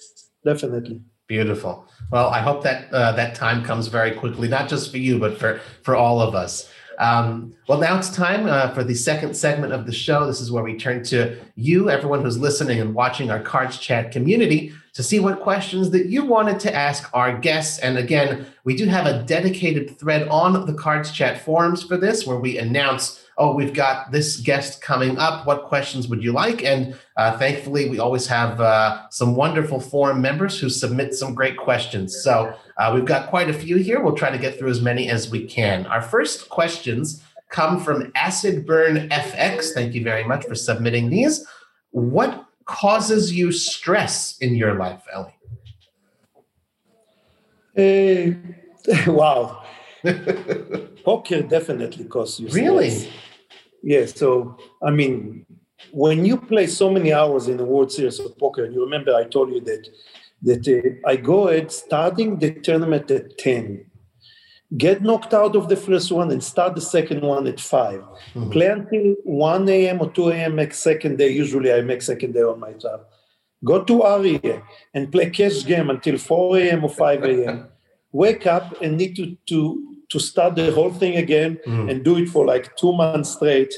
Definitely. 0.46 1.02
Beautiful. 1.26 1.86
Well, 2.10 2.30
I 2.30 2.40
hope 2.40 2.62
that 2.62 2.90
uh, 2.90 3.12
that 3.12 3.34
time 3.34 3.62
comes 3.62 3.88
very 3.88 4.12
quickly, 4.12 4.48
not 4.48 4.66
just 4.66 4.90
for 4.90 4.96
you, 4.96 5.18
but 5.18 5.38
for 5.38 5.60
for 5.82 5.94
all 5.94 6.22
of 6.22 6.34
us. 6.34 6.72
Um, 6.98 7.52
well, 7.68 7.78
now 7.78 7.98
it's 7.98 8.08
time 8.08 8.46
uh, 8.46 8.70
for 8.70 8.82
the 8.82 8.94
second 8.94 9.36
segment 9.36 9.74
of 9.74 9.84
the 9.84 9.92
show. 9.92 10.26
This 10.26 10.40
is 10.40 10.50
where 10.50 10.64
we 10.64 10.74
turn 10.74 11.04
to 11.04 11.36
you, 11.54 11.90
everyone 11.90 12.22
who's 12.22 12.38
listening 12.38 12.80
and 12.80 12.94
watching 12.94 13.30
our 13.30 13.40
Cards 13.40 13.76
Chat 13.76 14.10
community, 14.10 14.72
to 14.94 15.02
see 15.02 15.20
what 15.20 15.42
questions 15.42 15.90
that 15.90 16.06
you 16.06 16.24
wanted 16.24 16.58
to 16.60 16.74
ask 16.74 17.10
our 17.12 17.36
guests. 17.36 17.78
And 17.80 17.98
again, 17.98 18.46
we 18.64 18.74
do 18.74 18.86
have 18.86 19.04
a 19.04 19.22
dedicated 19.24 19.98
thread 19.98 20.26
on 20.28 20.64
the 20.64 20.72
Cards 20.72 21.12
Chat 21.12 21.44
forums 21.44 21.82
for 21.82 21.98
this, 21.98 22.26
where 22.26 22.38
we 22.38 22.56
announce 22.56 23.22
oh, 23.38 23.54
we've 23.54 23.72
got 23.72 24.10
this 24.10 24.38
guest 24.38 24.82
coming 24.82 25.16
up. 25.16 25.46
What 25.46 25.64
questions 25.64 26.08
would 26.08 26.22
you 26.22 26.32
like? 26.32 26.64
And 26.64 26.98
uh, 27.16 27.38
thankfully, 27.38 27.88
we 27.88 28.00
always 28.00 28.26
have 28.26 28.60
uh, 28.60 29.08
some 29.10 29.36
wonderful 29.36 29.78
forum 29.78 30.20
members 30.20 30.58
who 30.58 30.68
submit 30.68 31.14
some 31.14 31.34
great 31.34 31.56
questions. 31.56 32.20
So 32.20 32.52
uh, 32.76 32.90
we've 32.92 33.04
got 33.04 33.30
quite 33.30 33.48
a 33.48 33.52
few 33.52 33.76
here. 33.76 34.02
We'll 34.02 34.16
try 34.16 34.30
to 34.30 34.38
get 34.38 34.58
through 34.58 34.70
as 34.70 34.82
many 34.82 35.08
as 35.08 35.30
we 35.30 35.46
can. 35.46 35.86
Our 35.86 36.02
first 36.02 36.48
questions 36.48 37.22
come 37.50 37.80
from 37.80 38.12
Acid 38.14 38.66
Burn 38.66 39.08
FX. 39.08 39.72
Thank 39.72 39.94
you 39.94 40.04
very 40.04 40.24
much 40.24 40.44
for 40.44 40.54
submitting 40.54 41.10
these. 41.10 41.46
What 41.90 42.46
causes 42.64 43.32
you 43.32 43.50
stress 43.52 44.36
in 44.38 44.54
your 44.54 44.74
life, 44.74 45.02
Ellie? 45.12 45.34
Uh, 47.76 48.32
wow. 49.10 49.62
Poker 51.04 51.42
definitely 51.42 52.04
causes 52.04 52.40
you 52.40 52.48
stress. 52.50 52.64
Really? 52.64 53.12
Yeah, 53.82 54.06
so 54.06 54.58
I 54.82 54.90
mean, 54.90 55.46
when 55.92 56.24
you 56.24 56.36
play 56.36 56.66
so 56.66 56.90
many 56.90 57.12
hours 57.12 57.48
in 57.48 57.56
the 57.56 57.64
World 57.64 57.92
Series 57.92 58.18
of 58.18 58.36
Poker, 58.38 58.64
and 58.64 58.74
you 58.74 58.82
remember 58.82 59.14
I 59.14 59.24
told 59.24 59.52
you 59.52 59.60
that 59.60 59.88
that 60.42 60.68
uh, 60.68 61.08
I 61.08 61.16
go 61.16 61.48
at 61.48 61.72
starting 61.72 62.38
the 62.38 62.52
tournament 62.52 63.10
at 63.10 63.38
10, 63.38 63.87
get 64.76 65.02
knocked 65.02 65.32
out 65.32 65.56
of 65.56 65.68
the 65.68 65.76
first 65.76 66.12
one 66.12 66.30
and 66.30 66.44
start 66.44 66.74
the 66.74 66.80
second 66.80 67.22
one 67.22 67.46
at 67.46 67.58
5. 67.58 68.00
Mm-hmm. 68.00 68.50
Play 68.50 68.66
until 68.66 69.14
1 69.24 69.68
a.m. 69.68 70.00
or 70.00 70.10
2 70.10 70.28
a.m. 70.28 70.54
make 70.56 70.74
second 70.74 71.16
day. 71.16 71.30
Usually 71.30 71.72
I 71.72 71.80
make 71.80 72.02
second 72.02 72.32
day 72.32 72.42
on 72.42 72.60
my 72.60 72.72
job. 72.72 73.06
Go 73.64 73.82
to 73.82 74.02
Aria 74.02 74.62
and 74.94 75.10
play 75.10 75.30
cash 75.30 75.64
game 75.64 75.90
until 75.90 76.18
4 76.18 76.58
a.m. 76.58 76.84
or 76.84 76.90
5 76.90 77.24
a.m. 77.24 77.68
Wake 78.12 78.46
up 78.46 78.80
and 78.80 78.96
need 78.96 79.16
to, 79.16 79.36
to 79.48 79.88
to 80.10 80.18
start 80.18 80.56
the 80.56 80.72
whole 80.72 80.90
thing 80.90 81.16
again 81.16 81.58
mm. 81.66 81.90
and 81.90 82.04
do 82.04 82.16
it 82.16 82.28
for 82.28 82.46
like 82.46 82.74
two 82.76 82.92
months 82.92 83.34
straight. 83.34 83.74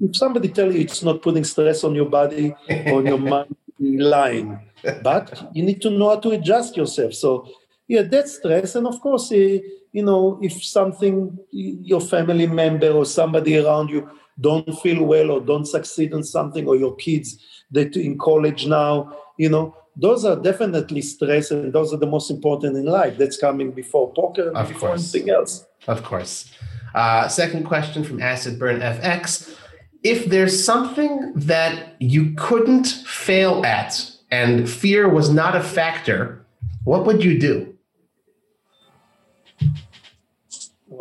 If 0.00 0.16
somebody 0.16 0.48
tell 0.48 0.72
you 0.72 0.80
it's 0.80 1.02
not 1.02 1.22
putting 1.22 1.44
stress 1.44 1.84
on 1.84 1.94
your 1.94 2.06
body, 2.06 2.54
on 2.86 3.06
your 3.06 3.18
mind, 3.32 3.56
lying. 3.78 4.58
But 5.04 5.50
you 5.54 5.62
need 5.62 5.80
to 5.82 5.90
know 5.90 6.08
how 6.08 6.18
to 6.18 6.30
adjust 6.30 6.76
yourself. 6.76 7.14
So 7.14 7.46
yeah, 7.88 8.02
that's 8.02 8.36
stress. 8.36 8.74
And 8.74 8.86
of 8.86 9.00
course, 9.00 9.30
uh, 9.32 9.58
you 9.92 10.02
know, 10.04 10.38
if 10.42 10.62
something, 10.64 11.38
your 11.50 12.00
family 12.00 12.46
member 12.46 12.90
or 12.90 13.04
somebody 13.04 13.58
around 13.58 13.90
you 13.90 14.08
don't 14.40 14.72
feel 14.80 15.04
well 15.04 15.30
or 15.30 15.40
don't 15.40 15.66
succeed 15.66 16.12
in 16.12 16.22
something, 16.24 16.66
or 16.66 16.76
your 16.76 16.96
kids 16.96 17.38
that 17.70 17.94
in 17.96 18.16
college 18.18 18.66
now, 18.66 19.14
you 19.36 19.48
know, 19.48 19.76
those 19.94 20.24
are 20.24 20.36
definitely 20.36 21.02
stress, 21.02 21.50
and 21.50 21.72
those 21.72 21.92
are 21.92 21.98
the 21.98 22.06
most 22.06 22.30
important 22.30 22.76
in 22.76 22.86
life. 22.86 23.18
That's 23.18 23.36
coming 23.36 23.72
before 23.72 24.10
poker 24.14 24.48
and 24.48 24.56
Of 24.56 24.68
before 24.68 24.88
course. 24.90 25.14
anything 25.14 25.30
else. 25.34 25.66
Of 25.86 26.02
course. 26.02 26.50
Uh, 26.94 27.28
second 27.28 27.64
question 27.64 28.02
from 28.04 28.22
Acid 28.22 28.58
Burn 28.58 28.80
FX. 28.80 29.54
If 30.02 30.26
there's 30.26 30.64
something 30.64 31.32
that 31.36 31.94
you 32.00 32.32
couldn't 32.36 32.86
fail 33.06 33.64
at 33.66 34.10
and 34.30 34.68
fear 34.68 35.08
was 35.08 35.30
not 35.30 35.54
a 35.54 35.62
factor, 35.62 36.44
what 36.84 37.04
would 37.04 37.22
you 37.22 37.38
do? 37.38 37.71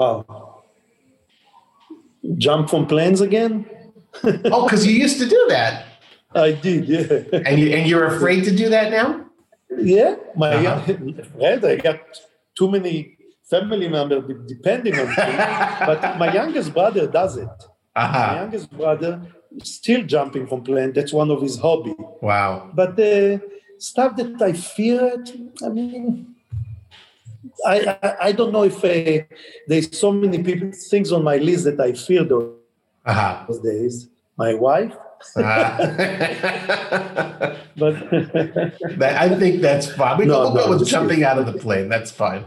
Wow. 0.02 0.64
Jump 2.38 2.70
from 2.70 2.88
planes 2.88 3.22
again? 3.22 3.54
Oh, 4.54 4.64
because 4.66 4.86
you 4.86 4.93
used 5.06 5.20
to 5.24 5.28
do 5.38 5.41
that. 5.56 5.74
I 6.36 6.52
did, 6.66 6.82
yeah. 6.93 7.39
And 7.47 7.56
you 7.62 7.68
and 7.78 7.84
you're 7.89 8.08
afraid 8.16 8.41
to 8.49 8.54
do 8.62 8.68
that 8.76 8.88
now? 8.99 9.08
Yeah, 9.95 10.16
my 10.41 10.49
Uh-huh. 10.49 10.93
right, 11.43 11.64
I 11.74 11.76
got 11.88 11.99
too 12.58 12.70
many 12.76 12.95
family 13.54 13.88
members 13.97 14.24
depending 14.56 14.95
on 15.02 15.08
me. 15.08 15.16
but 15.89 15.99
my 16.24 16.30
youngest 16.39 16.70
brother 16.78 17.04
does 17.20 17.34
it. 17.45 17.56
My 17.95 18.04
Uh-huh. 18.04 18.34
youngest 18.41 18.68
brother 18.82 19.12
is 19.60 19.70
still 19.80 20.04
jumping 20.16 20.45
from 20.49 20.60
plane. 20.70 20.91
That's 20.97 21.14
one 21.22 21.30
of 21.36 21.39
his 21.47 21.56
hobby. 21.66 21.95
Wow. 22.30 22.52
But 22.80 22.89
the 23.02 23.14
stuff 23.89 24.12
that 24.20 24.34
I 24.49 24.52
feared, 24.76 25.26
I 25.66 25.70
mean, 25.78 26.36
I 27.66 27.98
I, 28.04 28.16
I 28.28 28.32
don't 28.32 28.52
know 28.52 28.64
if 28.64 28.84
uh, 28.84 29.24
there's 29.68 29.98
so 29.98 30.12
many 30.12 30.44
people 30.44 30.72
things 30.72 31.12
on 31.12 31.24
my 31.24 31.38
list 31.38 31.66
that 31.66 31.80
I 31.80 31.94
fear 31.94 32.24
those 32.24 32.56
Uh-huh. 33.06 33.46
days. 33.64 34.08
My 34.38 34.54
wife, 34.54 34.94
Uh, 35.36 35.42
but 37.78 37.96
I 39.24 39.28
think 39.42 39.62
that's 39.62 39.88
fine. 39.92 40.18
We 40.18 40.26
No, 40.26 40.39
will 40.39 40.54
go 40.54 40.66
no, 40.66 40.70
with 40.78 40.88
jumping 40.88 41.24
out 41.24 41.38
of 41.38 41.46
the 41.46 41.54
plane. 41.54 41.89
That's 41.89 42.12
fine. 42.12 42.44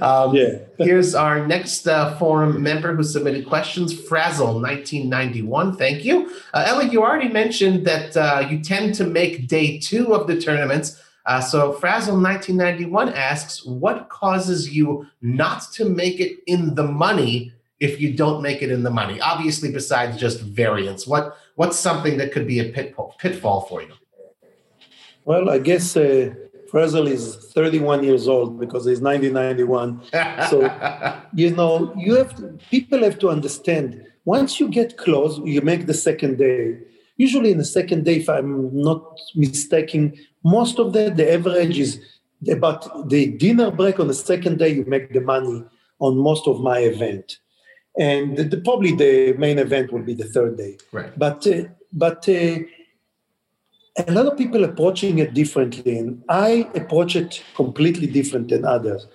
Um, 0.00 0.34
yeah. 0.34 0.58
Here's 0.78 1.14
our 1.14 1.46
next 1.46 1.86
uh, 1.88 2.16
forum 2.18 2.62
member 2.62 2.94
who 2.94 3.02
submitted 3.02 3.46
questions, 3.46 3.92
Frazzle 4.08 4.60
1991. 4.60 5.76
Thank 5.76 6.04
you. 6.04 6.30
Uh, 6.52 6.64
Ellie, 6.66 6.88
you 6.90 7.02
already 7.02 7.28
mentioned 7.28 7.86
that 7.86 8.16
uh, 8.16 8.46
you 8.48 8.60
tend 8.60 8.94
to 8.96 9.04
make 9.04 9.48
day 9.48 9.78
two 9.78 10.14
of 10.14 10.26
the 10.26 10.40
tournaments. 10.40 11.00
Uh, 11.26 11.40
so 11.40 11.72
Frazzle 11.72 12.20
1991 12.20 13.08
asks, 13.14 13.64
what 13.64 14.08
causes 14.10 14.74
you 14.74 15.06
not 15.22 15.62
to 15.72 15.86
make 15.86 16.20
it 16.20 16.38
in 16.46 16.74
the 16.74 16.82
money 16.84 17.52
if 17.80 18.00
you 18.00 18.14
don't 18.14 18.42
make 18.42 18.60
it 18.62 18.70
in 18.70 18.82
the 18.82 18.90
money? 18.90 19.20
Obviously, 19.20 19.72
besides 19.72 20.18
just 20.18 20.40
variance, 20.42 21.06
what 21.06 21.36
what's 21.56 21.78
something 21.78 22.18
that 22.18 22.32
could 22.32 22.46
be 22.46 22.58
a 22.60 22.70
pitfall, 22.72 23.14
pitfall 23.18 23.62
for 23.62 23.80
you? 23.82 23.92
Well, 25.24 25.48
I 25.48 25.58
guess 25.58 25.96
uh, 25.96 26.34
Frazzle 26.70 27.06
is 27.06 27.36
31 27.54 28.04
years 28.04 28.28
old 28.28 28.60
because 28.60 28.84
he's 28.84 29.00
1991. 29.00 30.02
So- 30.50 31.20
You 31.34 31.50
know, 31.50 31.94
you 31.96 32.16
have 32.16 32.34
to, 32.36 32.58
people 32.70 33.02
have 33.02 33.18
to 33.20 33.30
understand. 33.30 34.04
Once 34.26 34.60
you 34.60 34.68
get 34.68 34.96
close, 34.98 35.38
you 35.44 35.60
make 35.62 35.86
the 35.86 35.94
second 35.94 36.36
day. 36.38 36.78
Usually, 37.16 37.50
in 37.52 37.58
the 37.58 37.64
second 37.64 38.04
day, 38.04 38.16
if 38.16 38.28
I'm 38.28 38.70
not 38.88 39.02
mistaken, 39.34 40.14
most 40.44 40.78
of 40.78 40.92
that, 40.92 41.16
the 41.16 41.32
average 41.32 41.78
is 41.78 42.00
about 42.50 43.08
the 43.08 43.32
dinner 43.32 43.70
break 43.70 43.98
on 43.98 44.08
the 44.08 44.14
second 44.14 44.58
day. 44.58 44.68
You 44.74 44.84
make 44.86 45.12
the 45.12 45.20
money 45.20 45.64
on 45.98 46.16
most 46.18 46.46
of 46.46 46.60
my 46.60 46.78
event, 46.78 47.38
and 47.98 48.36
the, 48.36 48.44
the- 48.44 48.60
probably 48.60 48.94
the 48.94 49.32
main 49.38 49.58
event 49.58 49.92
will 49.92 50.02
be 50.02 50.14
the 50.14 50.24
third 50.24 50.56
day 50.58 50.76
right. 50.92 51.16
but 51.18 51.46
uh, 51.46 51.62
but 51.92 52.28
uh, 52.28 52.58
a 53.96 54.10
lot 54.12 54.26
of 54.26 54.36
people 54.36 54.64
approaching 54.64 55.18
it 55.18 55.34
differently 55.34 55.98
and 55.98 56.22
i 56.28 56.68
approach 56.74 57.14
it 57.14 57.42
completely 57.54 58.06
different 58.08 58.48
than 58.48 58.64
others 58.64 59.06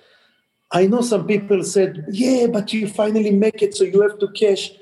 i 0.72 0.86
know 0.86 1.02
some 1.02 1.26
people 1.26 1.62
said 1.62 2.04
yeah 2.10 2.46
but 2.46 2.72
you 2.72 2.88
finally 2.88 3.30
make 3.30 3.60
it 3.62 3.74
so 3.76 3.84
you 3.84 4.00
have 4.00 4.18
to 4.18 4.28
cash 4.28 4.72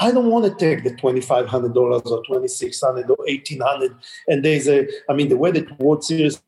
i 0.00 0.10
don't 0.10 0.30
want 0.30 0.44
to 0.44 0.54
take 0.54 0.84
the 0.84 0.90
$2500 0.90 1.76
or 1.76 2.24
2600 2.24 3.10
or 3.10 3.16
1800 3.16 3.94
and 4.28 4.44
there's 4.44 4.68
a 4.68 4.86
i 5.08 5.14
mean 5.14 5.28
the 5.28 5.36
way 5.36 5.50
that 5.50 5.78
world 5.78 6.04
series 6.04 6.42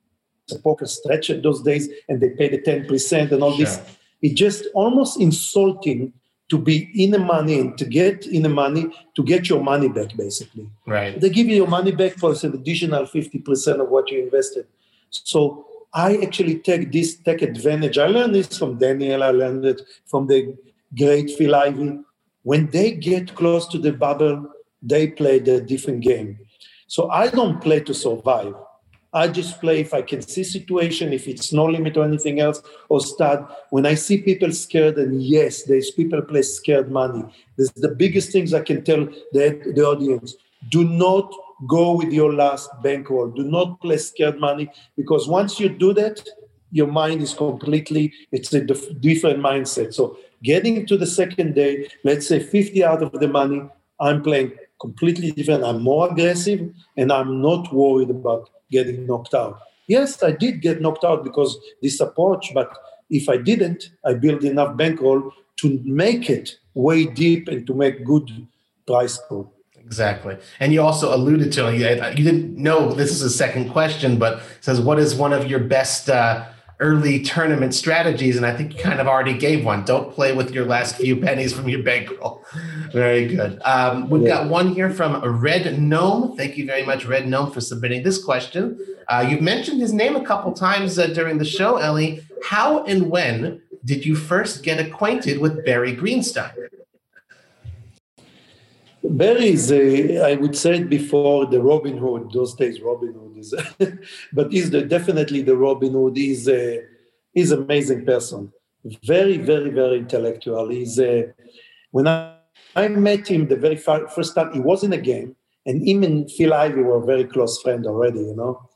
poker 0.63 0.87
stretch 0.87 1.31
it 1.31 1.43
those 1.43 1.63
days 1.63 1.89
and 2.09 2.21
they 2.21 2.31
pay 2.31 2.49
the 2.49 2.59
10% 2.59 3.33
and 3.33 3.43
all 3.43 3.57
this 3.57 3.81
it's 4.23 4.35
just 4.35 4.67
almost 4.75 5.21
insulting 5.21 6.13
to 6.49 6.59
be 6.59 6.91
in 7.03 7.11
the 7.11 7.19
money 7.19 7.59
and 7.59 7.77
to 7.79 7.85
get 7.85 8.27
in 8.27 8.43
the 8.43 8.49
money 8.49 8.87
to 9.17 9.23
get 9.23 9.49
your 9.49 9.63
money 9.63 9.89
back 9.89 10.15
basically. 10.17 10.69
Right. 10.87 11.19
they 11.19 11.31
give 11.31 11.47
you 11.47 11.57
your 11.57 11.67
money 11.67 11.93
back 11.93 12.13
for 12.13 12.33
an 12.33 12.55
additional 12.55 13.05
50% 13.05 13.81
of 13.81 13.89
what 13.89 14.11
you 14.11 14.23
invested. 14.23 14.67
So 15.11 15.67
i 15.93 16.17
actually 16.17 16.59
take 16.59 16.93
this 16.93 17.17
take 17.17 17.43
advantage. 17.43 17.99
I 17.99 18.07
learned 18.07 18.35
this 18.35 18.59
from 18.59 18.79
daniel 18.79 19.23
i 19.23 19.31
learned 19.31 19.65
it 19.65 19.81
from 20.07 20.27
the 20.27 20.57
great 20.97 21.31
phil 21.37 21.55
ivey 21.55 21.99
when 22.45 22.69
they 22.71 22.93
get 22.93 23.35
close 23.35 23.67
to 23.67 23.79
the 23.79 23.93
bubble 23.93 24.49
they 24.81 25.09
play 25.09 25.39
the 25.39 25.61
different 25.61 26.01
game 26.01 26.39
so 26.87 27.11
i 27.11 27.29
don't 27.29 27.61
play 27.61 27.81
to 27.81 27.93
survive 27.93 28.55
I 29.15 29.29
just 29.29 29.61
play 29.61 29.81
if 29.81 29.95
I 29.95 30.03
can 30.03 30.23
see 30.23 30.43
situation, 30.43 31.13
if 31.13 31.29
it's 31.29 31.53
no 31.53 31.67
limit 31.67 31.97
or 31.97 32.05
anything 32.05 32.41
else, 32.41 32.61
or 32.89 33.01
start. 33.01 33.49
When 33.71 33.87
I 33.87 33.95
see 33.95 34.21
people 34.21 34.51
scared, 34.51 34.99
and 34.99 35.23
yes, 35.23 35.63
there's 35.63 35.93
people 35.93 36.21
play 36.21 36.43
scared 36.43 36.91
money. 36.91 37.23
This 37.57 37.69
is 37.77 37.81
the 37.81 37.95
biggest 37.95 38.33
things 38.33 38.53
I 38.53 38.63
can 38.63 38.83
tell 38.83 39.07
the, 39.33 39.73
the 39.73 39.85
audience. 39.87 40.35
Do 40.69 40.83
not 40.83 41.33
go 41.69 41.97
with 41.97 42.13
your 42.13 42.33
last 42.33 42.69
bankroll. 42.83 43.31
Do 43.31 43.45
not 43.45 43.81
play 43.81 43.99
scared 43.99 44.41
money 44.41 44.69
because 44.97 45.29
once 45.29 45.61
you 45.61 45.69
do 45.69 45.95
that, 45.95 46.21
your 46.73 46.89
mind 46.89 47.23
is 47.23 47.35
completely, 47.35 48.13
it's 48.33 48.53
a 48.53 48.65
dif- 48.65 49.01
different 49.01 49.39
mindset. 49.39 49.95
So 49.95 50.19
getting 50.45 50.87
to 50.87 50.97
the 50.97 51.07
second 51.07 51.55
day, 51.55 51.89
let's 52.05 52.29
say 52.29 52.39
50 52.39 52.85
out 52.85 53.03
of 53.03 53.13
the 53.13 53.27
money, 53.27 53.63
I'm 53.99 54.23
playing 54.23 54.53
completely 54.81 55.33
different. 55.33 55.65
I'm 55.65 55.83
more 55.83 56.11
aggressive 56.11 56.73
and 56.97 57.11
I'm 57.11 57.41
not 57.41 57.73
worried 57.73 58.11
about 58.11 58.51
getting 58.71 59.07
knocked 59.07 59.35
out. 59.35 59.59
Yes, 59.89 60.23
I 60.23 60.33
did 60.33 60.61
get 60.61 60.81
knocked 60.81 61.05
out 61.05 61.25
because 61.25 61.59
this 61.83 62.01
approach, 62.01 62.53
but 62.55 62.71
if 63.11 63.29
I 63.29 63.37
didn't, 63.37 63.91
I 64.05 64.15
built 64.15 64.45
enough 64.45 64.77
bankroll 64.77 65.33
to 65.57 65.81
make 65.85 66.31
it 66.31 66.59
way 66.75 67.07
deep 67.07 67.49
and 67.49 67.67
to 67.67 67.75
make 67.75 68.05
good 68.05 68.31
price 68.87 69.19
pool. 69.29 69.53
Exactly. 69.79 70.39
And 70.61 70.73
you 70.73 70.81
also 70.81 71.15
alluded 71.15 71.53
to 71.53 71.75
you, 71.75 71.87
you 71.87 72.25
didn't 72.25 72.57
know 72.57 72.93
this 72.93 73.11
is 73.11 73.23
a 73.23 73.31
second 73.31 73.71
question, 73.71 74.19
but 74.19 74.43
says 74.61 74.81
what 74.81 74.99
is 74.99 75.15
one 75.15 75.33
of 75.33 75.47
your 75.47 75.61
best 75.61 76.09
uh, 76.09 76.47
early 76.81 77.23
tournament 77.23 77.75
strategies? 77.75 78.37
And 78.37 78.45
I 78.45 78.57
think 78.57 78.77
you 78.77 78.83
kind 78.83 79.01
of 79.01 79.07
already 79.07 79.37
gave 79.37 79.65
one. 79.65 79.85
Don't 79.85 80.13
play 80.13 80.35
with 80.35 80.53
your 80.53 80.65
last 80.65 80.97
few 80.97 81.17
pennies 81.25 81.53
from 81.53 81.69
your 81.69 81.83
bankroll. 81.83 82.45
Very 82.93 83.27
good. 83.27 83.61
Um, 83.65 84.09
we've 84.09 84.27
got 84.27 84.49
one 84.49 84.75
here 84.75 84.91
from 84.91 85.23
Red 85.41 85.81
Gnome. 85.81 86.37
Thank 86.37 86.57
you 86.57 86.67
very 86.67 86.85
much, 86.85 87.05
Red 87.05 87.27
Gnome, 87.29 87.51
for 87.51 87.61
submitting 87.61 88.03
this 88.03 88.23
question. 88.23 88.79
Uh, 89.09 89.27
you've 89.29 89.43
mentioned 89.43 89.81
his 89.81 89.93
name 89.93 90.17
a 90.17 90.25
couple 90.25 90.53
times 90.53 90.99
uh, 90.99 91.09
during 91.09 91.39
the 91.39 91.45
show, 91.45 91.77
Ellie. 91.77 92.23
How 92.45 92.85
and 92.85 93.11
when 93.11 93.63
did 93.85 94.07
you 94.07 94.17
first 94.17 94.63
get 94.63 94.79
acquainted 94.79 95.39
with 95.39 95.65
Barry 95.65 95.95
Greenstein? 95.95 96.53
Barry 99.03 99.49
is, 99.49 99.71
uh, 99.71 100.25
I 100.25 100.35
would 100.37 100.57
say 100.57 100.77
it 100.77 100.89
before, 100.89 101.47
the 101.47 101.61
Robin 101.61 101.99
Hood. 101.99 102.31
Those 102.33 102.55
days, 102.55 102.81
Robin 102.81 103.13
Hood 103.13 103.24
is, 103.53 103.99
but 104.33 104.53
he's 104.53 104.71
the, 104.71 104.83
definitely 104.83 105.43
the 105.43 105.57
Robin 105.57 105.93
Hood. 105.93 106.17
He's 106.17 106.49
a, 106.49 106.83
he's 107.33 107.53
an 107.53 107.63
amazing 107.63 108.05
person. 108.05 108.53
Very, 109.05 109.39
very, 109.39 109.71
very 109.71 109.99
intellectual. 109.99 110.69
He's 110.69 110.99
a, 110.99 111.33
when 111.91 112.07
I, 112.07 112.37
I 112.77 112.89
met 112.89 113.29
him 113.29 113.49
the 113.49 113.57
very 113.57 113.77
fir- 113.77 114.09
first 114.09 114.35
time, 114.35 114.53
he 114.53 114.61
was 114.61 114.83
in 114.83 114.93
a 114.93 114.99
game, 114.99 115.37
and 115.67 115.87
him 115.87 116.03
and 116.03 116.31
Phil 116.31 116.53
Ivey 116.53 116.83
were 116.83 117.01
very 117.01 117.25
close 117.25 117.61
friends 117.63 117.87
already, 117.87 118.21
you 118.21 118.37
know. 118.37 118.69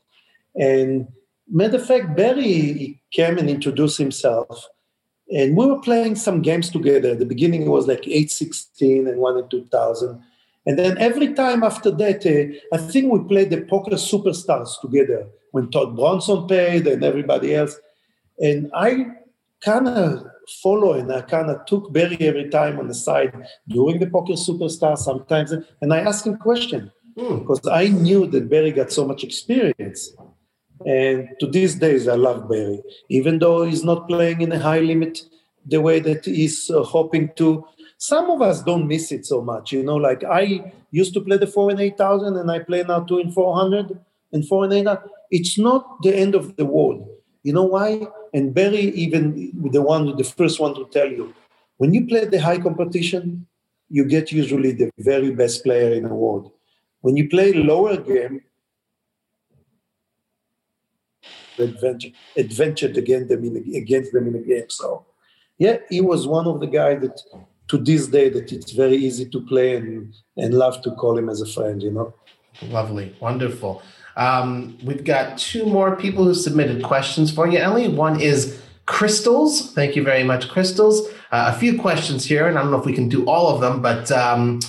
And 0.55 1.09
matter 1.51 1.77
of 1.77 1.87
fact, 1.87 2.17
Barry 2.17 3.01
came 3.11 3.39
and 3.39 3.51
introduced 3.51 3.99
himself, 3.99 4.67
and 5.31 5.57
we 5.57 5.67
were 5.67 5.81
playing 5.81 6.17
some 6.17 6.43
games 6.43 6.71
together. 6.71 7.11
At 7.11 7.19
the 7.19 7.27
beginning, 7.27 7.63
it 7.63 7.69
was 7.69 7.87
like 7.87 8.07
816 8.07 9.09
and 9.09 9.19
one 9.19 9.37
in 9.37 9.49
2000. 9.49 10.23
And 10.67 10.79
then 10.79 10.99
every 10.99 11.35
time 11.35 11.63
after 11.63 11.91
that, 11.93 12.27
uh, 12.27 12.75
I 12.75 12.79
think 12.79 13.13
we 13.13 13.21
played 13.21 13.51
the 13.51 13.63
Poker 13.63 13.93
Superstars 13.93 14.81
together 14.81 15.27
when 15.53 15.71
Todd 15.71 15.97
Brunson 15.97 16.47
played 16.47 16.87
and 16.87 17.03
everybody 17.03 17.55
else. 17.55 17.77
And 18.39 18.71
I 18.75 19.07
kind 19.65 19.89
of 19.89 20.27
follow 20.63 20.93
and 20.93 21.13
I 21.13 21.23
kind 21.23 21.51
of 21.51 21.65
took 21.67 21.93
Barry 21.93 22.19
every 22.21 22.49
time 22.49 22.79
on 22.79 22.89
the 22.89 22.95
side 22.95 23.35
during 23.69 23.99
the 23.99 24.07
Poker 24.09 24.35
Superstar 24.35 24.97
sometimes. 24.99 25.53
And 25.81 25.93
I 25.93 26.01
asked 26.01 26.27
him 26.27 26.37
question 26.37 26.93
Hmm. 27.19 27.39
because 27.39 27.67
I 27.67 27.89
knew 27.89 28.29
that 28.29 28.49
Barry 28.49 28.71
got 28.71 28.93
so 28.93 29.05
much 29.05 29.25
experience. 29.25 30.15
And 30.87 31.29
to 31.41 31.49
these 31.49 31.75
days, 31.75 32.07
I 32.07 32.15
love 32.15 32.49
Barry, 32.49 32.81
even 33.09 33.41
though 33.41 33.65
he's 33.65 33.83
not 33.83 34.07
playing 34.07 34.41
in 34.41 34.53
a 34.53 34.59
high 34.59 34.79
limit 34.79 35.23
the 35.67 35.81
way 35.81 35.99
that 35.99 36.25
he's 36.25 36.71
uh, 36.71 36.85
hoping 36.85 37.31
to. 37.37 37.67
Some 37.99 38.31
of 38.31 38.41
us 38.41 38.63
don't 38.63 38.87
miss 38.87 39.13
it 39.13 39.27
so 39.27 39.43
much. 39.43 39.73
You 39.73 39.83
know, 39.83 39.97
like 39.97 40.25
I 40.25 40.73
used 40.91 41.13
to 41.15 41.21
play 41.21 41.37
the 41.37 41.47
four 41.47 41.71
and 41.71 41.81
eight 41.81 41.99
thousand, 41.99 42.37
and 42.37 42.51
I 42.51 42.61
play 42.61 42.83
now 42.83 43.01
two 43.01 43.19
and 43.19 43.35
four 43.35 43.55
hundred 43.55 43.99
and 44.33 44.47
four 44.47 44.65
and 44.65 44.73
eight. 44.73 44.87
It's 45.31 45.59
not 45.59 46.03
the 46.03 46.17
end 46.17 46.35
of 46.35 46.57
the 46.57 46.65
world. 46.65 47.07
You 47.43 47.53
know 47.53 47.65
why? 47.65 48.07
And 48.33 48.55
Barry, 48.55 48.91
even 49.05 49.53
the 49.73 49.83
one, 49.83 50.17
the 50.17 50.25
first 50.25 50.61
one 50.61 50.75
to 50.75 50.87
tell 50.91 51.09
you, 51.09 51.35
when 51.77 51.93
you 51.93 52.07
play 52.07 52.25
the 52.25 52.41
high 52.41 52.59
competition, 52.59 53.47
you 53.89 54.05
get 54.05 54.33
usually 54.33 54.73
the 54.73 54.91
very 54.99 55.31
best 55.31 55.65
player 55.65 55.93
in 55.95 56.05
the 56.05 56.15
world. 56.15 56.53
When 57.01 57.17
you 57.17 57.29
play 57.29 57.53
lower 57.53 57.97
game, 57.97 58.43
adventure, 61.59 62.11
adventured 62.37 62.97
against 62.97 63.29
them 63.29 63.45
in 63.45 63.75
against 63.75 64.13
them 64.13 64.27
in 64.27 64.35
the 64.35 64.41
game. 64.41 64.69
So, 64.69 65.07
yeah, 65.59 65.79
he 65.89 66.01
was 66.01 66.27
one 66.27 66.47
of 66.47 66.61
the 66.61 66.67
guys 66.67 67.01
that, 67.01 67.21
to 67.69 67.79
this 67.79 68.07
day, 68.09 68.29
that 68.31 68.53
it's 68.53 68.73
very 68.73 68.97
easy 68.97 69.27
to 69.29 69.41
play 69.43 69.77
and 69.77 70.15
and 70.37 70.55
love 70.55 70.83
to 70.83 70.91
call 70.93 71.17
him 71.19 71.29
as 71.29 71.41
a 71.41 71.47
friend. 71.47 71.83
You 71.83 71.93
know. 71.93 72.15
Lovely, 72.63 73.15
wonderful. 73.21 73.83
Um, 74.17 74.77
we've 74.83 75.05
got 75.05 75.39
two 75.39 75.65
more 75.65 75.95
people 75.95 76.25
who 76.25 76.35
submitted 76.35 76.83
questions 76.83 77.31
for 77.31 77.47
you, 77.47 77.59
Ellie. 77.59 77.89
One 77.89 78.21
is 78.21 78.61
Crystals. 78.87 79.73
Thank 79.75 79.95
you 79.95 80.03
very 80.03 80.25
much, 80.25 80.49
Crystals. 80.49 81.09
Uh, 81.31 81.53
a 81.55 81.59
few 81.59 81.79
questions 81.79 82.25
here, 82.25 82.49
and 82.49 82.59
I 82.59 82.63
don't 82.63 82.73
know 82.73 82.81
if 82.81 82.87
we 82.87 82.95
can 82.95 83.09
do 83.09 83.25
all 83.27 83.55
of 83.55 83.61
them, 83.61 83.81
but 83.81 84.11
um, 84.11 84.61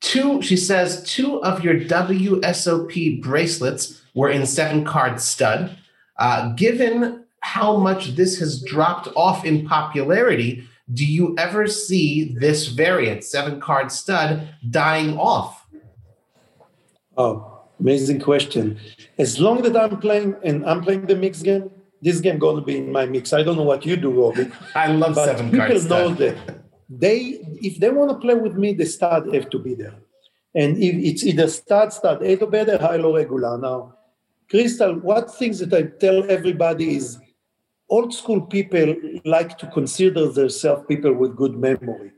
two, 0.00 0.40
she 0.42 0.56
says, 0.56 1.02
two 1.04 1.42
of 1.42 1.64
your 1.64 1.80
WSOP 1.80 3.22
bracelets 3.22 4.02
were 4.14 4.30
in 4.30 4.46
seven 4.46 4.84
card 4.84 5.20
stud. 5.20 5.76
Uh, 6.18 6.52
given 6.52 7.24
how 7.40 7.76
much 7.76 8.14
this 8.14 8.38
has 8.38 8.62
dropped 8.62 9.08
off 9.16 9.44
in 9.44 9.66
popularity, 9.66 10.68
do 10.92 11.06
you 11.06 11.34
ever 11.38 11.66
see 11.66 12.34
this 12.38 12.68
variant, 12.68 13.24
seven 13.24 13.60
card 13.60 13.90
stud, 13.92 14.48
dying 14.70 15.18
off? 15.18 15.66
Oh, 17.16 17.52
Amazing 17.82 18.20
question. 18.20 18.78
As 19.18 19.40
long 19.40 19.60
that 19.62 19.76
I'm 19.76 19.98
playing 19.98 20.36
and 20.44 20.64
I'm 20.64 20.82
playing 20.82 21.06
the 21.06 21.16
mix 21.16 21.42
game, 21.42 21.68
this 22.00 22.20
game 22.20 22.38
going 22.38 22.54
to 22.54 22.62
be 22.62 22.76
in 22.78 22.92
my 22.92 23.06
mix. 23.06 23.32
I 23.32 23.42
don't 23.42 23.56
know 23.56 23.64
what 23.64 23.84
you 23.84 23.96
do, 23.96 24.10
Robbie. 24.10 24.52
I 24.76 24.86
love 24.86 25.16
but 25.16 25.24
seven 25.24 25.50
people 25.50 25.66
cards. 25.66 25.82
People 25.82 25.98
know 25.98 26.14
that 26.14 26.36
they, 26.88 27.40
if 27.60 27.80
they 27.80 27.90
want 27.90 28.10
to 28.12 28.18
play 28.18 28.34
with 28.34 28.54
me, 28.54 28.72
the 28.72 28.86
stud 28.86 29.34
have 29.34 29.50
to 29.50 29.58
be 29.58 29.74
there. 29.74 29.94
And 30.54 30.76
if 30.76 30.94
it's 30.94 31.24
either 31.24 31.48
stud, 31.48 31.92
start, 31.92 32.22
eight 32.22 32.40
or 32.40 32.46
better, 32.46 32.78
high, 32.78 32.96
low, 32.96 33.16
regular. 33.16 33.58
Now, 33.58 33.96
Crystal, 34.48 34.94
what 35.00 35.34
things 35.34 35.58
that 35.58 35.72
I 35.72 35.82
tell 35.98 36.30
everybody 36.30 36.96
is 36.96 37.18
old 37.96 38.12
school 38.20 38.40
people 38.56 38.88
like 39.36 39.52
to 39.62 39.66
consider 39.78 40.24
themselves 40.40 40.84
people 40.92 41.14
with 41.22 41.32
good 41.42 41.56
memory 41.68 42.10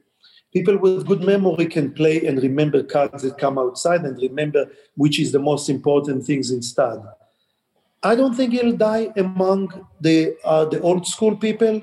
people 0.55 0.79
with 0.79 1.07
good 1.07 1.23
memory 1.23 1.67
can 1.67 1.93
play 1.93 2.25
and 2.27 2.43
remember 2.43 2.83
cards 2.83 3.23
that 3.25 3.37
come 3.39 3.59
outside 3.59 4.03
and 4.03 4.17
remember 4.23 4.71
which 4.95 5.19
is 5.19 5.33
the 5.33 5.39
most 5.39 5.69
important 5.69 6.25
things 6.25 6.51
in 6.53 6.63
stud. 6.63 7.05
I 8.05 8.15
don't 8.15 8.35
think 8.35 8.53
he'll 8.53 8.77
die 8.77 9.09
among 9.17 9.73
the 10.01 10.37
uh, 10.45 10.67
the 10.67 10.81
old 10.81 11.07
school 11.07 11.37
people. 11.37 11.83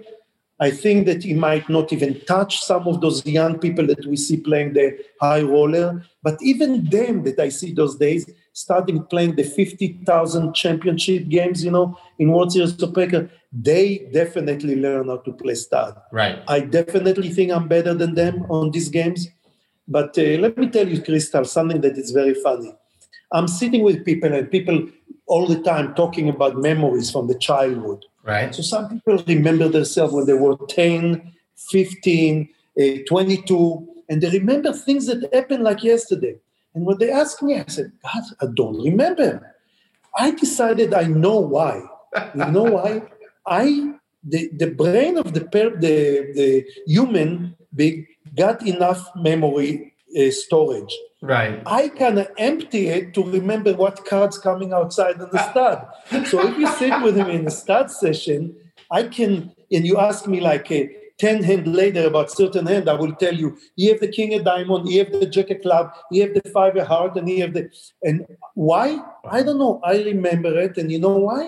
I 0.59 0.69
think 0.69 1.07
that 1.07 1.23
he 1.23 1.33
might 1.33 1.67
not 1.69 1.91
even 1.91 2.21
touch 2.33 2.61
some 2.61 2.87
of 2.87 3.01
those 3.01 3.25
young 3.25 3.57
people 3.57 3.87
that 3.87 4.05
we 4.05 4.15
see 4.15 4.37
playing 4.37 4.73
the 4.73 4.87
high 5.19 5.41
roller. 5.41 6.05
But 6.21 6.37
even 6.41 6.85
them 6.85 7.23
that 7.23 7.39
I 7.39 7.49
see 7.49 7.73
those 7.73 7.95
days, 7.97 8.29
starting 8.53 9.03
playing 9.05 9.35
the 9.35 9.43
50,000 9.43 10.53
championship 10.53 11.29
games, 11.29 11.63
you 11.63 11.71
know, 11.71 11.97
in 12.19 12.31
World 12.31 12.51
Series 12.51 12.81
of 12.81 12.93
Poker, 12.93 13.29
they 13.51 14.09
definitely 14.13 14.75
learn 14.75 15.07
how 15.07 15.17
to 15.17 15.31
play 15.33 15.55
stud. 15.55 15.95
Right. 16.11 16.39
I 16.47 16.61
definitely 16.61 17.29
think 17.29 17.51
I'm 17.51 17.67
better 17.67 17.93
than 17.93 18.15
them 18.15 18.45
on 18.49 18.71
these 18.71 18.89
games. 18.89 19.27
But 19.87 20.17
uh, 20.17 20.39
let 20.39 20.57
me 20.57 20.69
tell 20.69 20.87
you, 20.87 21.01
Crystal, 21.01 21.45
something 21.45 21.81
that 21.81 21.97
is 21.97 22.11
very 22.11 22.33
funny. 22.33 22.73
I'm 23.31 23.47
sitting 23.47 23.83
with 23.83 24.05
people 24.05 24.33
and 24.33 24.49
people 24.49 24.87
all 25.25 25.47
the 25.47 25.61
time 25.61 25.93
talking 25.95 26.29
about 26.29 26.57
memories 26.57 27.09
from 27.09 27.27
the 27.27 27.35
childhood. 27.35 28.05
Right. 28.23 28.53
So 28.53 28.61
some 28.61 28.89
people 28.89 29.23
remember 29.25 29.67
themselves 29.69 30.13
when 30.13 30.25
they 30.25 30.33
were 30.33 30.57
10, 30.67 31.33
15, 31.55 32.49
uh, 32.79 32.83
22, 33.07 33.87
and 34.09 34.21
they 34.21 34.29
remember 34.29 34.73
things 34.73 35.07
that 35.07 35.33
happened 35.33 35.63
like 35.63 35.83
yesterday. 35.83 36.35
And 36.73 36.85
when 36.85 36.97
they 36.97 37.11
asked 37.11 37.41
me, 37.43 37.59
I 37.59 37.65
said, 37.67 37.91
God, 38.03 38.23
I 38.41 38.45
don't 38.53 38.81
remember. 38.83 39.55
I 40.17 40.31
decided 40.31 40.93
I 40.93 41.03
know 41.03 41.39
why. 41.39 41.83
You 42.35 42.45
know 42.45 42.63
why? 42.63 43.03
I 43.45 43.93
the, 44.23 44.49
the 44.55 44.67
brain 44.67 45.17
of 45.17 45.33
the 45.33 45.41
per, 45.41 45.71
the 45.75 46.31
the 46.35 46.65
human 46.85 47.55
got 48.35 48.65
enough 48.65 49.09
memory 49.15 49.93
uh, 50.17 50.31
storage. 50.31 50.95
Right. 51.21 51.61
I 51.65 51.89
can 51.89 52.27
empty 52.37 52.87
it 52.87 53.13
to 53.13 53.23
remember 53.23 53.73
what 53.73 54.05
cards 54.05 54.37
coming 54.37 54.73
outside 54.73 55.15
in 55.15 55.29
the 55.31 55.49
stud. 55.51 56.27
so 56.27 56.45
if 56.47 56.57
you 56.57 56.67
sit 56.67 57.01
with 57.01 57.15
him 57.15 57.29
in 57.29 57.47
a 57.47 57.51
stud 57.51 57.89
session, 57.89 58.55
I 58.89 59.03
can 59.03 59.53
and 59.71 59.85
you 59.85 59.97
ask 59.97 60.27
me 60.27 60.41
like 60.41 60.69
a 60.71 60.89
10 61.21 61.43
hand 61.43 61.67
later 61.67 62.07
about 62.07 62.31
certain 62.31 62.65
hand, 62.65 62.89
I 62.89 62.93
will 62.93 63.13
tell 63.13 63.35
you, 63.35 63.55
he 63.75 63.85
have 63.89 63.99
the 63.99 64.07
king 64.07 64.33
of 64.33 64.43
diamond, 64.43 64.87
he 64.89 64.97
have 64.97 65.11
the 65.11 65.27
jack 65.27 65.51
of 65.51 65.61
club, 65.61 65.93
he 66.09 66.19
have 66.19 66.33
the 66.33 66.49
five 66.49 66.75
of 66.75 66.87
heart, 66.87 67.15
and 67.15 67.27
he 67.29 67.39
have 67.39 67.53
the 67.53 67.69
and 68.01 68.25
why? 68.55 68.99
I 69.29 69.43
don't 69.43 69.59
know. 69.59 69.79
I 69.83 69.97
remember 70.01 70.59
it, 70.59 70.77
and 70.77 70.91
you 70.91 70.99
know 70.99 71.17
why? 71.17 71.43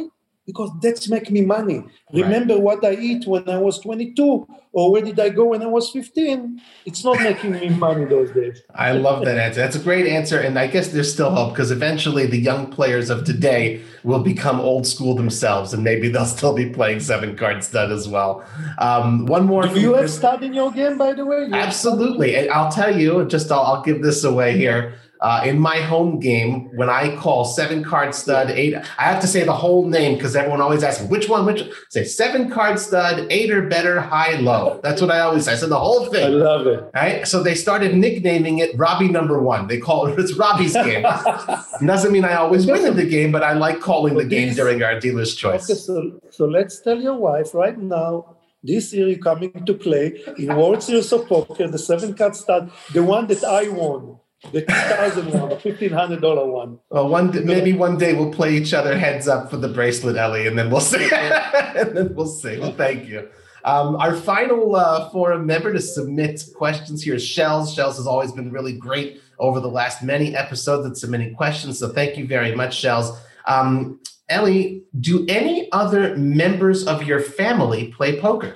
Because 0.46 0.72
that's 0.82 1.10
make 1.10 1.32
me 1.32 1.42
money. 1.42 1.80
Right. 1.80 2.24
Remember 2.24 2.60
what 2.60 2.84
I 2.84 2.94
eat 2.96 3.26
when 3.26 3.48
I 3.50 3.58
was 3.58 3.80
22 3.80 4.48
or 4.74 4.92
where 4.92 5.02
did 5.02 5.20
I 5.20 5.30
go 5.30 5.46
when 5.46 5.62
I 5.62 5.68
was 5.68 5.90
15? 5.92 6.60
It's 6.86 7.04
not 7.04 7.20
making 7.20 7.52
me 7.52 7.70
money 7.70 8.06
those 8.06 8.32
days. 8.32 8.62
I 8.74 8.92
love 8.94 9.24
that 9.26 9.38
answer. 9.38 9.62
That's 9.62 9.76
a 9.76 9.80
great 9.80 10.08
answer. 10.08 10.40
And 10.40 10.58
I 10.58 10.68
guess 10.68 10.90
there's 10.90 11.14
still 11.14 11.30
hope 11.30 11.54
because 11.54 11.72
eventually 11.72 12.26
the 12.26 12.40
young 12.40 12.70
players 12.72 13.10
of 13.10 13.24
today 13.24 13.82
will 14.04 14.24
become 14.24 14.60
old 14.60 14.86
school 14.86 15.16
themselves 15.16 15.74
and 15.74 15.84
maybe 15.84 16.10
they'll 16.10 16.26
still 16.26 16.54
be 16.54 16.70
playing 16.70 17.00
seven 17.00 17.38
card 17.38 17.64
stud 17.64 17.92
as 17.92 18.08
well. 18.10 18.44
Um, 18.80 19.26
one 19.28 19.46
more. 19.46 19.68
Do 19.68 19.80
you 19.80 19.94
have 19.94 20.10
stud 20.10 20.44
in 20.44 20.54
your 20.54 20.72
game, 20.72 20.98
by 20.98 21.14
the 21.14 21.26
way? 21.26 21.48
Absolutely. 21.52 22.50
I'll 22.50 22.72
tell 22.72 22.98
you, 22.98 23.26
just 23.28 23.52
I'll, 23.52 23.62
I'll 23.62 23.84
give 23.84 24.02
this 24.02 24.24
away 24.24 24.58
here. 24.58 24.96
Uh, 25.24 25.42
in 25.46 25.58
my 25.58 25.78
home 25.78 26.20
game, 26.20 26.70
when 26.76 26.90
I 26.90 27.16
call 27.16 27.46
seven 27.46 27.82
card 27.82 28.14
stud 28.14 28.52
eight, 28.52 28.76
I 28.76 29.04
have 29.04 29.22
to 29.22 29.28
say 29.28 29.46
the 29.46 29.54
whole 29.54 29.88
name 29.88 30.16
because 30.18 30.36
everyone 30.36 30.60
always 30.60 30.84
asks 30.84 31.02
me 31.02 31.08
which 31.08 31.30
one, 31.30 31.46
which 31.46 31.64
say 31.90 32.04
seven 32.04 32.50
card 32.50 32.78
stud, 32.78 33.28
eight 33.30 33.50
or 33.50 33.62
better, 33.70 34.02
high, 34.02 34.36
low. 34.36 34.82
That's 34.84 35.02
what 35.02 35.12
I 35.12 35.22
always 35.22 35.46
say. 35.46 35.54
I 35.54 35.56
said 35.56 35.70
the 35.70 35.80
whole 35.80 36.08
thing. 36.08 36.26
I 36.26 36.28
love 36.28 36.68
it. 36.68 36.84
Right. 36.94 37.26
So 37.26 37.42
they 37.42 37.56
started 37.56 37.96
nicknaming 37.96 38.60
it 38.60 38.78
Robbie 38.78 39.08
number 39.08 39.42
one. 39.42 39.68
They 39.68 39.80
call 39.80 40.08
it 40.08 40.20
it's 40.24 40.34
Robbie's 40.34 40.74
game. 40.74 41.04
doesn't 41.94 42.12
mean 42.12 42.26
I 42.26 42.36
always 42.36 42.66
win 42.66 42.86
in 42.86 42.98
the 42.98 43.06
game, 43.06 43.32
but 43.32 43.44
I 43.44 43.54
like 43.54 43.80
calling 43.80 44.16
the 44.16 44.26
game 44.26 44.54
during 44.54 44.84
our 44.84 45.00
dealer's 45.00 45.36
choice. 45.36 45.70
Okay, 45.70 45.80
so, 45.80 46.20
so 46.32 46.46
let's 46.46 46.82
tell 46.82 47.00
your 47.00 47.16
wife 47.16 47.54
right 47.54 47.78
now 47.78 48.36
this 48.62 48.94
year 48.94 49.08
you're 49.08 49.20
coming 49.20 49.66
to 49.66 49.74
play 49.74 50.22
in 50.38 50.48
World 50.56 50.82
Series 50.82 51.12
of 51.14 51.28
Poker, 51.28 51.68
the 51.68 51.78
seven 51.78 52.14
card 52.14 52.36
stud, 52.36 52.72
the 52.94 53.04
one 53.04 53.28
that 53.28 53.44
I 53.44 53.70
won. 53.70 54.20
The 54.52 54.62
2000 54.62 55.40
one, 55.40 55.50
the 55.50 55.56
$1,500 55.56 56.52
one. 56.52 56.80
Well, 56.90 57.08
one 57.08 57.46
maybe 57.46 57.74
one 57.74 57.98
day 57.98 58.14
we'll 58.14 58.32
play 58.32 58.56
each 58.56 58.74
other 58.74 58.98
heads 58.98 59.28
up 59.28 59.50
for 59.50 59.58
the 59.58 59.70
bracelet, 59.70 60.18
Ellie, 60.18 60.48
and 60.48 60.58
then 60.58 60.70
we'll 60.70 60.82
see. 60.82 61.10
and 61.14 61.96
then 61.96 62.14
we'll 62.14 62.28
see. 62.28 62.60
Well, 62.60 62.74
thank 62.74 63.08
you. 63.08 63.30
Um, 63.64 63.96
our 63.96 64.16
final 64.16 64.76
uh, 64.76 65.10
forum 65.10 65.46
member 65.46 65.72
to 65.72 65.80
submit 65.80 66.44
questions 66.56 67.02
here 67.02 67.16
is 67.16 67.26
Shells. 67.26 67.74
Shells 67.74 67.96
has 67.98 68.06
always 68.06 68.34
been 68.34 68.52
really 68.52 68.74
great 68.74 69.22
over 69.40 69.60
the 69.60 69.70
last 69.70 70.04
many 70.04 70.36
episodes 70.36 70.86
at 70.86 70.98
submitting 70.98 71.36
questions. 71.36 71.80
So 71.80 71.90
thank 71.90 72.18
you 72.18 72.28
very 72.28 72.54
much, 72.54 72.76
Shells. 72.76 73.18
Um, 73.46 74.02
Ellie, 74.30 74.84
do 75.00 75.26
any 75.28 75.72
other 75.72 76.16
members 76.18 76.86
of 76.86 77.04
your 77.04 77.22
family 77.22 77.94
play 77.96 78.20
poker? 78.20 78.56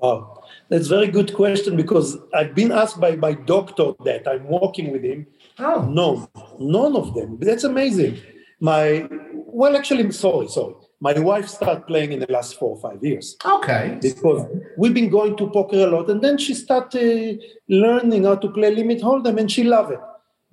Oh, 0.00 0.37
that's 0.70 0.86
a 0.86 0.88
very 0.88 1.08
good 1.08 1.34
question 1.34 1.76
because 1.76 2.16
I've 2.34 2.54
been 2.54 2.72
asked 2.72 3.00
by 3.00 3.16
my 3.16 3.32
doctor 3.32 3.92
that 4.04 4.28
I'm 4.28 4.46
working 4.48 4.92
with 4.92 5.02
him. 5.02 5.26
Oh. 5.58 5.82
No, 5.82 6.28
none 6.60 6.94
of 6.94 7.14
them. 7.14 7.38
That's 7.40 7.64
amazing. 7.64 8.18
My, 8.60 9.08
well, 9.32 9.76
actually, 9.76 10.04
I'm 10.04 10.12
sorry, 10.12 10.48
sorry. 10.48 10.74
My 11.00 11.18
wife 11.18 11.48
started 11.48 11.86
playing 11.86 12.12
in 12.12 12.20
the 12.20 12.30
last 12.30 12.58
four 12.58 12.76
or 12.76 12.80
five 12.80 13.02
years. 13.02 13.36
Okay. 13.44 13.98
Because 14.02 14.46
we've 14.76 14.92
been 14.92 15.08
going 15.08 15.36
to 15.36 15.48
poker 15.48 15.76
a 15.76 15.86
lot. 15.86 16.10
And 16.10 16.20
then 16.20 16.36
she 16.36 16.54
started 16.54 17.38
uh, 17.38 17.42
learning 17.68 18.24
how 18.24 18.34
to 18.34 18.48
play 18.50 18.74
limit 18.74 19.00
hold'em 19.00 19.38
and 19.38 19.50
she 19.50 19.64
loved 19.64 19.92
it. 19.92 20.00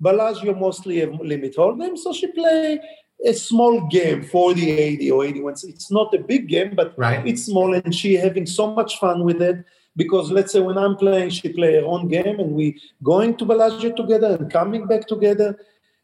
Bellagio 0.00 0.54
mostly 0.54 1.02
a 1.02 1.10
limit 1.10 1.56
hold'em, 1.56 1.96
so 1.96 2.12
she 2.12 2.26
play 2.28 2.78
a 3.24 3.32
small 3.32 3.86
game, 3.88 4.22
40, 4.22 4.70
80 4.70 5.10
or 5.10 5.24
81. 5.24 5.54
It's 5.64 5.90
not 5.90 6.14
a 6.14 6.18
big 6.18 6.48
game, 6.48 6.74
but 6.76 6.94
right. 6.98 7.26
it's 7.26 7.46
small 7.46 7.74
and 7.74 7.94
she 7.94 8.14
having 8.14 8.46
so 8.46 8.72
much 8.72 8.98
fun 8.98 9.24
with 9.24 9.42
it 9.42 9.64
because 9.96 10.30
let's 10.30 10.52
say 10.52 10.60
when 10.60 10.78
I'm 10.78 10.96
playing, 10.96 11.30
she 11.30 11.48
play 11.48 11.74
her 11.74 11.86
own 11.86 12.08
game, 12.08 12.38
and 12.38 12.52
we 12.52 12.80
going 13.02 13.36
to 13.38 13.44
Bellagio 13.44 13.92
together 13.92 14.36
and 14.38 14.50
coming 14.50 14.86
back 14.86 15.06
together. 15.06 15.58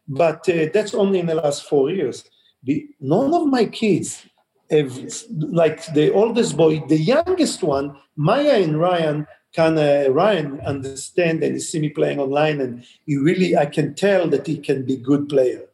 But 0.08 0.48
uh, 0.48 0.66
that's 0.72 0.94
only 0.94 1.20
in 1.20 1.26
the 1.26 1.36
last 1.36 1.68
four 1.68 1.90
years. 1.90 2.24
The, 2.64 2.88
none 3.00 3.34
of 3.34 3.46
my 3.46 3.66
kids 3.66 4.26
have, 4.70 4.98
like 5.30 5.84
the 5.94 6.12
oldest 6.12 6.56
boy, 6.56 6.82
the 6.88 6.98
youngest 6.98 7.62
one, 7.62 7.96
Maya 8.16 8.62
and 8.62 8.80
Ryan, 8.80 9.26
can 9.52 9.76
of 9.76 10.10
Ryan 10.10 10.60
understand 10.62 11.42
and 11.44 11.54
he 11.54 11.60
see 11.60 11.78
me 11.78 11.90
playing 11.90 12.18
online, 12.18 12.60
and 12.60 12.84
he 13.06 13.16
really 13.16 13.56
I 13.56 13.66
can 13.66 13.94
tell 13.94 14.26
that 14.28 14.46
he 14.46 14.56
can 14.58 14.84
be 14.84 14.96
good 14.96 15.28
player. 15.28 15.64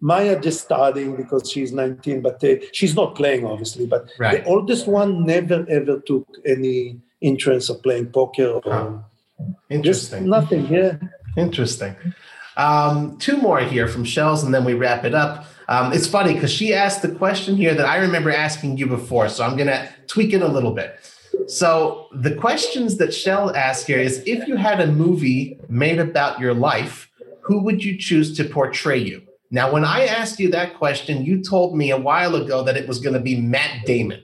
Maya 0.00 0.38
just 0.38 0.62
starting 0.64 1.16
because 1.16 1.50
she's 1.50 1.72
19, 1.72 2.20
but 2.20 2.42
uh, 2.44 2.56
she's 2.72 2.94
not 2.94 3.16
playing 3.16 3.46
obviously. 3.46 3.86
But 3.86 4.10
right. 4.18 4.44
the 4.44 4.48
oldest 4.50 4.86
one 4.86 5.24
never 5.24 5.66
ever 5.68 6.00
took 6.00 6.28
any 6.44 7.00
interest 7.20 7.70
of 7.70 7.82
playing 7.82 8.06
poker 8.06 8.60
or 8.64 9.04
interesting. 9.70 10.26
nothing. 10.28 10.66
Yeah, 10.66 10.96
interesting. 11.36 11.96
Um, 12.56 13.16
two 13.18 13.36
more 13.36 13.60
here 13.60 13.86
from 13.86 14.04
Shells, 14.04 14.42
and 14.42 14.52
then 14.52 14.64
we 14.64 14.74
wrap 14.74 15.04
it 15.04 15.14
up. 15.14 15.46
Um, 15.68 15.92
it's 15.92 16.06
funny 16.06 16.34
because 16.34 16.50
she 16.50 16.74
asked 16.74 17.02
the 17.02 17.10
question 17.10 17.56
here 17.56 17.74
that 17.74 17.86
I 17.86 17.98
remember 17.98 18.30
asking 18.30 18.78
you 18.78 18.86
before, 18.86 19.28
so 19.28 19.44
I'm 19.44 19.56
going 19.56 19.68
to 19.68 19.88
tweak 20.06 20.32
it 20.32 20.42
a 20.42 20.48
little 20.48 20.72
bit. 20.72 20.98
So 21.46 22.08
the 22.12 22.34
questions 22.34 22.96
that 22.96 23.14
Shell 23.14 23.54
asked 23.54 23.86
here 23.86 24.00
is: 24.00 24.22
If 24.26 24.48
you 24.48 24.56
had 24.56 24.80
a 24.80 24.86
movie 24.86 25.60
made 25.68 25.98
about 25.98 26.40
your 26.40 26.54
life, 26.54 27.10
who 27.42 27.62
would 27.62 27.84
you 27.84 27.96
choose 27.96 28.36
to 28.36 28.44
portray 28.44 28.98
you? 28.98 29.22
Now, 29.50 29.72
when 29.72 29.84
I 29.84 30.04
asked 30.04 30.38
you 30.38 30.50
that 30.50 30.76
question, 30.76 31.24
you 31.24 31.42
told 31.42 31.76
me 31.76 31.90
a 31.90 31.96
while 31.96 32.34
ago 32.34 32.62
that 32.64 32.76
it 32.76 32.86
was 32.86 32.98
going 32.98 33.14
to 33.14 33.20
be 33.20 33.40
Matt 33.40 33.86
Damon. 33.86 34.22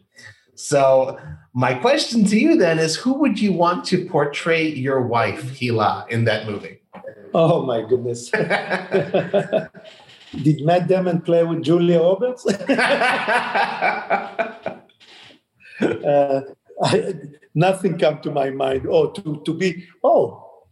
So, 0.54 1.18
my 1.52 1.74
question 1.74 2.24
to 2.26 2.38
you 2.38 2.56
then 2.56 2.78
is 2.78 2.94
who 2.96 3.14
would 3.14 3.40
you 3.40 3.52
want 3.52 3.84
to 3.86 4.06
portray 4.06 4.68
your 4.68 5.02
wife, 5.02 5.42
Hila, 5.42 6.08
in 6.08 6.24
that 6.24 6.46
movie? 6.46 6.80
Oh, 7.34 7.66
my 7.66 7.82
goodness. 7.82 8.30
Did 10.42 10.64
Matt 10.64 10.88
Damon 10.88 11.20
play 11.20 11.44
with 11.44 11.62
Julia 11.62 12.00
Roberts? 12.00 12.46
uh, 12.46 12.56
I, 16.82 17.14
nothing 17.54 17.98
come 17.98 18.20
to 18.20 18.30
my 18.30 18.50
mind. 18.50 18.86
Oh, 18.88 19.10
to, 19.10 19.42
to 19.44 19.54
be, 19.54 19.86
oh, 20.02 20.62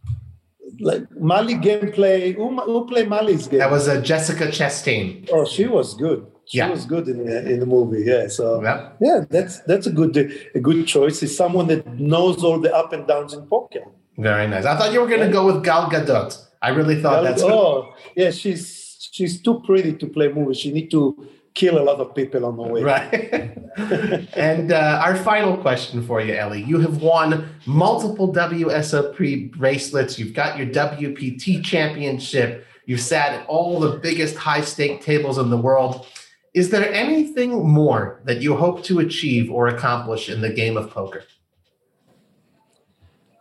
like 0.79 1.09
Molly 1.11 1.55
gameplay. 1.55 2.35
Who, 2.35 2.59
who 2.61 2.87
played 2.87 3.09
Molly's 3.09 3.47
Game? 3.47 3.59
That 3.59 3.71
was 3.71 3.87
a 3.87 3.99
uh, 3.99 4.01
Jessica 4.01 4.47
Chastain. 4.47 5.29
Oh, 5.31 5.45
she 5.45 5.67
was 5.67 5.93
good. 5.93 6.25
She 6.53 6.59
yeah. 6.59 6.69
was 6.69 6.85
good 6.85 7.07
in 7.07 7.25
the, 7.25 7.51
in 7.51 7.59
the 7.61 7.65
movie. 7.65 8.03
Yeah. 8.03 8.27
So 8.27 8.61
yeah. 8.61 8.91
yeah, 9.01 9.25
that's 9.27 9.61
that's 9.61 9.87
a 9.87 9.91
good 9.91 10.15
a 10.53 10.59
good 10.59 10.85
choice. 10.85 11.23
Is 11.23 11.35
someone 11.35 11.65
that 11.69 11.97
knows 11.97 12.43
all 12.43 12.59
the 12.59 12.71
up 12.71 12.93
and 12.93 13.07
downs 13.07 13.33
in 13.33 13.41
poker. 13.47 13.85
Very 14.19 14.47
nice. 14.47 14.63
I 14.63 14.77
thought 14.77 14.93
you 14.93 15.01
were 15.01 15.07
going 15.07 15.25
to 15.25 15.33
go 15.33 15.47
with 15.47 15.63
Gal 15.63 15.89
Gadot. 15.89 16.31
I 16.61 16.69
really 16.69 17.01
thought 17.01 17.15
Gal, 17.15 17.23
that's. 17.23 17.41
Oh, 17.41 17.95
yeah. 18.15 18.29
She's 18.29 19.09
she's 19.11 19.41
too 19.41 19.63
pretty 19.65 19.93
to 19.93 20.05
play 20.05 20.27
movies. 20.27 20.59
She 20.59 20.71
need 20.71 20.91
to 20.91 21.27
kill 21.55 21.79
a 21.79 21.85
lot 21.89 21.99
of 21.99 22.13
people 22.13 22.45
on 22.45 22.55
the 22.57 22.61
way. 22.61 22.83
Right. 22.83 23.57
and 24.37 24.71
uh, 24.71 25.01
our 25.03 25.15
final 25.15 25.57
question 25.57 26.05
for 26.05 26.21
you, 26.21 26.35
Ellie. 26.35 26.61
You 26.61 26.77
have 26.81 27.01
won 27.01 27.49
multiple 27.65 28.31
WSOP 28.31 29.51
bracelets. 29.57 30.19
You've 30.19 30.35
got 30.35 30.55
your 30.59 30.67
WPT 30.67 31.65
championship. 31.65 32.67
You've 32.85 33.01
sat 33.01 33.33
at 33.33 33.47
all 33.47 33.79
the 33.79 33.97
biggest 33.97 34.35
high 34.35 34.61
stake 34.61 35.01
tables 35.01 35.39
in 35.39 35.49
the 35.49 35.57
world. 35.57 36.05
Is 36.53 36.69
there 36.69 36.93
anything 36.93 37.67
more 37.67 38.21
that 38.25 38.41
you 38.41 38.55
hope 38.55 38.83
to 38.83 38.99
achieve 38.99 39.51
or 39.51 39.67
accomplish 39.67 40.29
in 40.29 40.41
the 40.41 40.53
game 40.53 40.77
of 40.77 40.91
poker? 40.91 41.23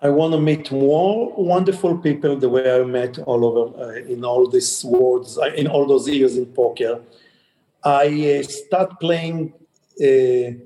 I 0.00 0.08
want 0.08 0.32
to 0.32 0.40
meet 0.40 0.72
more 0.72 1.32
wonderful 1.36 1.96
people 1.98 2.36
the 2.36 2.48
way 2.48 2.80
I 2.80 2.82
met 2.84 3.18
all 3.20 3.44
over 3.44 3.64
uh, 3.84 4.12
in 4.12 4.24
all 4.24 4.48
these 4.48 4.84
worlds, 4.84 5.38
uh, 5.38 5.52
in 5.54 5.66
all 5.68 5.86
those 5.86 6.08
years 6.08 6.36
in 6.36 6.46
poker. 6.46 7.02
I 7.84 8.38
uh, 8.38 8.42
start 8.42 8.98
playing 8.98 9.52
uh, 10.00 10.58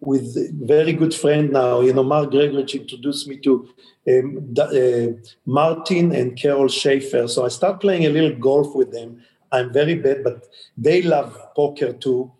with 0.00 0.36
a 0.36 0.50
very 0.52 0.92
good 0.92 1.14
friend 1.14 1.50
now. 1.52 1.80
You 1.80 1.92
know, 1.94 2.04
Mark 2.04 2.30
Gregorich 2.30 2.78
introduced 2.78 3.26
me 3.26 3.38
to 3.38 3.68
um, 4.08 4.54
uh, 4.60 5.06
Martin 5.46 6.14
and 6.14 6.36
Carol 6.36 6.68
Schaefer. 6.68 7.26
So 7.26 7.46
I 7.46 7.48
start 7.48 7.80
playing 7.80 8.04
a 8.06 8.10
little 8.10 8.36
golf 8.38 8.74
with 8.74 8.92
them. 8.92 9.22
I'm 9.54 9.72
very 9.72 9.94
bad, 9.94 10.24
but 10.24 10.46
they 10.76 11.02
love 11.02 11.36
poker 11.54 11.92
too. 11.92 12.32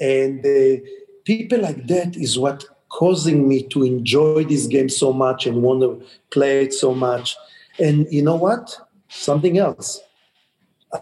And 0.00 0.44
uh, 0.44 0.82
people 1.24 1.60
like 1.60 1.86
that 1.88 2.16
is 2.16 2.38
what 2.38 2.64
causing 2.88 3.48
me 3.48 3.62
to 3.68 3.84
enjoy 3.84 4.44
this 4.44 4.66
game 4.66 4.88
so 4.88 5.12
much 5.12 5.46
and 5.46 5.62
want 5.62 5.80
to 5.80 6.06
play 6.30 6.64
it 6.64 6.72
so 6.74 6.94
much. 6.94 7.36
And 7.78 8.06
you 8.10 8.22
know 8.22 8.36
what? 8.36 8.78
Something 9.08 9.58
else. 9.58 10.00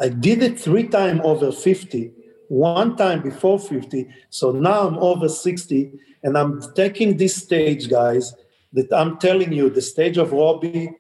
I 0.01 0.09
did 0.09 0.43
it 0.43 0.59
three 0.59 0.87
times 0.87 1.21
over 1.25 1.51
50 1.51 2.13
one 2.51 2.97
time 2.97 3.23
before 3.23 3.61
50. 3.61 4.09
So 4.29 4.51
now 4.51 4.89
I'm 4.89 4.99
over 4.99 5.29
60 5.29 5.93
and 6.25 6.37
I'm 6.37 6.61
taking 6.75 7.17
this 7.17 7.37
stage, 7.37 7.89
guys, 7.89 8.35
that 8.73 8.93
I'm 8.93 9.19
telling 9.19 9.53
you, 9.53 9.71
the 9.71 9.81
stage 9.81 10.19
of 10.19 10.33
Robbie. 10.33 10.91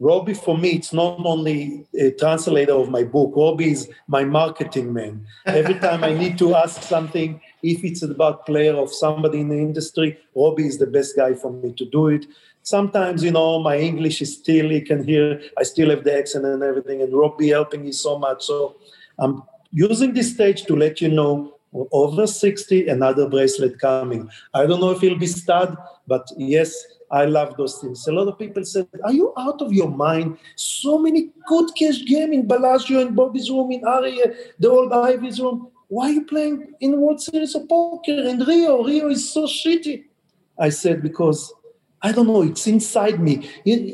Robbie, 0.00 0.32
for 0.32 0.56
me, 0.56 0.70
it's 0.70 0.94
not 0.94 1.20
only 1.26 1.86
a 1.94 2.10
translator 2.12 2.72
of 2.72 2.88
my 2.88 3.04
book. 3.04 3.34
Robbie 3.36 3.72
is 3.72 3.90
my 4.08 4.24
marketing 4.24 4.94
man. 4.94 5.26
Every 5.44 5.74
time 5.74 6.02
I 6.02 6.14
need 6.14 6.38
to 6.38 6.54
ask 6.54 6.82
something, 6.82 7.38
if 7.62 7.84
it's 7.84 8.02
about 8.02 8.46
player 8.46 8.74
of 8.74 8.90
somebody 8.90 9.40
in 9.40 9.50
the 9.50 9.58
industry, 9.58 10.18
Robbie 10.34 10.66
is 10.66 10.78
the 10.78 10.86
best 10.86 11.16
guy 11.16 11.34
for 11.34 11.52
me 11.52 11.74
to 11.74 11.84
do 11.84 12.08
it. 12.08 12.24
Sometimes, 12.62 13.22
you 13.22 13.30
know, 13.30 13.60
my 13.60 13.76
English 13.76 14.22
is 14.22 14.38
still, 14.38 14.72
you 14.72 14.82
can 14.82 15.04
hear, 15.04 15.38
I 15.58 15.64
still 15.64 15.90
have 15.90 16.02
the 16.02 16.16
accent 16.16 16.46
and 16.46 16.62
everything, 16.62 17.02
and 17.02 17.12
Robbie 17.12 17.48
helping 17.48 17.84
me 17.84 17.92
so 17.92 18.18
much. 18.18 18.44
So 18.44 18.76
I'm 19.18 19.42
using 19.70 20.14
this 20.14 20.32
stage 20.32 20.64
to 20.64 20.76
let 20.76 21.02
you 21.02 21.08
know 21.08 21.58
over 21.92 22.26
60 22.26 22.88
another 22.88 23.28
bracelet 23.28 23.78
coming 23.78 24.28
i 24.54 24.66
don't 24.66 24.80
know 24.80 24.90
if 24.90 25.04
it'll 25.04 25.18
be 25.18 25.26
stud 25.26 25.76
but 26.12 26.26
yes 26.36 26.72
i 27.20 27.24
love 27.36 27.56
those 27.56 27.76
things 27.80 28.06
a 28.12 28.14
lot 28.18 28.28
of 28.32 28.38
people 28.38 28.64
said 28.64 28.88
are 29.04 29.16
you 29.20 29.32
out 29.44 29.62
of 29.66 29.72
your 29.80 29.90
mind 30.04 30.36
so 30.56 30.98
many 31.06 31.22
good 31.52 31.70
cash 31.80 32.00
game 32.12 32.32
in 32.38 32.46
bellagio 32.52 33.00
and 33.04 33.16
bobby's 33.20 33.50
room 33.54 33.70
in 33.76 33.84
aria 33.96 34.26
the 34.58 34.70
old 34.78 34.92
Ivey's 34.92 35.40
room 35.44 35.68
why 35.88 36.08
are 36.08 36.16
you 36.18 36.24
playing 36.34 36.58
in 36.80 37.00
world 37.00 37.22
series 37.28 37.54
of 37.54 37.68
poker 37.68 38.18
in 38.32 38.44
rio 38.50 38.82
rio 38.90 39.08
is 39.16 39.24
so 39.36 39.46
shitty 39.46 39.96
i 40.58 40.70
said 40.82 41.02
because 41.08 41.52
I 42.02 42.12
don't 42.12 42.28
know, 42.28 42.42
it's 42.42 42.66
inside 42.66 43.20
me. 43.20 43.34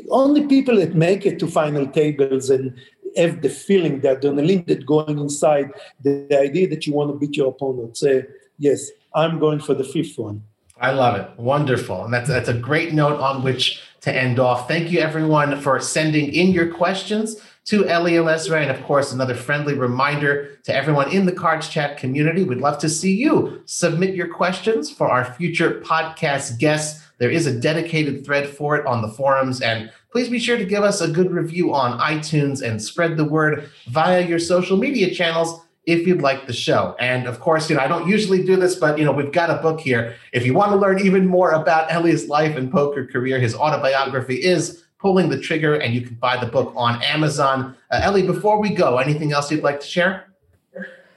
only 0.09 0.47
people 0.47 0.77
that 0.77 0.95
make 0.95 1.25
it 1.25 1.39
to 1.39 1.47
final 1.47 1.85
tables 1.87 2.49
and 2.49 2.73
have 3.17 3.41
the 3.41 3.49
feeling, 3.49 3.99
the 3.99 4.15
adrenaline 4.15 4.65
that 4.67 4.85
going 4.85 5.19
inside, 5.19 5.71
the, 6.01 6.25
the 6.29 6.39
idea 6.39 6.69
that 6.69 6.87
you 6.87 6.93
want 6.93 7.11
to 7.11 7.17
beat 7.17 7.35
your 7.35 7.49
opponent. 7.49 7.97
Say, 7.97 8.25
yes, 8.57 8.91
I'm 9.13 9.39
going 9.39 9.59
for 9.59 9.73
the 9.73 9.83
fifth 9.83 10.17
one. 10.17 10.43
I 10.79 10.91
love 10.91 11.15
it. 11.19 11.39
Wonderful. 11.39 12.05
And 12.05 12.13
that's 12.13 12.29
that's 12.29 12.49
a 12.49 12.53
great 12.53 12.93
note 12.93 13.19
on 13.19 13.43
which 13.43 13.81
to 14.01 14.15
end 14.15 14.39
off. 14.39 14.67
Thank 14.67 14.91
you 14.91 14.99
everyone 14.99 15.59
for 15.59 15.79
sending 15.79 16.33
in 16.33 16.51
your 16.51 16.71
questions 16.71 17.35
to 17.65 17.83
Eli 17.85 18.11
Elezra. 18.11 18.61
And 18.61 18.71
of 18.71 18.81
course, 18.83 19.11
another 19.11 19.35
friendly 19.35 19.73
reminder 19.73 20.57
to 20.63 20.73
everyone 20.73 21.11
in 21.11 21.25
the 21.25 21.33
Cards 21.33 21.67
Chat 21.67 21.97
community. 21.97 22.43
We'd 22.43 22.59
love 22.59 22.77
to 22.79 22.89
see 22.89 23.13
you 23.13 23.61
submit 23.65 24.15
your 24.15 24.33
questions 24.33 24.89
for 24.89 25.09
our 25.09 25.25
future 25.33 25.81
podcast 25.81 26.59
guests. 26.59 27.03
There 27.17 27.31
is 27.31 27.47
a 27.47 27.59
dedicated 27.59 28.23
thread 28.23 28.47
for 28.47 28.77
it 28.77 28.85
on 28.85 29.01
the 29.01 29.09
forums. 29.09 29.59
And 29.59 29.91
please 30.11 30.29
be 30.29 30.39
sure 30.39 30.57
to 30.57 30.63
give 30.63 30.83
us 30.83 31.01
a 31.01 31.09
good 31.09 31.31
review 31.31 31.73
on 31.73 31.99
iTunes 31.99 32.61
and 32.61 32.81
spread 32.81 33.17
the 33.17 33.25
word 33.25 33.69
via 33.89 34.25
your 34.25 34.39
social 34.39 34.77
media 34.77 35.13
channels 35.13 35.59
if 35.87 36.05
you'd 36.05 36.21
like 36.21 36.45
the 36.45 36.53
show. 36.53 36.95
And 36.99 37.27
of 37.27 37.39
course, 37.39 37.69
you 37.69 37.75
know, 37.75 37.81
I 37.81 37.87
don't 37.87 38.07
usually 38.07 38.43
do 38.43 38.57
this, 38.57 38.75
but 38.75 38.99
you 38.99 39.05
know, 39.05 39.13
we've 39.13 39.31
got 39.31 39.49
a 39.49 39.59
book 39.61 39.79
here. 39.79 40.15
If 40.33 40.45
you 40.45 40.53
want 40.53 40.71
to 40.71 40.75
learn 40.75 40.99
even 40.99 41.25
more 41.25 41.51
about 41.51 41.91
Ellie's 41.91 42.27
life 42.27 42.55
and 42.57 42.69
poker 42.71 43.07
career, 43.07 43.39
his 43.39 43.55
autobiography 43.55 44.35
is 44.35 44.83
Pulling 44.99 45.29
the 45.29 45.39
Trigger, 45.39 45.75
and 45.75 45.93
you 45.93 46.01
can 46.01 46.15
buy 46.15 46.37
the 46.37 46.45
book 46.47 46.73
on 46.75 47.01
Amazon. 47.01 47.75
Uh, 47.89 48.01
Eli, 48.05 48.25
before 48.25 48.59
we 48.59 48.69
go, 48.69 48.97
anything 48.97 49.31
else 49.31 49.49
you'd 49.49 49.63
like 49.63 49.79
to 49.79 49.87
share? 49.87 50.27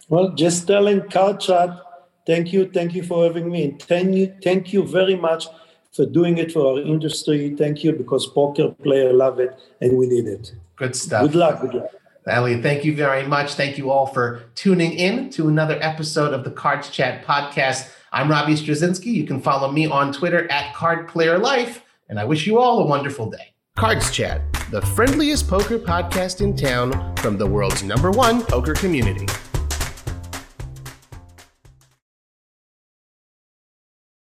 Well, 0.09 0.31
just 0.31 0.66
telling 0.66 1.09
Card 1.09 1.41
Chat, 1.41 1.71
thank 2.27 2.53
you, 2.53 2.71
thank 2.71 2.95
you 2.95 3.03
for 3.03 3.25
having 3.25 3.51
me, 3.51 3.64
and 3.64 3.83
thank 3.83 4.14
you, 4.14 4.35
thank 4.43 4.73
you 4.73 4.87
very 4.87 5.16
much 5.16 5.47
for 5.93 6.07
doing 6.07 6.39
it 6.39 6.53
for 6.53 6.73
our 6.73 6.81
industry. 6.81 7.55
Thank 7.57 7.83
you 7.83 7.93
because 7.93 8.27
poker 8.27 8.71
player 8.83 9.12
love 9.12 9.41
it 9.41 9.59
and 9.81 9.97
we 9.99 10.07
need 10.07 10.27
it. 10.27 10.55
Good 10.77 10.95
stuff. 10.95 11.23
Good 11.23 11.35
luck. 11.35 11.61
Good 11.61 11.75
luck. 11.75 11.91
Elliot, 12.27 12.62
thank 12.62 12.85
you 12.85 12.95
very 12.95 13.27
much. 13.27 13.55
Thank 13.55 13.79
you 13.79 13.91
all 13.91 14.07
for 14.07 14.43
tuning 14.55 14.93
in 14.93 15.31
to 15.31 15.49
another 15.49 15.79
episode 15.81 16.35
of 16.35 16.45
the 16.45 16.51
Cards 16.51 16.91
Chat 16.91 17.25
podcast. 17.25 17.91
I'm 18.12 18.31
Robbie 18.31 18.55
Strazynski. 18.55 19.07
You 19.07 19.25
can 19.25 19.41
follow 19.41 19.71
me 19.73 19.87
on 19.87 20.12
Twitter 20.12 20.51
at 20.51 20.75
Card 20.75 21.09
Player 21.09 21.39
Life, 21.39 21.83
and 22.09 22.21
I 22.21 22.25
wish 22.25 22.47
you 22.47 22.59
all 22.59 22.81
a 22.81 22.87
wonderful 22.87 23.31
day. 23.31 23.55
Cards 23.79 24.11
Chat, 24.11 24.43
the 24.71 24.83
friendliest 24.83 25.49
poker 25.49 25.79
podcast 25.79 26.43
in 26.43 26.55
town 26.55 27.16
from 27.16 27.39
the 27.39 27.47
world's 27.47 27.83
number 27.83 28.11
one 28.11 28.43
poker 28.43 28.75
community. 28.75 29.27